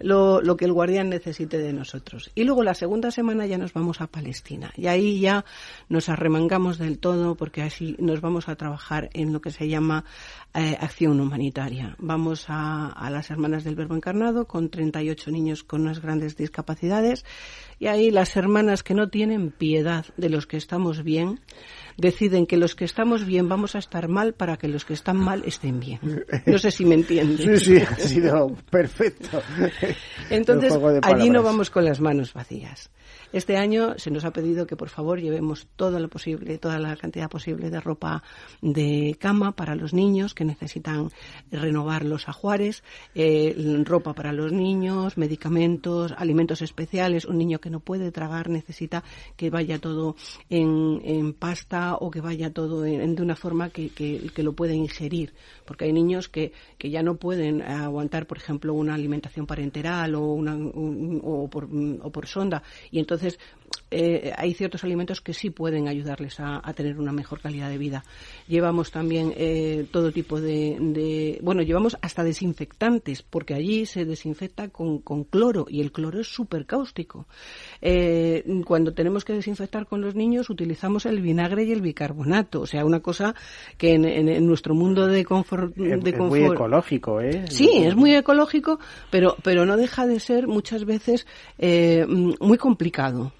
Lo, 0.00 0.40
lo, 0.40 0.56
que 0.56 0.64
el 0.64 0.72
guardián 0.72 1.08
necesite 1.08 1.58
de 1.58 1.72
nosotros. 1.72 2.30
Y 2.34 2.44
luego 2.44 2.62
la 2.62 2.74
segunda 2.74 3.10
semana 3.10 3.46
ya 3.46 3.58
nos 3.58 3.72
vamos 3.72 4.00
a 4.00 4.06
Palestina 4.06 4.72
y 4.76 4.86
ahí 4.86 5.20
ya 5.20 5.44
nos 5.88 6.08
arremangamos 6.08 6.78
del 6.78 6.98
todo 6.98 7.34
porque 7.34 7.62
así 7.62 7.96
nos 7.98 8.20
vamos 8.20 8.48
a 8.48 8.56
trabajar 8.56 9.10
en 9.12 9.32
lo 9.32 9.40
que 9.40 9.50
se 9.50 9.68
llama 9.68 10.04
eh, 10.54 10.76
acción 10.80 11.20
humanitaria. 11.20 11.96
Vamos 11.98 12.46
a, 12.48 12.88
a, 12.88 13.10
las 13.10 13.30
Hermanas 13.30 13.64
del 13.64 13.74
Verbo 13.74 13.94
Encarnado 13.94 14.46
con 14.46 14.70
38 14.70 15.30
niños 15.30 15.62
con 15.64 15.82
unas 15.82 16.00
grandes 16.00 16.36
discapacidades 16.36 17.24
y 17.78 17.88
ahí 17.88 18.10
las 18.10 18.36
hermanas 18.36 18.82
que 18.82 18.94
no 18.94 19.08
tienen 19.08 19.50
piedad 19.50 20.06
de 20.16 20.30
los 20.30 20.46
que 20.46 20.56
estamos 20.56 21.02
bien 21.02 21.40
deciden 21.96 22.46
que 22.46 22.56
los 22.56 22.74
que 22.74 22.84
estamos 22.84 23.24
bien 23.24 23.48
vamos 23.48 23.74
a 23.74 23.78
estar 23.78 24.08
mal 24.08 24.34
para 24.34 24.56
que 24.56 24.68
los 24.68 24.84
que 24.84 24.94
están 24.94 25.16
mal 25.16 25.42
estén 25.46 25.80
bien. 25.80 26.00
No 26.46 26.58
sé 26.58 26.70
si 26.70 26.84
me 26.84 26.94
entiendes. 26.94 27.62
Sí, 27.62 27.78
sí, 27.78 27.82
ha 27.82 27.96
sido 27.96 28.54
perfecto. 28.70 29.42
Entonces, 30.30 30.72
allí 31.02 31.30
no 31.30 31.42
vamos 31.42 31.70
con 31.70 31.84
las 31.84 32.00
manos 32.00 32.32
vacías. 32.32 32.90
Este 33.32 33.56
año 33.56 33.98
se 33.98 34.10
nos 34.10 34.24
ha 34.24 34.30
pedido 34.30 34.66
que 34.66 34.76
por 34.76 34.88
favor 34.88 35.20
llevemos 35.20 35.66
todo 35.76 35.98
lo 35.98 36.08
posible, 36.08 36.58
toda 36.58 36.78
la 36.78 36.96
cantidad 36.96 37.28
posible 37.28 37.70
de 37.70 37.80
ropa 37.80 38.22
de 38.62 39.16
cama 39.18 39.52
para 39.52 39.74
los 39.74 39.92
niños 39.92 40.34
que 40.34 40.44
necesitan 40.44 41.10
renovar 41.50 42.04
los 42.04 42.28
ajuares, 42.28 42.84
eh, 43.14 43.82
ropa 43.84 44.14
para 44.14 44.32
los 44.32 44.52
niños, 44.52 45.18
medicamentos, 45.18 46.14
alimentos 46.16 46.62
especiales. 46.62 47.24
Un 47.24 47.38
niño 47.38 47.58
que 47.58 47.70
no 47.70 47.80
puede 47.80 48.12
tragar 48.12 48.48
necesita 48.48 49.02
que 49.36 49.50
vaya 49.50 49.78
todo 49.78 50.16
en, 50.48 51.32
pasta 51.34 51.96
o 51.96 52.10
que 52.10 52.20
vaya 52.20 52.52
todo 52.52 52.86
en, 52.86 53.14
de 53.14 53.22
una 53.22 53.36
forma 53.36 53.70
que, 53.70 53.90
lo 54.36 54.52
pueda 54.52 54.74
ingerir, 54.74 55.34
porque 55.64 55.86
hay 55.86 55.92
niños 55.92 56.28
que, 56.28 56.52
que 56.78 56.90
ya 56.90 57.02
no 57.02 57.16
pueden 57.16 57.62
aguantar, 57.62 58.26
por 58.26 58.38
ejemplo, 58.38 58.74
una 58.74 58.94
alimentación 58.94 59.44
parenteral 59.46 60.14
o, 60.14 60.20
una, 60.20 60.56
o, 60.56 61.48
por, 61.50 61.68
o 62.02 62.10
por 62.12 62.26
sonda 62.28 62.62
y 62.90 63.00
entonces 63.00 63.15
entonces, 63.16 63.38
eh, 63.88 64.32
hay 64.36 64.52
ciertos 64.54 64.82
alimentos 64.82 65.20
que 65.20 65.32
sí 65.32 65.50
pueden 65.50 65.86
ayudarles 65.86 66.40
a, 66.40 66.60
tener 66.74 66.98
una 66.98 67.12
mejor 67.12 67.40
calidad 67.40 67.68
de 67.68 67.78
vida. 67.78 68.04
Llevamos 68.48 68.90
también 68.90 69.32
eh, 69.36 69.86
todo 69.92 70.10
tipo 70.10 70.40
de, 70.40 71.38
Bueno, 71.42 71.62
llevamos 71.62 71.96
hasta 72.02 72.24
desinfectantes, 72.24 73.22
porque 73.22 73.54
allí 73.54 73.86
se 73.86 74.04
desinfecta 74.04 74.68
con, 74.68 74.98
cloro 75.30 75.66
y 75.68 75.80
el 75.80 75.92
cloro 75.92 76.20
es 76.20 76.26
súper 76.26 76.66
cáustico. 76.66 77.26
Eh, 77.80 78.44
cuando 78.66 78.92
tenemos 78.92 79.24
que 79.24 79.34
desinfectar 79.34 79.86
con 79.86 80.00
los 80.00 80.14
niños, 80.14 80.50
utilizamos 80.50 81.06
el 81.06 81.20
vinagre 81.20 81.64
y 81.64 81.72
el 81.72 81.80
bicarbonato. 81.80 82.62
O 82.62 82.66
sea, 82.66 82.84
una 82.84 83.00
cosa 83.00 83.34
que 83.78 83.94
en, 83.94 84.46
nuestro 84.46 84.74
mundo 84.74 85.06
de 85.06 85.24
confort. 85.24 85.74
De 85.76 86.10
es 86.10 86.18
muy 86.18 86.44
ecológico, 86.44 87.20
¿eh? 87.20 87.44
Sí, 87.48 87.70
es 87.72 87.94
muy 87.94 88.14
ecológico, 88.14 88.80
pero, 89.10 89.36
pero 89.44 89.64
no 89.64 89.76
deja 89.76 90.06
de 90.06 90.18
ser 90.18 90.48
muchas 90.48 90.84
veces 90.84 91.26
muy 91.58 92.58
complicado. 92.58 93.32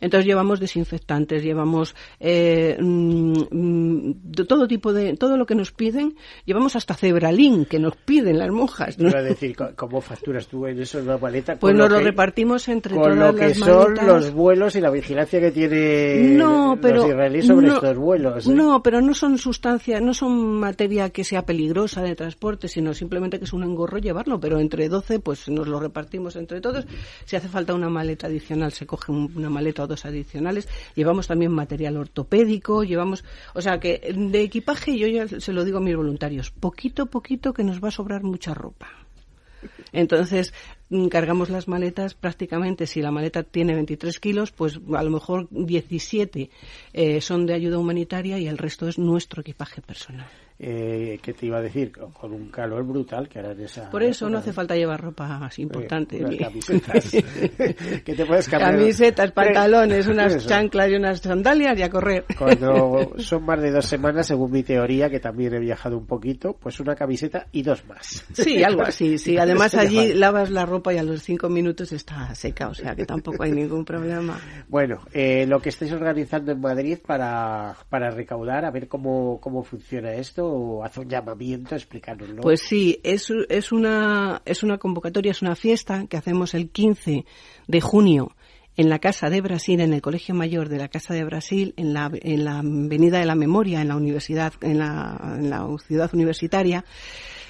Entonces 0.00 0.26
llevamos 0.26 0.60
desinfectantes, 0.60 1.42
llevamos 1.42 1.94
eh, 2.20 2.76
mm, 2.80 3.32
mm, 3.50 4.14
todo 4.48 4.66
tipo 4.66 4.92
de, 4.92 5.16
todo 5.16 5.36
lo 5.36 5.46
que 5.46 5.54
nos 5.54 5.72
piden, 5.72 6.16
llevamos 6.44 6.76
hasta 6.76 6.94
cebralín 6.94 7.64
que 7.64 7.78
nos 7.78 7.96
piden 7.96 8.38
las 8.38 8.50
monjas. 8.50 8.98
¿no? 8.98 9.10
decir, 9.22 9.56
¿cómo 9.76 10.00
facturas 10.00 10.46
tú 10.46 10.66
en 10.66 10.80
eso 10.80 10.98
en 10.98 11.04
una 11.04 11.18
maleta? 11.18 11.56
Pues 11.56 11.74
nos 11.74 11.90
lo, 11.90 12.00
repartimos 12.00 12.68
entre 12.68 12.94
con 12.94 13.02
todas 13.02 13.34
lo 13.34 13.38
que 13.38 13.54
son 13.54 13.94
los 14.06 14.32
vuelos 14.32 14.76
y 14.76 14.80
la 14.80 14.90
vigilancia 14.90 15.40
que 15.40 15.50
tiene 15.50 16.34
no, 16.36 16.78
pero, 16.80 16.96
los 16.96 17.06
israelíes 17.06 17.46
sobre 17.46 17.68
estos 17.68 17.96
vuelos. 17.96 18.46
¿eh? 18.46 18.52
No, 18.52 18.82
pero 18.82 19.00
no 19.00 19.14
son 19.14 19.38
sustancias, 19.38 20.00
no 20.00 20.14
son 20.14 20.58
materia 20.58 21.10
que 21.10 21.24
sea 21.24 21.44
peligrosa 21.44 22.02
de 22.02 22.14
transporte, 22.14 22.68
sino 22.68 22.94
simplemente 22.94 23.38
que 23.38 23.44
es 23.44 23.52
un 23.52 23.64
engorro 23.64 23.98
llevarlo, 23.98 24.40
pero 24.40 24.58
entre 24.58 24.88
12 24.88 25.20
pues 25.20 25.48
nos 25.48 25.66
lo 25.66 25.80
repartimos 25.80 26.36
entre 26.36 26.60
todos. 26.60 26.86
Si 27.24 27.36
hace 27.36 27.48
falta 27.48 27.74
una 27.74 27.88
maleta 27.88 28.26
adicional 28.26 28.72
se 28.72 28.86
coge 28.86 29.12
una 29.12 29.50
maleta 29.54 29.84
o 29.84 29.86
dos 29.86 30.04
adicionales. 30.04 30.68
Llevamos 30.94 31.26
también 31.26 31.52
material 31.52 31.96
ortopédico, 31.96 32.84
llevamos, 32.84 33.24
o 33.54 33.62
sea 33.62 33.78
que 33.80 34.12
de 34.14 34.42
equipaje 34.42 34.98
yo 34.98 35.06
ya 35.06 35.28
se 35.28 35.52
lo 35.52 35.64
digo 35.64 35.78
a 35.78 35.80
mis 35.80 35.96
voluntarios, 35.96 36.50
poquito 36.50 37.06
poquito 37.06 37.54
que 37.54 37.64
nos 37.64 37.82
va 37.82 37.88
a 37.88 37.92
sobrar 37.98 38.22
mucha 38.22 38.52
ropa. 38.54 38.88
Entonces, 39.92 40.52
mm, 40.90 41.06
cargamos 41.08 41.48
las 41.48 41.68
maletas 41.68 42.14
prácticamente, 42.14 42.86
si 42.86 43.00
la 43.00 43.10
maleta 43.10 43.42
tiene 43.42 43.74
23 43.74 44.20
kilos, 44.20 44.52
pues 44.52 44.78
a 44.94 45.02
lo 45.02 45.10
mejor 45.10 45.48
17 45.50 46.50
eh, 46.92 47.20
son 47.20 47.46
de 47.46 47.54
ayuda 47.54 47.78
humanitaria 47.78 48.38
y 48.38 48.46
el 48.46 48.58
resto 48.58 48.88
es 48.88 48.98
nuestro 48.98 49.40
equipaje 49.40 49.80
personal 49.80 50.28
eh, 50.56 51.18
¿qué 51.20 51.32
te 51.32 51.46
iba 51.46 51.58
a 51.58 51.62
decir? 51.62 51.92
Con 51.92 52.32
un 52.32 52.48
calor 52.48 52.84
brutal 52.84 53.28
que 53.28 53.40
ahora 53.40 53.52
en 53.52 53.62
esa... 53.62 53.90
Por 53.90 54.04
eso 54.04 54.28
no 54.28 54.38
hace 54.38 54.52
falta 54.52 54.76
llevar 54.76 55.00
ropa 55.00 55.50
importante. 55.58 56.18
camisetas. 56.38 57.10
que 58.04 58.14
te 58.14 58.24
puedes 58.24 58.48
cambiar. 58.48 58.76
Camisetas, 58.76 59.32
pantalones, 59.32 60.06
unas 60.06 60.46
chanclas 60.46 60.90
y 60.90 60.94
unas 60.94 61.20
sandalias 61.20 61.76
y 61.78 61.82
a 61.82 61.90
correr. 61.90 62.24
Cuando 62.38 63.14
son 63.18 63.44
más 63.44 63.60
de 63.60 63.72
dos 63.72 63.86
semanas, 63.86 64.28
según 64.28 64.52
mi 64.52 64.62
teoría, 64.62 65.10
que 65.10 65.18
también 65.18 65.54
he 65.54 65.58
viajado 65.58 65.98
un 65.98 66.06
poquito, 66.06 66.54
pues 66.54 66.78
una 66.78 66.94
camiseta 66.94 67.48
y 67.50 67.62
dos 67.62 67.84
más. 67.86 68.24
Sí, 68.32 68.62
algo 68.62 68.82
así, 68.82 69.18
sí. 69.18 69.36
Además 69.44 69.74
allí 69.74 70.14
lavas 70.14 70.50
la 70.50 70.66
ropa 70.66 70.94
y 70.94 70.98
a 70.98 71.02
los 71.02 71.22
cinco 71.22 71.48
minutos 71.48 71.90
está 71.92 72.32
seca, 72.34 72.68
o 72.68 72.74
sea 72.74 72.94
que 72.94 73.04
tampoco 73.04 73.42
hay 73.42 73.52
ningún 73.52 73.84
problema. 73.84 74.38
Bueno, 74.68 75.00
eh, 75.12 75.46
lo 75.48 75.60
que 75.60 75.70
estáis 75.70 75.92
organizando 75.92 76.52
en 76.52 76.60
Madrid 76.60 76.98
para, 77.04 77.76
para 77.88 78.10
recaudar, 78.10 78.64
a 78.64 78.70
ver 78.70 78.86
cómo, 78.86 79.40
cómo 79.40 79.64
funciona 79.64 80.12
esto 80.14 80.43
esto? 80.44 80.84
Haz 80.84 80.98
un 80.98 81.08
llamamiento, 81.08 81.74
explícanoslo. 81.74 82.42
Pues 82.42 82.60
sí, 82.60 83.00
es, 83.02 83.32
es, 83.48 83.72
una, 83.72 84.42
es 84.44 84.62
una 84.62 84.78
convocatoria, 84.78 85.32
es 85.32 85.42
una 85.42 85.56
fiesta 85.56 86.06
que 86.06 86.16
hacemos 86.16 86.54
el 86.54 86.70
15 86.70 87.24
de 87.66 87.80
junio 87.80 88.32
en 88.76 88.88
la 88.88 88.98
Casa 88.98 89.30
de 89.30 89.40
Brasil, 89.40 89.80
en 89.80 89.92
el 89.92 90.02
Colegio 90.02 90.34
Mayor 90.34 90.68
de 90.68 90.78
la 90.78 90.88
Casa 90.88 91.14
de 91.14 91.24
Brasil, 91.24 91.74
en 91.76 91.94
la, 91.94 92.10
en 92.12 92.44
la 92.44 92.58
Avenida 92.58 93.18
de 93.18 93.26
la 93.26 93.36
Memoria, 93.36 93.80
en 93.80 93.88
la 93.88 93.96
universidad, 93.96 94.52
en 94.62 94.78
la 94.78 95.68
ciudad 95.86 96.10
universitaria. 96.12 96.84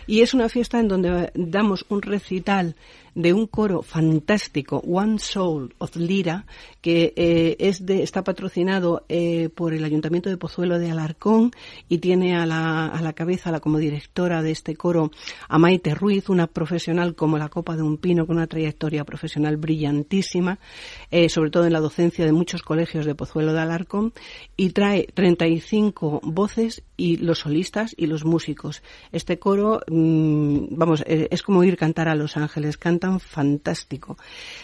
Y 0.07 0.20
es 0.20 0.34
una 0.34 0.51
fiesta 0.51 0.78
en 0.80 0.88
donde 0.88 1.30
damos 1.34 1.86
un 1.88 2.03
recital 2.03 2.76
de 3.14 3.32
un 3.32 3.46
coro 3.46 3.82
fantástico, 3.82 4.78
One 4.78 5.18
Soul 5.18 5.74
of 5.78 5.94
Lira, 5.96 6.46
que 6.80 7.12
eh, 7.16 7.56
está 7.58 8.24
patrocinado 8.24 9.04
eh, 9.08 9.48
por 9.54 9.72
el 9.72 9.84
Ayuntamiento 9.84 10.30
de 10.30 10.36
Pozuelo 10.36 10.78
de 10.78 10.90
Alarcón 10.90 11.52
y 11.88 11.98
tiene 11.98 12.36
a 12.36 12.44
la, 12.44 12.86
a 12.86 13.00
la 13.00 13.12
cabeza, 13.12 13.50
la, 13.50 13.60
como 13.60 13.78
directora 13.78 14.42
de 14.42 14.50
este 14.50 14.76
coro, 14.76 15.10
a 15.48 15.58
Maite 15.58 15.94
Ruiz, 15.94 16.28
una 16.28 16.46
profesional 16.46 17.14
como 17.14 17.38
la 17.38 17.48
copa 17.48 17.76
de 17.76 17.82
un 17.82 17.98
pino, 17.98 18.26
con 18.26 18.36
una 18.36 18.48
trayectoria 18.48 19.04
profesional 19.04 19.56
brillantísima, 19.56 20.58
eh, 21.10 21.28
sobre 21.28 21.50
todo 21.50 21.66
en 21.66 21.72
la 21.72 21.80
docencia 21.80 22.24
de 22.24 22.32
muchos 22.32 22.62
colegios 22.62 23.06
de 23.06 23.14
Pozuelo 23.14 23.52
de 23.52 23.60
Alarcón, 23.60 24.12
y 24.56 24.70
trae 24.70 25.06
35 25.14 26.20
voces 26.24 26.82
y 26.96 27.16
los 27.16 27.40
solistas 27.40 27.94
y 27.96 28.06
los 28.06 28.24
músicos. 28.24 28.82
Este 29.12 29.38
coro, 29.38 29.80
mm, 29.88 30.66
vamos, 30.70 31.02
es 31.06 31.42
como 31.42 31.64
ir 31.64 31.76
cantar 31.76 32.08
a 32.08 32.14
Los 32.14 32.36
Ángeles, 32.36 32.76
canta 32.76 33.03
fantástico. 33.18 34.16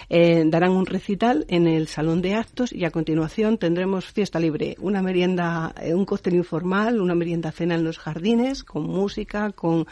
Eh, 0.08 0.44
darán 0.46 0.72
un 0.72 0.86
recital 0.86 1.44
en 1.48 1.66
el 1.66 1.88
salón 1.88 2.22
de 2.22 2.34
actos 2.34 2.72
y 2.72 2.84
a 2.84 2.90
continuación 2.90 3.58
tendremos 3.58 4.06
fiesta 4.06 4.38
libre, 4.38 4.76
una 4.80 5.02
merienda, 5.02 5.74
eh, 5.80 5.94
un 5.94 6.04
cóctel 6.04 6.34
informal, 6.34 7.00
una 7.00 7.14
merienda 7.14 7.52
cena 7.52 7.74
en 7.74 7.84
los 7.84 7.98
jardines 7.98 8.64
con 8.64 8.84
música, 8.84 9.52
con 9.52 9.86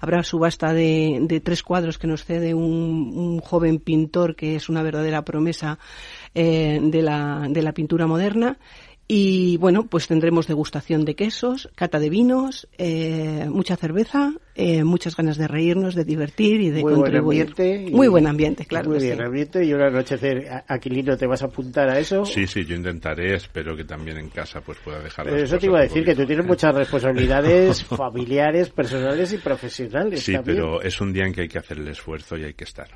habrá 0.00 0.22
subasta 0.22 0.72
de, 0.72 1.40
tres 1.44 1.62
cuadros 1.62 1.98
que 1.98 2.06
nos 2.06 2.24
cede 2.24 2.54
un, 2.54 3.40
joven 3.40 3.78
pintor 3.78 4.36
que 4.36 4.56
es 4.56 4.68
una 4.68 4.82
verdadera 4.82 5.24
promesa 5.24 5.78
eh, 6.34 6.78
de, 6.82 7.02
la, 7.02 7.46
de 7.48 7.62
la 7.62 7.72
pintura 7.72 8.06
moderna 8.06 8.58
y 9.14 9.58
bueno, 9.58 9.88
pues 9.90 10.08
tendremos 10.08 10.46
degustación 10.46 11.04
de 11.04 11.14
quesos, 11.14 11.68
cata 11.74 11.98
de 11.98 12.08
vinos, 12.08 12.66
eh, 12.78 13.46
mucha 13.50 13.76
cerveza, 13.76 14.32
eh, 14.54 14.84
muchas 14.84 15.14
ganas 15.16 15.36
de 15.36 15.48
reírnos, 15.48 15.94
de 15.94 16.06
divertir 16.06 16.62
y 16.62 16.70
de 16.70 16.80
muy 16.80 16.94
contribuir. 16.94 17.52
Buen 17.54 17.68
ambiente 17.68 17.94
muy 17.94 18.08
buen 18.08 18.26
ambiente, 18.26 18.64
claro. 18.64 18.88
Muy 18.88 19.00
bien 19.00 19.20
ambiente 19.20 19.62
y 19.66 19.74
una 19.74 19.88
anochecer. 19.88 20.64
Aquilino, 20.66 21.14
¿te 21.18 21.26
vas 21.26 21.42
a 21.42 21.46
apuntar 21.48 21.90
a 21.90 21.98
eso? 21.98 22.24
Sí, 22.24 22.46
sí, 22.46 22.64
yo 22.64 22.74
intentaré. 22.74 23.34
Espero 23.34 23.76
que 23.76 23.84
también 23.84 24.16
en 24.16 24.30
casa 24.30 24.62
pues 24.62 24.78
pueda 24.78 25.00
dejar 25.00 25.28
Eso 25.28 25.58
te 25.58 25.66
iba 25.66 25.80
a 25.80 25.82
decir, 25.82 26.06
que 26.06 26.14
tú 26.14 26.24
tienes 26.24 26.46
muchas 26.46 26.74
responsabilidades 26.74 27.84
familiares, 27.84 28.70
personales 28.70 29.30
y 29.34 29.36
profesionales. 29.36 30.22
Sí, 30.22 30.38
pero 30.42 30.80
es 30.80 30.98
un 31.02 31.12
día 31.12 31.26
en 31.26 31.34
que 31.34 31.42
hay 31.42 31.48
que 31.48 31.58
hacer 31.58 31.76
el 31.76 31.88
esfuerzo 31.88 32.38
y 32.38 32.44
hay 32.44 32.54
que 32.54 32.64
estar 32.64 32.88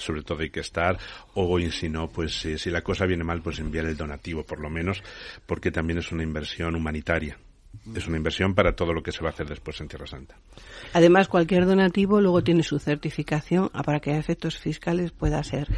sobre 0.00 0.22
todo 0.22 0.40
hay 0.40 0.50
que 0.50 0.60
estar, 0.60 0.98
o 1.34 1.58
si 1.70 1.88
no, 1.88 2.08
pues 2.08 2.34
si 2.34 2.70
la 2.70 2.82
cosa 2.82 3.06
viene 3.06 3.24
mal, 3.24 3.42
pues 3.42 3.58
enviar 3.58 3.86
el 3.86 3.96
donativo 3.96 4.44
por 4.44 4.60
lo 4.60 4.70
menos, 4.70 5.02
porque 5.46 5.70
también 5.70 5.98
es 5.98 6.12
una 6.12 6.22
inversión 6.22 6.74
humanitaria 6.74 7.38
es 7.94 8.06
una 8.06 8.18
inversión 8.18 8.54
para 8.54 8.74
todo 8.74 8.92
lo 8.92 9.02
que 9.02 9.10
se 9.12 9.22
va 9.22 9.30
a 9.30 9.32
hacer 9.32 9.48
después 9.48 9.80
en 9.80 9.88
Tierra 9.88 10.06
Santa. 10.06 10.36
Además, 10.92 11.28
cualquier 11.28 11.66
donativo 11.66 12.20
luego 12.20 12.42
tiene 12.42 12.62
su 12.62 12.78
certificación 12.78 13.70
para 13.84 14.00
que 14.00 14.12
a 14.12 14.18
efectos 14.18 14.58
fiscales 14.58 15.12
pueda 15.12 15.42
ser 15.44 15.68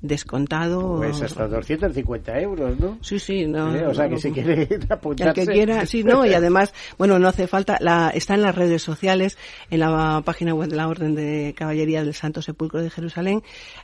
descontado. 0.00 0.98
Pues 0.98 1.20
hasta 1.22 1.48
250 1.48 2.40
euros, 2.40 2.78
¿no? 2.78 2.98
Sí, 3.00 3.18
sí. 3.18 3.46
No, 3.46 3.72
o 3.88 3.94
sea, 3.94 4.08
que 4.08 4.18
si 4.18 4.30
quiere 4.30 4.68
apuntarse... 4.88 5.40
El 5.40 5.46
que 5.46 5.52
quiera, 5.52 5.86
sí, 5.86 6.04
no, 6.04 6.24
y 6.24 6.34
además, 6.34 6.72
bueno, 6.96 7.18
no 7.18 7.28
hace 7.28 7.46
falta, 7.46 7.76
la, 7.80 8.10
está 8.10 8.34
en 8.34 8.42
las 8.42 8.54
redes 8.54 8.82
sociales, 8.82 9.38
en 9.70 9.80
la 9.80 10.22
página 10.24 10.54
web 10.54 10.68
de 10.68 10.76
la 10.76 10.88
Orden 10.88 11.14
de 11.14 11.54
Caballería 11.56 12.04
del 12.04 12.14
Santo 12.14 12.42
Sepulcro 12.42 12.82
de 12.82 12.90
Jerusalén, 12.90 13.42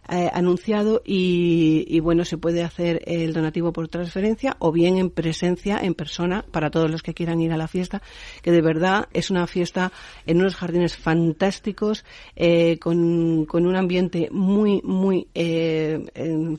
eh, 0.09 0.31
anunciado 0.33 1.03
y, 1.05 1.87
y, 1.89 2.01
bueno, 2.01 2.25
se 2.25 2.39
puede 2.39 2.63
hacer 2.63 3.03
el 3.07 3.33
donativo 3.33 3.73
por 3.73 3.89
transferencia 3.89 4.57
o 4.59 4.71
bien 4.71 4.99
en 4.99 5.11
presencia, 5.11 5.79
en 5.83 5.95
persona, 5.95 6.45
para 6.51 6.71
todos 6.71 6.91
los 6.91 7.03
que 7.03 7.15
quieran 7.15 7.41
ir 7.41 7.54
a 7.55 7.57
la 7.57 7.69
fiesta, 7.69 8.03
que 8.43 8.51
de 8.51 8.61
verdad 8.61 9.09
es 9.13 9.31
una 9.31 9.47
fiesta 9.47 9.93
en 10.27 10.39
unos 10.39 10.57
jardines 10.57 10.97
fantásticos, 10.97 12.05
eh, 12.37 12.79
con, 12.79 13.47
con, 13.47 13.67
un 13.67 13.77
ambiente 13.77 14.29
muy, 14.31 14.81
muy 14.83 15.29
eh, 15.35 16.05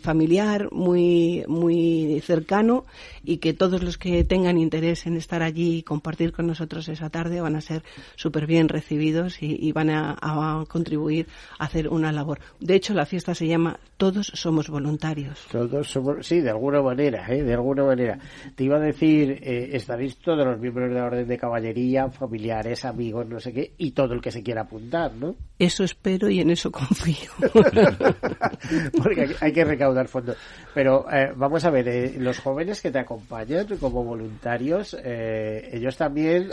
familiar, 0.01 0.69
muy, 0.71 1.43
muy 1.47 2.21
cercano 2.21 2.85
y 3.23 3.37
que 3.37 3.53
todos 3.53 3.83
los 3.83 3.97
que 3.97 4.23
tengan 4.23 4.57
interés 4.57 5.05
en 5.05 5.17
estar 5.17 5.41
allí 5.41 5.77
y 5.77 5.83
compartir 5.83 6.31
con 6.31 6.47
nosotros 6.47 6.87
esa 6.89 7.09
tarde 7.09 7.41
van 7.41 7.55
a 7.55 7.61
ser 7.61 7.83
súper 8.15 8.45
bien 8.45 8.69
recibidos 8.69 9.41
y, 9.41 9.71
van 9.71 9.89
a, 9.89 10.63
contribuir 10.67 11.27
a 11.59 11.65
hacer 11.65 11.87
una 11.89 12.11
labor. 12.11 12.39
De 12.59 12.75
hecho, 12.75 12.93
la 12.93 13.05
fiesta 13.05 13.35
se 13.35 13.47
llama 13.47 13.79
Todos 13.97 14.31
somos 14.33 14.69
voluntarios. 14.69 15.45
Todos 15.51 15.89
somos, 15.89 16.25
sí, 16.25 16.39
de 16.41 16.49
alguna 16.49 16.81
manera, 16.81 17.25
¿eh? 17.29 17.43
de 17.43 17.53
alguna 17.53 17.83
manera. 17.83 18.19
Te 18.55 18.63
iba 18.63 18.77
a 18.77 18.79
decir, 18.79 19.39
eh, 19.41 19.69
estaréis 19.73 20.17
todos 20.17 20.45
los 20.45 20.59
miembros 20.59 20.84
de 20.89 20.99
la 20.99 21.05
Orden 21.05 21.27
de 21.27 21.37
Caballería, 21.37 22.09
familiares, 22.09 22.85
amigos, 22.85 23.27
no 23.27 23.39
sé 23.39 23.53
qué, 23.53 23.73
y 23.77 23.91
todo 23.91 24.13
el 24.13 24.21
que 24.21 24.31
se 24.31 24.43
quiera 24.43 24.61
apuntar, 24.61 25.13
¿no? 25.13 25.35
Eso 25.57 25.85
espero 25.85 26.29
y 26.29 26.41
en 26.41 26.49
eso 26.49 26.69
confío. 26.71 27.31
Porque 29.01 29.35
hay, 29.39 29.53
que 29.53 29.63
recaudar 29.63 30.07
fondos. 30.07 30.35
Pero 30.73 31.05
eh, 31.09 31.31
vamos 31.35 31.63
a 31.63 31.69
ver, 31.69 31.87
eh, 31.87 32.15
los 32.19 32.39
jóvenes 32.39 32.81
que 32.81 32.91
te 32.91 32.99
acompañan 32.99 33.65
como 33.79 34.03
voluntarios, 34.03 34.97
eh, 35.01 35.69
ellos 35.71 35.95
también 35.95 36.49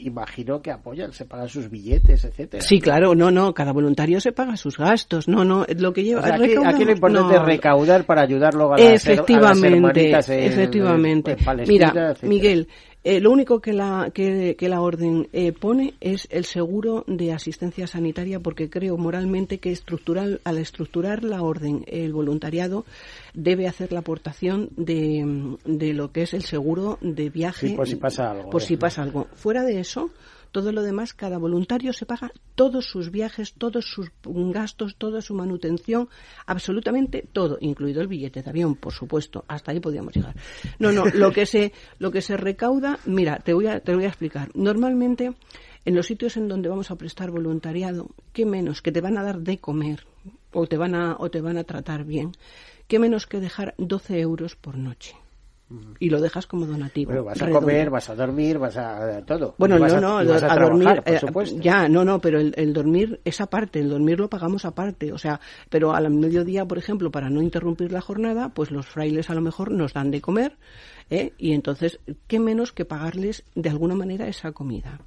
imagino 0.00 0.62
que 0.62 0.70
apoyan, 0.70 1.12
se 1.12 1.26
pagan 1.26 1.48
sus 1.48 1.68
billetes, 1.68 2.24
etcétera. 2.24 2.62
Sí, 2.62 2.80
claro, 2.80 3.14
no, 3.14 3.30
no, 3.30 3.52
cada 3.52 3.72
voluntario 3.72 4.20
se 4.20 4.32
paga 4.32 4.56
sus 4.56 4.78
gastos, 4.78 5.28
no, 5.28 5.44
no, 5.44 5.66
lo 5.76 5.92
que 5.92 6.02
lleva. 6.02 6.26
aquí, 6.26 6.84
lo 6.84 6.92
importante 6.92 7.36
es 7.36 7.42
recaudar 7.42 8.04
para 8.04 8.22
ayudarlo 8.22 8.72
a, 8.72 8.76
efectivamente, 8.76 10.10
efectivamente. 10.10 11.36
Mira, 11.66 12.14
Miguel, 12.22 12.68
eh, 13.08 13.20
lo 13.20 13.30
único 13.30 13.60
que 13.60 13.72
la, 13.72 14.10
que, 14.12 14.56
la 14.60 14.80
orden 14.80 15.28
eh, 15.32 15.52
pone 15.52 15.94
es 16.00 16.26
el 16.32 16.44
seguro 16.44 17.04
de 17.06 17.32
asistencia 17.32 17.86
sanitaria 17.86 18.40
porque 18.40 18.68
creo 18.68 18.96
moralmente 18.96 19.58
que 19.58 19.70
estructural, 19.70 20.40
al 20.42 20.58
estructurar 20.58 21.22
la 21.22 21.40
orden 21.40 21.84
el 21.86 22.12
voluntariado 22.12 22.84
debe 23.32 23.68
hacer 23.68 23.92
la 23.92 24.00
aportación 24.00 24.70
de, 24.76 25.56
de 25.64 25.92
lo 25.92 26.10
que 26.10 26.22
es 26.22 26.34
el 26.34 26.42
seguro 26.42 26.98
de 27.00 27.30
viaje 27.30 27.76
por 27.76 27.86
si 27.86 27.94
pasa 27.94 28.32
algo. 28.32 28.50
Por 28.50 28.62
si 28.62 28.76
pasa 28.76 29.02
algo. 29.02 29.28
Fuera 29.34 29.62
de 29.62 29.78
eso, 29.78 30.10
todo 30.56 30.72
lo 30.72 30.80
demás, 30.80 31.12
cada 31.12 31.36
voluntario 31.36 31.92
se 31.92 32.06
paga 32.06 32.32
todos 32.54 32.86
sus 32.86 33.10
viajes, 33.10 33.52
todos 33.52 33.84
sus 33.84 34.10
gastos, 34.24 34.96
toda 34.96 35.20
su 35.20 35.34
manutención, 35.34 36.08
absolutamente 36.46 37.28
todo, 37.30 37.58
incluido 37.60 38.00
el 38.00 38.08
billete 38.08 38.42
de 38.42 38.48
avión, 38.48 38.74
por 38.74 38.94
supuesto. 38.94 39.44
Hasta 39.48 39.72
ahí 39.72 39.80
podíamos 39.80 40.16
llegar. 40.16 40.34
No, 40.78 40.92
no, 40.92 41.04
lo 41.12 41.30
que 41.30 41.44
se, 41.44 41.74
lo 41.98 42.10
que 42.10 42.22
se 42.22 42.38
recauda, 42.38 42.98
mira, 43.04 43.36
te 43.36 43.52
voy 43.52 43.66
a, 43.66 43.80
te 43.80 43.94
voy 43.94 44.04
a 44.04 44.08
explicar. 44.08 44.48
Normalmente, 44.54 45.34
en 45.84 45.94
los 45.94 46.06
sitios 46.06 46.38
en 46.38 46.48
donde 46.48 46.70
vamos 46.70 46.90
a 46.90 46.96
prestar 46.96 47.30
voluntariado, 47.30 48.08
¿qué 48.32 48.46
menos? 48.46 48.80
Que 48.80 48.92
te 48.92 49.02
van 49.02 49.18
a 49.18 49.22
dar 49.22 49.40
de 49.40 49.58
comer 49.58 50.06
o 50.54 50.66
te 50.66 50.78
van 50.78 50.94
a, 50.94 51.16
o 51.18 51.30
te 51.30 51.42
van 51.42 51.58
a 51.58 51.64
tratar 51.64 52.04
bien. 52.06 52.32
¿Qué 52.88 52.98
menos 52.98 53.26
que 53.26 53.40
dejar 53.40 53.74
12 53.76 54.20
euros 54.20 54.56
por 54.56 54.78
noche? 54.78 55.16
Y 55.98 56.10
lo 56.10 56.20
dejas 56.20 56.46
como 56.46 56.64
donativo. 56.64 57.10
Bueno, 57.10 57.24
vas 57.24 57.42
a 57.42 57.50
comer, 57.50 57.90
vas 57.90 58.08
a 58.08 58.14
dormir, 58.14 58.58
vas 58.58 58.76
a 58.76 59.22
todo. 59.22 59.56
Bueno, 59.58 59.78
no, 59.78 60.00
no, 60.00 60.18
a, 60.18 60.24
dormir, 60.24 61.02
por 61.32 61.48
eh, 61.48 61.58
ya, 61.60 61.88
no, 61.88 62.04
no, 62.04 62.20
pero 62.20 62.38
el, 62.38 62.72
dormir 62.72 63.20
es 63.24 63.40
aparte, 63.40 63.80
el 63.80 63.90
dormir 63.90 64.20
lo 64.20 64.30
pagamos 64.30 64.64
aparte, 64.64 65.12
o 65.12 65.18
sea, 65.18 65.40
pero 65.68 65.92
al 65.92 66.08
mediodía, 66.10 66.64
por 66.64 66.78
ejemplo, 66.78 67.10
para 67.10 67.30
no 67.30 67.42
interrumpir 67.42 67.90
la 67.90 68.00
jornada, 68.00 68.50
pues 68.50 68.70
los 68.70 68.86
frailes 68.86 69.28
a 69.28 69.34
lo 69.34 69.40
mejor 69.40 69.72
nos 69.72 69.92
dan 69.92 70.12
de 70.12 70.20
comer, 70.20 70.56
¿eh? 71.10 71.32
y 71.36 71.52
entonces, 71.52 71.98
¿qué 72.28 72.38
menos 72.38 72.72
que 72.72 72.84
pagarles 72.84 73.44
de 73.56 73.70
alguna 73.70 73.96
manera 73.96 74.28
esa 74.28 74.52
comida? 74.52 75.00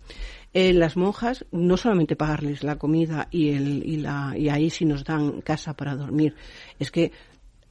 Eh, 0.54 0.74
las 0.74 0.98
monjas, 0.98 1.46
no 1.52 1.78
solamente 1.78 2.16
pagarles 2.16 2.64
la 2.64 2.78
comida 2.78 3.28
y, 3.32 3.50
el, 3.50 3.86
y, 3.86 3.98
la, 3.98 4.34
y 4.36 4.50
ahí 4.50 4.70
sí 4.70 4.84
nos 4.84 5.06
dan 5.06 5.42
casa 5.42 5.74
para 5.74 5.96
dormir, 5.96 6.36
es 6.80 6.92
que 6.92 7.12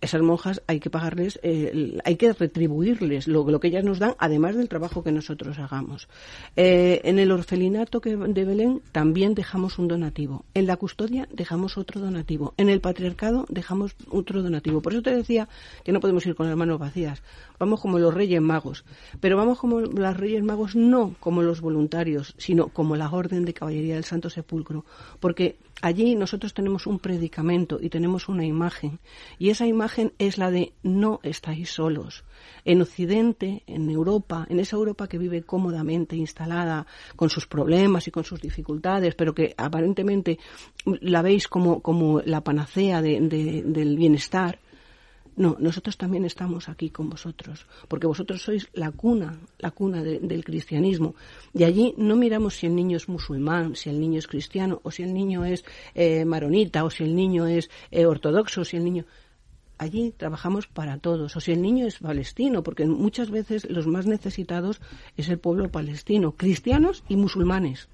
esas 0.00 0.22
monjas 0.22 0.62
hay 0.66 0.80
que 0.80 0.90
pagarles, 0.90 1.40
eh, 1.42 1.98
hay 2.04 2.16
que 2.16 2.32
retribuirles 2.32 3.26
lo, 3.26 3.58
que 3.58 3.68
ellas 3.68 3.84
nos 3.84 3.98
dan, 3.98 4.14
además 4.18 4.56
del 4.56 4.68
trabajo 4.68 5.02
que 5.02 5.12
nosotros 5.12 5.58
hagamos. 5.58 6.08
Eh, 6.56 7.00
en 7.04 7.18
el 7.18 7.32
orfelinato 7.32 8.00
que, 8.00 8.16
de 8.16 8.44
Belén 8.44 8.80
también 8.92 9.34
dejamos 9.34 9.78
un 9.78 9.88
donativo. 9.88 10.44
En 10.54 10.66
la 10.66 10.76
custodia 10.76 11.28
dejamos 11.32 11.78
otro 11.78 12.00
donativo. 12.00 12.54
En 12.56 12.68
el 12.68 12.80
patriarcado 12.80 13.46
dejamos 13.48 13.96
otro 14.10 14.42
donativo. 14.42 14.80
Por 14.80 14.92
eso 14.92 15.02
te 15.02 15.14
decía 15.14 15.48
que 15.84 15.92
no 15.92 16.00
podemos 16.00 16.24
ir 16.26 16.34
con 16.34 16.48
las 16.48 16.56
manos 16.56 16.78
vacías. 16.78 17.22
Vamos 17.58 17.80
como 17.80 17.98
los 17.98 18.14
reyes 18.14 18.40
magos. 18.40 18.84
Pero 19.20 19.36
vamos 19.36 19.58
como 19.58 19.80
los 19.80 20.16
reyes 20.16 20.42
magos 20.42 20.76
no 20.76 21.14
como 21.18 21.42
los 21.42 21.60
voluntarios, 21.60 22.34
sino 22.38 22.68
como 22.68 22.96
la 22.96 23.10
orden 23.10 23.44
de 23.44 23.54
caballería 23.54 23.94
del 23.94 24.04
Santo 24.04 24.30
Sepulcro. 24.30 24.84
Porque 25.18 25.58
allí 25.82 26.14
nosotros 26.14 26.54
tenemos 26.54 26.86
un 26.86 26.98
predicamento 26.98 27.78
y 27.80 27.88
tenemos 27.88 28.28
una 28.28 28.44
imagen. 28.44 28.98
Y 29.38 29.50
esa 29.50 29.66
imagen 29.66 30.12
es 30.18 30.38
la 30.38 30.50
de 30.50 30.72
no 30.82 31.20
estáis 31.22 31.70
solos. 31.70 32.24
En 32.64 32.82
Occidente, 32.82 33.62
en 33.66 33.90
Europa, 33.90 34.46
en 34.48 34.60
esa 34.60 34.76
Europa 34.76 35.08
que 35.08 35.18
vive 35.18 35.42
cómodamente 35.42 36.16
instalada 36.16 36.86
con 37.16 37.30
sus 37.30 37.46
problemas 37.46 38.06
y 38.08 38.10
con 38.10 38.24
sus 38.24 38.40
dificultades, 38.40 39.14
pero 39.14 39.34
que 39.34 39.54
aparentemente 39.56 40.38
la 40.84 41.22
veis 41.22 41.48
como, 41.48 41.80
como 41.80 42.20
la 42.20 42.42
panacea 42.42 43.02
del 43.02 43.96
bienestar, 43.96 44.58
no, 45.38 45.56
nosotros 45.60 45.96
también 45.96 46.24
estamos 46.24 46.68
aquí 46.68 46.90
con 46.90 47.08
vosotros, 47.08 47.64
porque 47.86 48.08
vosotros 48.08 48.42
sois 48.42 48.68
la 48.72 48.90
cuna, 48.90 49.38
la 49.60 49.70
cuna 49.70 50.02
del 50.02 50.44
cristianismo. 50.44 51.14
Y 51.54 51.62
allí 51.62 51.94
no 51.96 52.16
miramos 52.16 52.56
si 52.56 52.66
el 52.66 52.74
niño 52.74 52.96
es 52.96 53.08
musulmán, 53.08 53.76
si 53.76 53.88
el 53.88 54.00
niño 54.00 54.18
es 54.18 54.26
cristiano, 54.26 54.80
o 54.82 54.90
si 54.90 55.04
el 55.04 55.14
niño 55.14 55.44
es 55.44 55.64
eh, 55.94 56.24
maronita, 56.24 56.82
o 56.82 56.90
si 56.90 57.04
el 57.04 57.14
niño 57.14 57.46
es 57.46 57.70
eh, 57.92 58.04
ortodoxo, 58.04 58.62
o 58.62 58.64
si 58.64 58.78
el 58.78 58.84
niño 58.84 59.04
allí 59.78 60.12
trabajamos 60.16 60.66
para 60.66 60.98
todos. 60.98 61.36
O 61.36 61.40
si 61.40 61.52
el 61.52 61.62
niño 61.62 61.86
es 61.86 62.00
palestino, 62.00 62.64
porque 62.64 62.84
muchas 62.84 63.30
veces 63.30 63.70
los 63.70 63.86
más 63.86 64.06
necesitados 64.06 64.80
es 65.16 65.28
el 65.28 65.38
pueblo 65.38 65.70
palestino, 65.70 66.32
cristianos 66.32 67.04
y 67.08 67.14
musulmanes. 67.14 67.88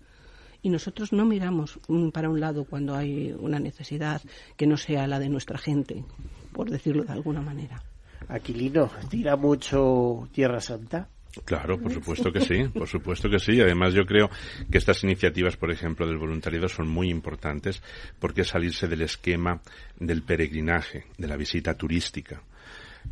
Y 0.63 0.71
nosotros 0.71 1.13
no 1.13 1.27
miramos 1.27 1.79
mm, 1.89 2.09
para 2.09 2.31
un 2.31 2.41
lado 2.41 2.65
cuando 2.65 2.95
hay 2.95 3.37
una 3.39 3.59
necesidad 3.59 4.23
que 4.57 4.67
no 4.67 4.79
sea 4.79 5.07
la 5.07 5.19
de 5.19 5.29
nuestra 5.29 5.59
gente 5.59 6.07
por 6.55 6.71
decirlo 6.71 7.05
de 7.05 7.13
alguna 7.13 7.43
manera. 7.43 7.83
Aquilino, 8.29 8.91
¿tira 9.11 9.37
mucho 9.37 10.27
Tierra 10.33 10.61
Santa? 10.61 11.09
Claro, 11.45 11.79
por 11.79 11.93
supuesto 11.93 12.33
que 12.33 12.41
sí, 12.41 12.69
por 12.73 12.87
supuesto 12.87 13.29
que 13.29 13.41
sí. 13.41 13.61
Además, 13.61 13.93
yo 13.93 14.07
creo 14.07 14.31
que 14.71 14.79
estas 14.79 15.03
iniciativas, 15.03 15.57
por 15.57 15.73
ejemplo, 15.73 16.07
del 16.07 16.17
voluntariado 16.17 16.69
son 16.69 16.89
muy 16.89 17.11
importantes 17.11 17.83
porque 18.21 18.43
es 18.43 18.49
salirse 18.49 18.87
del 18.87 19.03
esquema 19.03 19.61
del 19.99 20.23
peregrinaje, 20.23 21.07
de 21.19 21.27
la 21.27 21.37
visita 21.37 21.75
turística 21.75 22.41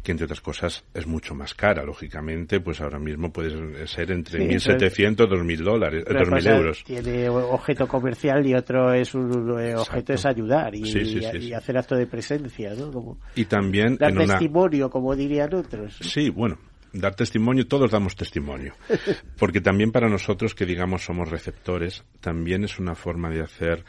que 0.03 0.13
entre 0.13 0.25
otras 0.25 0.41
cosas 0.41 0.85
es 0.95 1.07
mucho 1.07 1.35
más 1.35 1.55
cara, 1.55 1.85
lógicamente, 1.85 2.61
pues 2.61 2.81
ahora 2.81 2.99
mismo 2.99 3.33
puede 3.33 3.87
ser 3.87 4.11
entre 4.11 4.41
1.700 4.41 4.97
y 4.99 5.57
2.000 5.57 5.63
dólares, 5.63 6.05
2.000 6.05 6.57
euros. 6.57 6.85
Tiene 6.85 7.29
objeto 7.29 7.87
comercial 7.87 8.47
y 8.47 8.55
otro 8.55 8.93
es 8.93 9.15
un 9.15 9.61
eh, 9.61 9.77
objeto 9.77 10.13
es 10.13 10.27
ayudar 10.27 10.75
y, 10.75 11.53
hacer 11.55 11.79
acto 11.79 11.95
de 11.95 12.07
presencia, 12.07 12.75
¿no? 12.75 13.19
y 13.35 13.45
también 13.45 13.97
dar 13.97 14.15
testimonio, 14.15 14.91
como 14.91 15.15
dirían 15.15 15.55
otros. 15.55 15.97
Sí, 16.01 16.31
bueno, 16.31 16.59
dar 16.93 17.15
testimonio, 17.15 17.67
todos 17.67 17.91
damos 17.91 18.17
testimonio. 18.17 18.75
Porque 19.39 19.61
también 19.61 19.93
para 19.93 20.09
nosotros 20.09 20.55
que 20.55 20.67
digamos 20.67 21.05
somos 21.05 21.29
receptores, 21.31 22.05
también 22.21 22.65
es 22.65 22.79
una 22.79 22.95
forma 22.95 23.31
de 23.31 23.43
hacer 23.43 23.85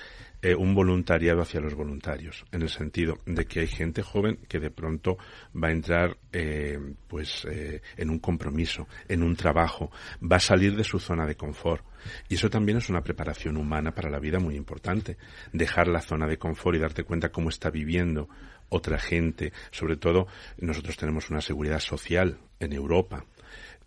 eh, 0.45 0.53
un 0.53 0.75
voluntariado 0.75 1.41
hacia 1.41 1.61
los 1.61 1.73
voluntarios, 1.73 2.43
en 2.51 2.63
el 2.63 2.69
sentido 2.69 3.17
de 3.25 3.45
que 3.45 3.61
hay 3.61 3.67
gente 3.67 4.01
joven 4.01 4.39
que 4.49 4.59
de 4.59 4.71
pronto 4.71 5.17
va 5.55 5.69
a 5.69 5.71
entrar 5.71 6.17
eh, 6.33 6.77
pues 7.07 7.45
eh, 7.49 7.81
en 7.95 8.09
un 8.09 8.19
compromiso, 8.19 8.89
en 9.07 9.23
un 9.23 9.37
trabajo, 9.37 9.89
va 10.21 10.35
a 10.35 10.41
salir 10.41 10.75
de 10.75 10.83
su 10.83 10.99
zona 10.99 11.25
de 11.25 11.35
confort. 11.35 11.85
Y 12.27 12.35
eso 12.35 12.49
también 12.49 12.79
es 12.79 12.89
una 12.89 12.99
preparación 12.99 13.55
humana 13.55 13.95
para 13.95 14.09
la 14.09 14.19
vida 14.19 14.37
muy 14.37 14.57
importante. 14.57 15.15
Dejar 15.53 15.87
la 15.87 16.01
zona 16.01 16.27
de 16.27 16.37
confort 16.37 16.75
y 16.75 16.81
darte 16.81 17.05
cuenta 17.05 17.31
cómo 17.31 17.47
está 17.47 17.69
viviendo 17.69 18.27
otra 18.67 18.99
gente. 18.99 19.53
Sobre 19.71 19.95
todo, 19.95 20.27
nosotros 20.57 20.97
tenemos 20.97 21.29
una 21.29 21.39
seguridad 21.39 21.79
social 21.79 22.37
en 22.59 22.73
Europa 22.73 23.25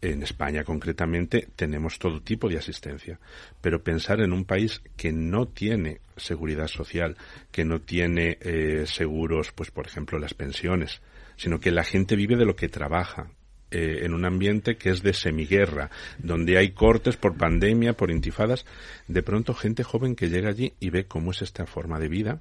en 0.02 0.22
España 0.22 0.64
concretamente 0.64 1.48
tenemos 1.56 1.98
todo 1.98 2.20
tipo 2.20 2.48
de 2.48 2.58
asistencia, 2.58 3.18
pero 3.60 3.82
pensar 3.82 4.20
en 4.20 4.32
un 4.32 4.44
país 4.44 4.82
que 4.96 5.12
no 5.12 5.46
tiene 5.46 6.00
seguridad 6.16 6.68
social, 6.68 7.16
que 7.50 7.64
no 7.64 7.80
tiene 7.80 8.38
eh, 8.40 8.84
seguros, 8.86 9.52
pues 9.52 9.70
por 9.70 9.86
ejemplo 9.86 10.18
las 10.18 10.34
pensiones, 10.34 11.00
sino 11.36 11.60
que 11.60 11.70
la 11.70 11.84
gente 11.84 12.16
vive 12.16 12.36
de 12.36 12.46
lo 12.46 12.56
que 12.56 12.68
trabaja, 12.68 13.30
eh, 13.78 14.06
en 14.06 14.14
un 14.14 14.24
ambiente 14.24 14.76
que 14.76 14.88
es 14.88 15.02
de 15.02 15.12
semiguerra, 15.12 15.90
donde 16.16 16.56
hay 16.56 16.70
cortes 16.70 17.18
por 17.18 17.36
pandemia, 17.36 17.92
por 17.92 18.10
intifadas, 18.10 18.64
de 19.06 19.22
pronto 19.22 19.52
gente 19.52 19.84
joven 19.84 20.16
que 20.16 20.30
llega 20.30 20.48
allí 20.48 20.72
y 20.80 20.88
ve 20.88 21.04
cómo 21.04 21.32
es 21.32 21.42
esta 21.42 21.66
forma 21.66 21.98
de 21.98 22.08
vida, 22.08 22.40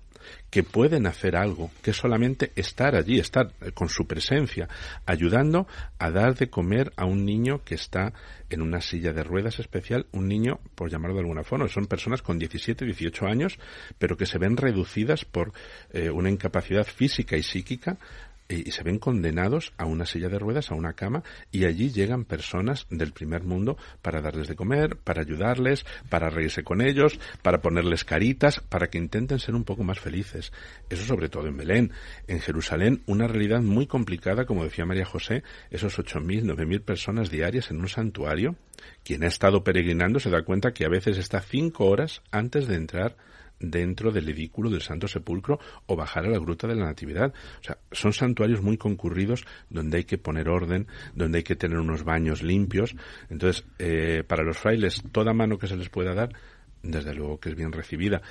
que 0.50 0.64
pueden 0.64 1.08
hacer 1.08 1.36
algo, 1.36 1.72
que 1.82 1.92
solamente 1.92 2.54
estar 2.56 2.96
allí, 2.96 3.20
estar 3.20 3.52
eh, 3.60 3.74
con 3.74 3.90
su 3.90 4.08
presencia, 4.08 4.70
ayudando 5.06 5.68
a 6.00 6.10
dar 6.10 6.36
de 6.36 6.50
comer 6.50 6.94
a 6.96 7.04
un 7.04 7.26
niño 7.26 7.66
que 7.66 7.76
está 7.76 8.14
en 8.50 8.62
una 8.62 8.80
silla 8.80 9.12
de 9.12 9.26
ruedas 9.26 9.60
especial, 9.60 10.06
un 10.14 10.30
niño, 10.30 10.62
por 10.74 10.90
llamarlo 10.90 11.16
de 11.16 11.22
alguna 11.24 11.44
forma, 11.44 11.68
son 11.68 11.88
personas 11.88 12.22
con 12.22 12.40
17, 12.40 12.86
18 12.86 13.26
años, 13.26 13.60
pero 14.00 14.16
que 14.16 14.26
se 14.26 14.38
ven 14.38 14.56
reducidas 14.56 15.26
por 15.26 15.52
eh, 15.92 16.10
una 16.10 16.30
incapacidad 16.30 16.86
física 16.86 17.36
y 17.36 17.44
psíquica 17.44 17.98
y 18.48 18.72
se 18.72 18.84
ven 18.84 19.00
condenados 19.00 19.74
a 19.78 19.86
una 19.86 20.06
silla 20.06 20.30
de 20.30 20.40
ruedas, 20.40 20.72
a 20.72 20.76
una 20.76 20.94
cama, 20.94 21.24
y 21.52 21.66
allí 21.66 21.90
llegan 21.90 22.26
personas 22.26 22.86
del 22.90 23.12
primer 23.12 23.44
mundo 23.44 23.78
para 24.02 24.22
darles 24.22 24.48
de 24.48 24.56
comer, 24.56 24.98
para 24.98 25.22
ayudarles, 25.22 25.86
para 26.10 26.30
reírse 26.30 26.64
con 26.64 26.82
ellos, 26.82 27.20
para 27.42 27.62
ponerles 27.62 28.04
caritas, 28.04 28.60
para 28.60 28.88
que 28.88 28.98
intenten 28.98 29.40
ser 29.40 29.56
un 29.56 29.64
poco 29.64 29.84
más 29.84 30.00
felices. 30.00 30.52
Eso 30.90 31.06
sobre 31.06 31.30
todo 31.30 31.48
en 31.48 31.58
Belén. 31.58 31.92
En 32.28 32.40
Jerusalén, 32.40 33.02
una 33.08 33.28
realidad 33.28 33.62
muy 33.62 33.88
complicada, 33.88 34.46
como 34.46 34.64
decía 34.64 34.86
María 34.86 35.06
José, 35.06 35.44
esos 35.72 35.98
8.000, 35.98 36.44
9.000 36.44 36.82
personas 36.82 37.32
diarias 37.32 37.72
en 37.72 37.80
un 37.80 37.88
santuario. 37.88 38.56
Quien 39.04 39.24
ha 39.24 39.28
estado 39.28 39.64
peregrinando 39.64 40.20
se 40.20 40.30
da 40.30 40.44
cuenta 40.44 40.72
que 40.72 40.86
a 40.86 40.90
veces 40.90 41.18
está 41.18 41.42
cinco 41.42 41.86
horas 41.86 42.22
antes 42.32 42.68
de 42.68 42.76
entrar 42.76 43.16
dentro 43.60 44.12
del 44.12 44.30
edículo 44.30 44.70
del 44.70 44.82
Santo 44.82 45.08
Sepulcro 45.08 45.60
o 45.86 45.96
bajar 45.96 46.26
a 46.26 46.30
la 46.30 46.40
Gruta 46.40 46.68
de 46.68 46.76
la 46.76 46.86
Natividad. 46.86 47.34
O 47.60 47.64
sea, 47.64 47.78
son 47.92 48.14
santuarios 48.14 48.62
muy 48.62 48.78
concurridos 48.78 49.46
donde 49.70 49.98
hay 49.98 50.04
que 50.04 50.18
poner 50.18 50.50
orden, 50.50 50.88
donde 51.14 51.40
hay 51.40 51.44
que 51.44 51.56
tener 51.56 51.78
unos 51.78 52.04
baños 52.04 52.44
limpios. 52.44 52.96
Entonces, 53.30 53.66
eh, 53.80 54.24
para 54.28 54.44
los 54.44 54.58
frailes, 54.58 55.04
toda 55.12 55.34
mano 55.34 55.58
que 55.58 55.68
se 55.68 55.78
les 55.78 55.90
pueda 55.90 56.14
dar, 56.14 56.30
desde 56.84 57.14
luego 57.14 57.40
que 57.40 57.50
es 57.50 57.56
bien 57.56 57.72
recibida 57.72 58.22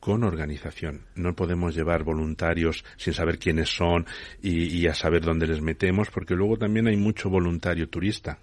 con 0.00 0.22
organización. 0.22 1.02
No 1.16 1.34
podemos 1.34 1.74
llevar 1.74 2.04
voluntarios 2.04 2.84
sin 2.96 3.12
saber 3.12 3.38
quiénes 3.38 3.68
son 3.68 4.06
y, 4.40 4.78
y, 4.78 4.86
a 4.86 4.94
saber 4.94 5.22
dónde 5.22 5.48
les 5.48 5.60
metemos, 5.60 6.08
porque 6.10 6.34
luego 6.34 6.56
también 6.56 6.86
hay 6.86 6.96
mucho 6.96 7.28
voluntario 7.28 7.88
turista 7.88 8.38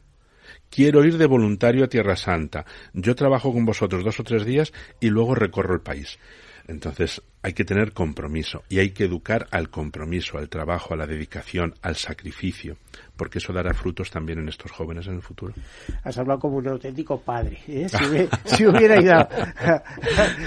Quiero 0.69 1.03
ir 1.05 1.17
de 1.17 1.25
voluntario 1.25 1.85
a 1.85 1.87
Tierra 1.87 2.15
Santa. 2.15 2.65
Yo 2.93 3.15
trabajo 3.15 3.53
con 3.53 3.65
vosotros 3.65 4.03
dos 4.03 4.19
o 4.19 4.23
tres 4.23 4.45
días 4.45 4.73
y 4.99 5.09
luego 5.09 5.35
recorro 5.35 5.73
el 5.73 5.81
país. 5.81 6.19
Entonces 6.67 7.21
hay 7.45 7.53
que 7.53 7.63
tener 7.63 7.93
compromiso 7.93 8.63
y 8.69 8.79
hay 8.79 8.89
que 8.89 9.03
educar 9.03 9.45
al 9.51 9.69
compromiso, 9.69 10.39
al 10.39 10.49
trabajo, 10.49 10.95
a 10.95 10.97
la 10.97 11.05
dedicación, 11.05 11.75
al 11.83 11.95
sacrificio 11.95 12.75
porque 13.15 13.39
eso 13.39 13.53
dará 13.53 13.73
frutos 13.73 14.11
también 14.11 14.39
en 14.39 14.49
estos 14.49 14.71
jóvenes 14.71 15.07
en 15.07 15.15
el 15.15 15.21
futuro. 15.21 15.53
Has 16.03 16.17
hablado 16.17 16.39
como 16.39 16.57
un 16.57 16.67
auténtico 16.67 17.19
padre. 17.19 17.59
¿eh? 17.67 17.87
Si, 18.45 18.65
hubiera, 18.65 19.01
ido. 19.01 19.27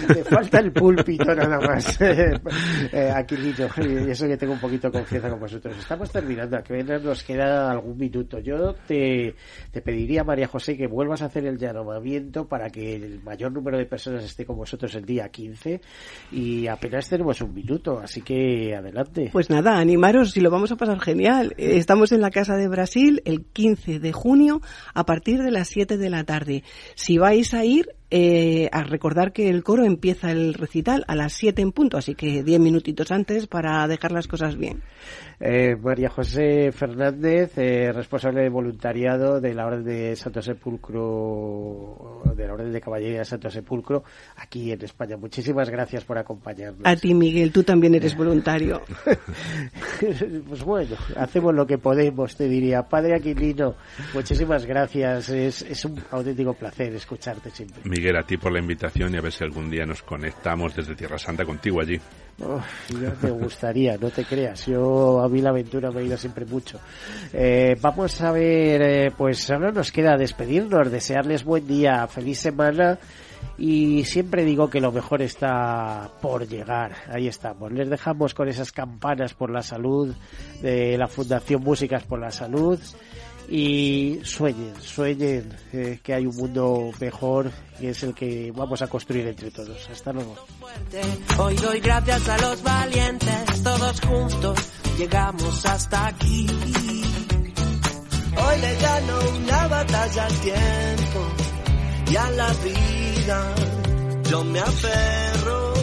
Le 0.15 0.25
falta 0.25 0.59
el 0.59 0.73
púlpito 0.73 1.35
nada 1.35 1.59
más. 1.59 2.01
eh, 2.01 3.13
Aquilito, 3.15 3.69
y 3.79 4.11
eso 4.11 4.27
que 4.27 4.37
tengo 4.37 4.53
un 4.53 4.61
poquito 4.61 4.89
de 4.89 4.99
confianza 4.99 5.31
con 5.31 5.41
vosotros. 5.41 5.77
Estamos 5.79 6.11
terminando, 6.11 6.57
a 6.57 6.63
que 6.63 6.83
nos 6.83 7.23
queda 7.23 7.71
algún 7.71 7.99
minuto. 7.99 8.39
Yo 8.41 8.75
te, 8.87 9.35
te 9.71 9.81
pediría, 9.81 10.25
María 10.25 10.47
José, 10.47 10.77
que 10.77 10.87
vuelvas 10.87 11.23
a 11.23 11.27
hacer 11.27 11.47
el 11.47 11.59
llamamiento 11.59 12.47
para 12.47 12.71
que 12.71 12.95
el 12.95 13.23
mayor 13.23 13.53
número 13.53 13.79
de 13.79 13.87
personas 13.87 14.25
esté 14.25 14.45
con 14.45 14.57
vosotros 14.57 14.95
el 14.95 15.05
día 15.05 15.29
15 15.29 15.81
y 16.33 16.67
apenas 16.89 17.09
tenemos 17.09 17.41
un 17.41 17.55
minuto, 17.55 17.99
así 17.99 18.23
que 18.23 18.75
adelante. 18.75 19.31
Pues 19.33 19.51
nada, 19.51 19.79
animaros 19.79 20.37
y 20.37 20.41
lo 20.41 20.51
vamos 20.51 20.73
a 20.73 20.77
pasar 20.77 20.99
genial. 21.01 21.55
Estamos 21.57 22.13
en 22.13 22.21
la 22.21 22.31
casa 22.31 22.57
de 22.57 22.69
Brasil 22.69 23.23
el 23.25 23.45
15 23.45 24.01
de 24.01 24.13
junio 24.13 24.61
a 24.95 25.05
partir 25.05 25.43
de 25.43 25.51
las 25.51 25.69
7 25.69 25.97
de 25.97 26.11
la 26.11 26.25
tarde. 26.25 26.65
Si 26.95 27.19
vais 27.19 27.55
a 27.55 27.65
ir, 27.65 27.89
eh, 28.11 28.69
a 28.73 28.83
recordar 28.85 29.33
que 29.33 29.51
el 29.51 29.63
coro 29.63 29.85
empieza 29.85 30.31
el 30.31 30.55
recital 30.55 31.05
a 31.09 31.15
las 31.15 31.35
7 31.35 31.61
en 31.61 31.73
punto, 31.73 31.99
así 31.99 32.15
que 32.15 32.43
10 32.43 32.59
minutitos 32.61 33.11
antes 33.11 33.47
para 33.47 33.87
dejar 33.87 34.13
las 34.13 34.27
cosas 34.27 34.57
bien. 34.57 34.83
Eh, 35.41 35.77
María 35.81 36.09
José 36.09 36.73
Fernández, 36.73 37.57
eh, 37.59 37.93
responsable 37.93 38.43
de 38.43 38.49
voluntariado 38.49 39.41
de 39.41 39.55
la 39.55 39.67
Orden 39.67 39.85
de 39.85 40.17
Santo 40.17 40.43
Sepulcro, 40.43 42.23
de 42.35 42.47
la 42.47 42.55
Orden 42.55 42.73
de 42.73 42.81
Caballería 42.81 43.19
de 43.19 43.25
Santo 43.25 43.51
Sepulcro, 43.51 44.03
aquí 44.37 44.73
en 44.73 44.83
España. 44.83 45.17
Muchísimas 45.17 45.71
gracias 45.71 46.05
por 46.05 46.19
acompañarnos. 46.19 46.83
A 46.85 46.97
ti, 46.97 47.15
Miguel, 47.15 47.53
tú 47.53 47.63
también 47.63 47.95
eres 47.95 48.17
voluntario. 48.17 48.83
pues 50.49 50.65
bueno, 50.65 50.97
hacemos 51.17 51.55
lo 51.55 51.67
que 51.67 51.79
podemos, 51.79 52.35
te 52.35 52.49
diría. 52.49 52.83
Padre 52.83 53.15
Aquilino, 53.15 53.77
muchísimas 54.15 54.67
gracias. 54.67 55.29
Es, 55.29 55.63
es 55.63 55.85
un 55.85 56.03
auténtico 56.11 56.55
placer 56.55 56.95
escucharte 56.95 57.51
siempre. 57.51 57.83
Miguel, 57.99 58.17
a 58.17 58.23
ti 58.23 58.37
por 58.37 58.53
la 58.53 58.61
invitación 58.61 59.13
y 59.13 59.19
a 59.19 59.21
ver 59.21 59.33
si 59.33 59.43
algún 59.43 59.69
día 59.69 59.85
nos 59.85 60.05
conectamos 60.05 60.73
desde 60.73 60.95
Tierra 60.95 61.19
Santa 61.19 61.45
contigo 61.45 61.81
allí. 61.81 62.01
Oh, 62.41 62.63
me 63.21 63.31
gustaría, 63.33 63.97
no 63.97 64.09
te 64.11 64.25
creas. 64.25 64.67
Yo 64.67 65.21
a 65.21 65.29
mí 65.29 65.41
la 65.41 65.51
aventura 65.51 65.91
me 65.91 66.01
ha 66.01 66.05
ido 66.05 66.17
siempre 66.17 66.45
mucho. 66.45 66.79
Eh, 67.33 67.77
vamos 67.81 68.21
a 68.21 68.31
ver, 68.31 68.83
eh, 68.83 69.11
pues 69.11 69.51
ahora 69.51 69.73
nos 69.73 69.91
queda 69.91 70.17
despedirnos, 70.17 70.93
desearles 70.93 71.43
buen 71.43 71.67
día, 71.67 72.07
feliz 72.07 72.39
semana 72.39 73.01
y 73.59 74.05
siempre 74.05 74.45
digo 74.45 74.71
que 74.71 74.81
lo 74.81 74.93
mejor 74.93 75.21
está 75.21 76.09
por 76.23 76.47
llegar. 76.47 76.93
Ahí 77.13 77.27
estamos. 77.27 77.73
Les 77.73 77.91
dejamos 77.91 78.33
con 78.33 78.47
esas 78.49 78.71
campanas 78.71 79.35
por 79.35 79.51
la 79.51 79.63
salud 79.63 80.15
de 80.63 80.97
la 80.97 81.09
Fundación 81.09 81.65
Músicas 81.65 82.05
por 82.05 82.21
la 82.21 82.31
Salud 82.31 82.79
y 83.49 84.21
sueñen, 84.25 84.75
sueñen 84.83 85.57
eh, 85.73 86.01
que 86.03 86.15
hay 86.15 86.27
un 86.27 86.37
mundo 86.37 86.91
mejor 87.01 87.51
y 87.81 87.87
es 87.87 88.03
el 88.03 88.15
que 88.15 88.53
vamos 88.55 88.83
a 88.83 88.87
construir 88.89 89.27
entre 89.27 89.51
todos. 89.51 89.89
Hasta 89.91 90.13
luego. 90.13 90.37
Hoy 91.39 91.55
doy 91.57 91.81
gracias 91.81 92.29
a 92.29 92.39
los 92.39 92.63
valientes, 92.63 93.63
todos 93.63 94.01
juntos 94.01 94.59
llegamos 94.99 95.65
hasta 95.67 96.09
aquí. 96.09 96.47
Hoy 98.37 98.61
le 98.61 98.77
gano 98.77 99.19
una 99.37 99.69
batalla 99.69 100.27
al 100.27 100.41
tiempo 100.41 101.21
y 102.11 102.17
a 102.17 102.31
la 102.31 102.53
vida. 102.53 103.55
Yo 104.31 104.45
me 104.45 104.61
aferro 104.61 105.75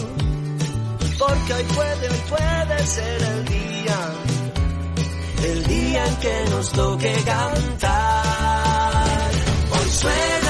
porque 1.17 1.53
hoy 1.53 1.63
puede, 1.63 2.09
hoy 2.09 2.21
puede 2.29 2.85
ser 2.85 3.21
el 3.23 3.45
día, 3.45 3.97
el 5.43 5.63
día 5.65 6.07
en 6.07 6.15
que 6.17 6.45
nos 6.51 6.71
toque 6.71 7.13
cantar. 7.25 7.91
Hoy 9.71 9.89
suena 9.89 10.44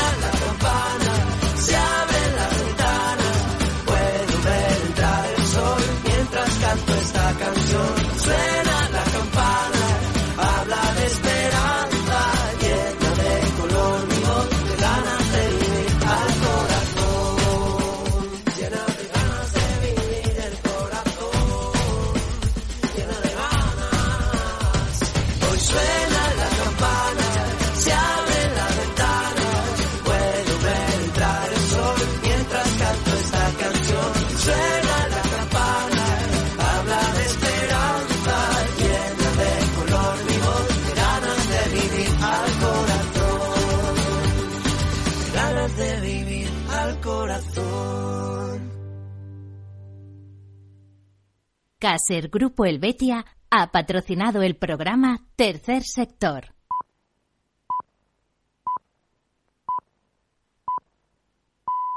Caser 51.86 52.29
Grupo 52.29 52.65
Helvetia 52.65 53.23
ha 53.51 53.71
patrocinado 53.71 54.41
el 54.41 54.55
programa 54.55 55.19
Tercer 55.36 55.83
Sector. 55.83 56.54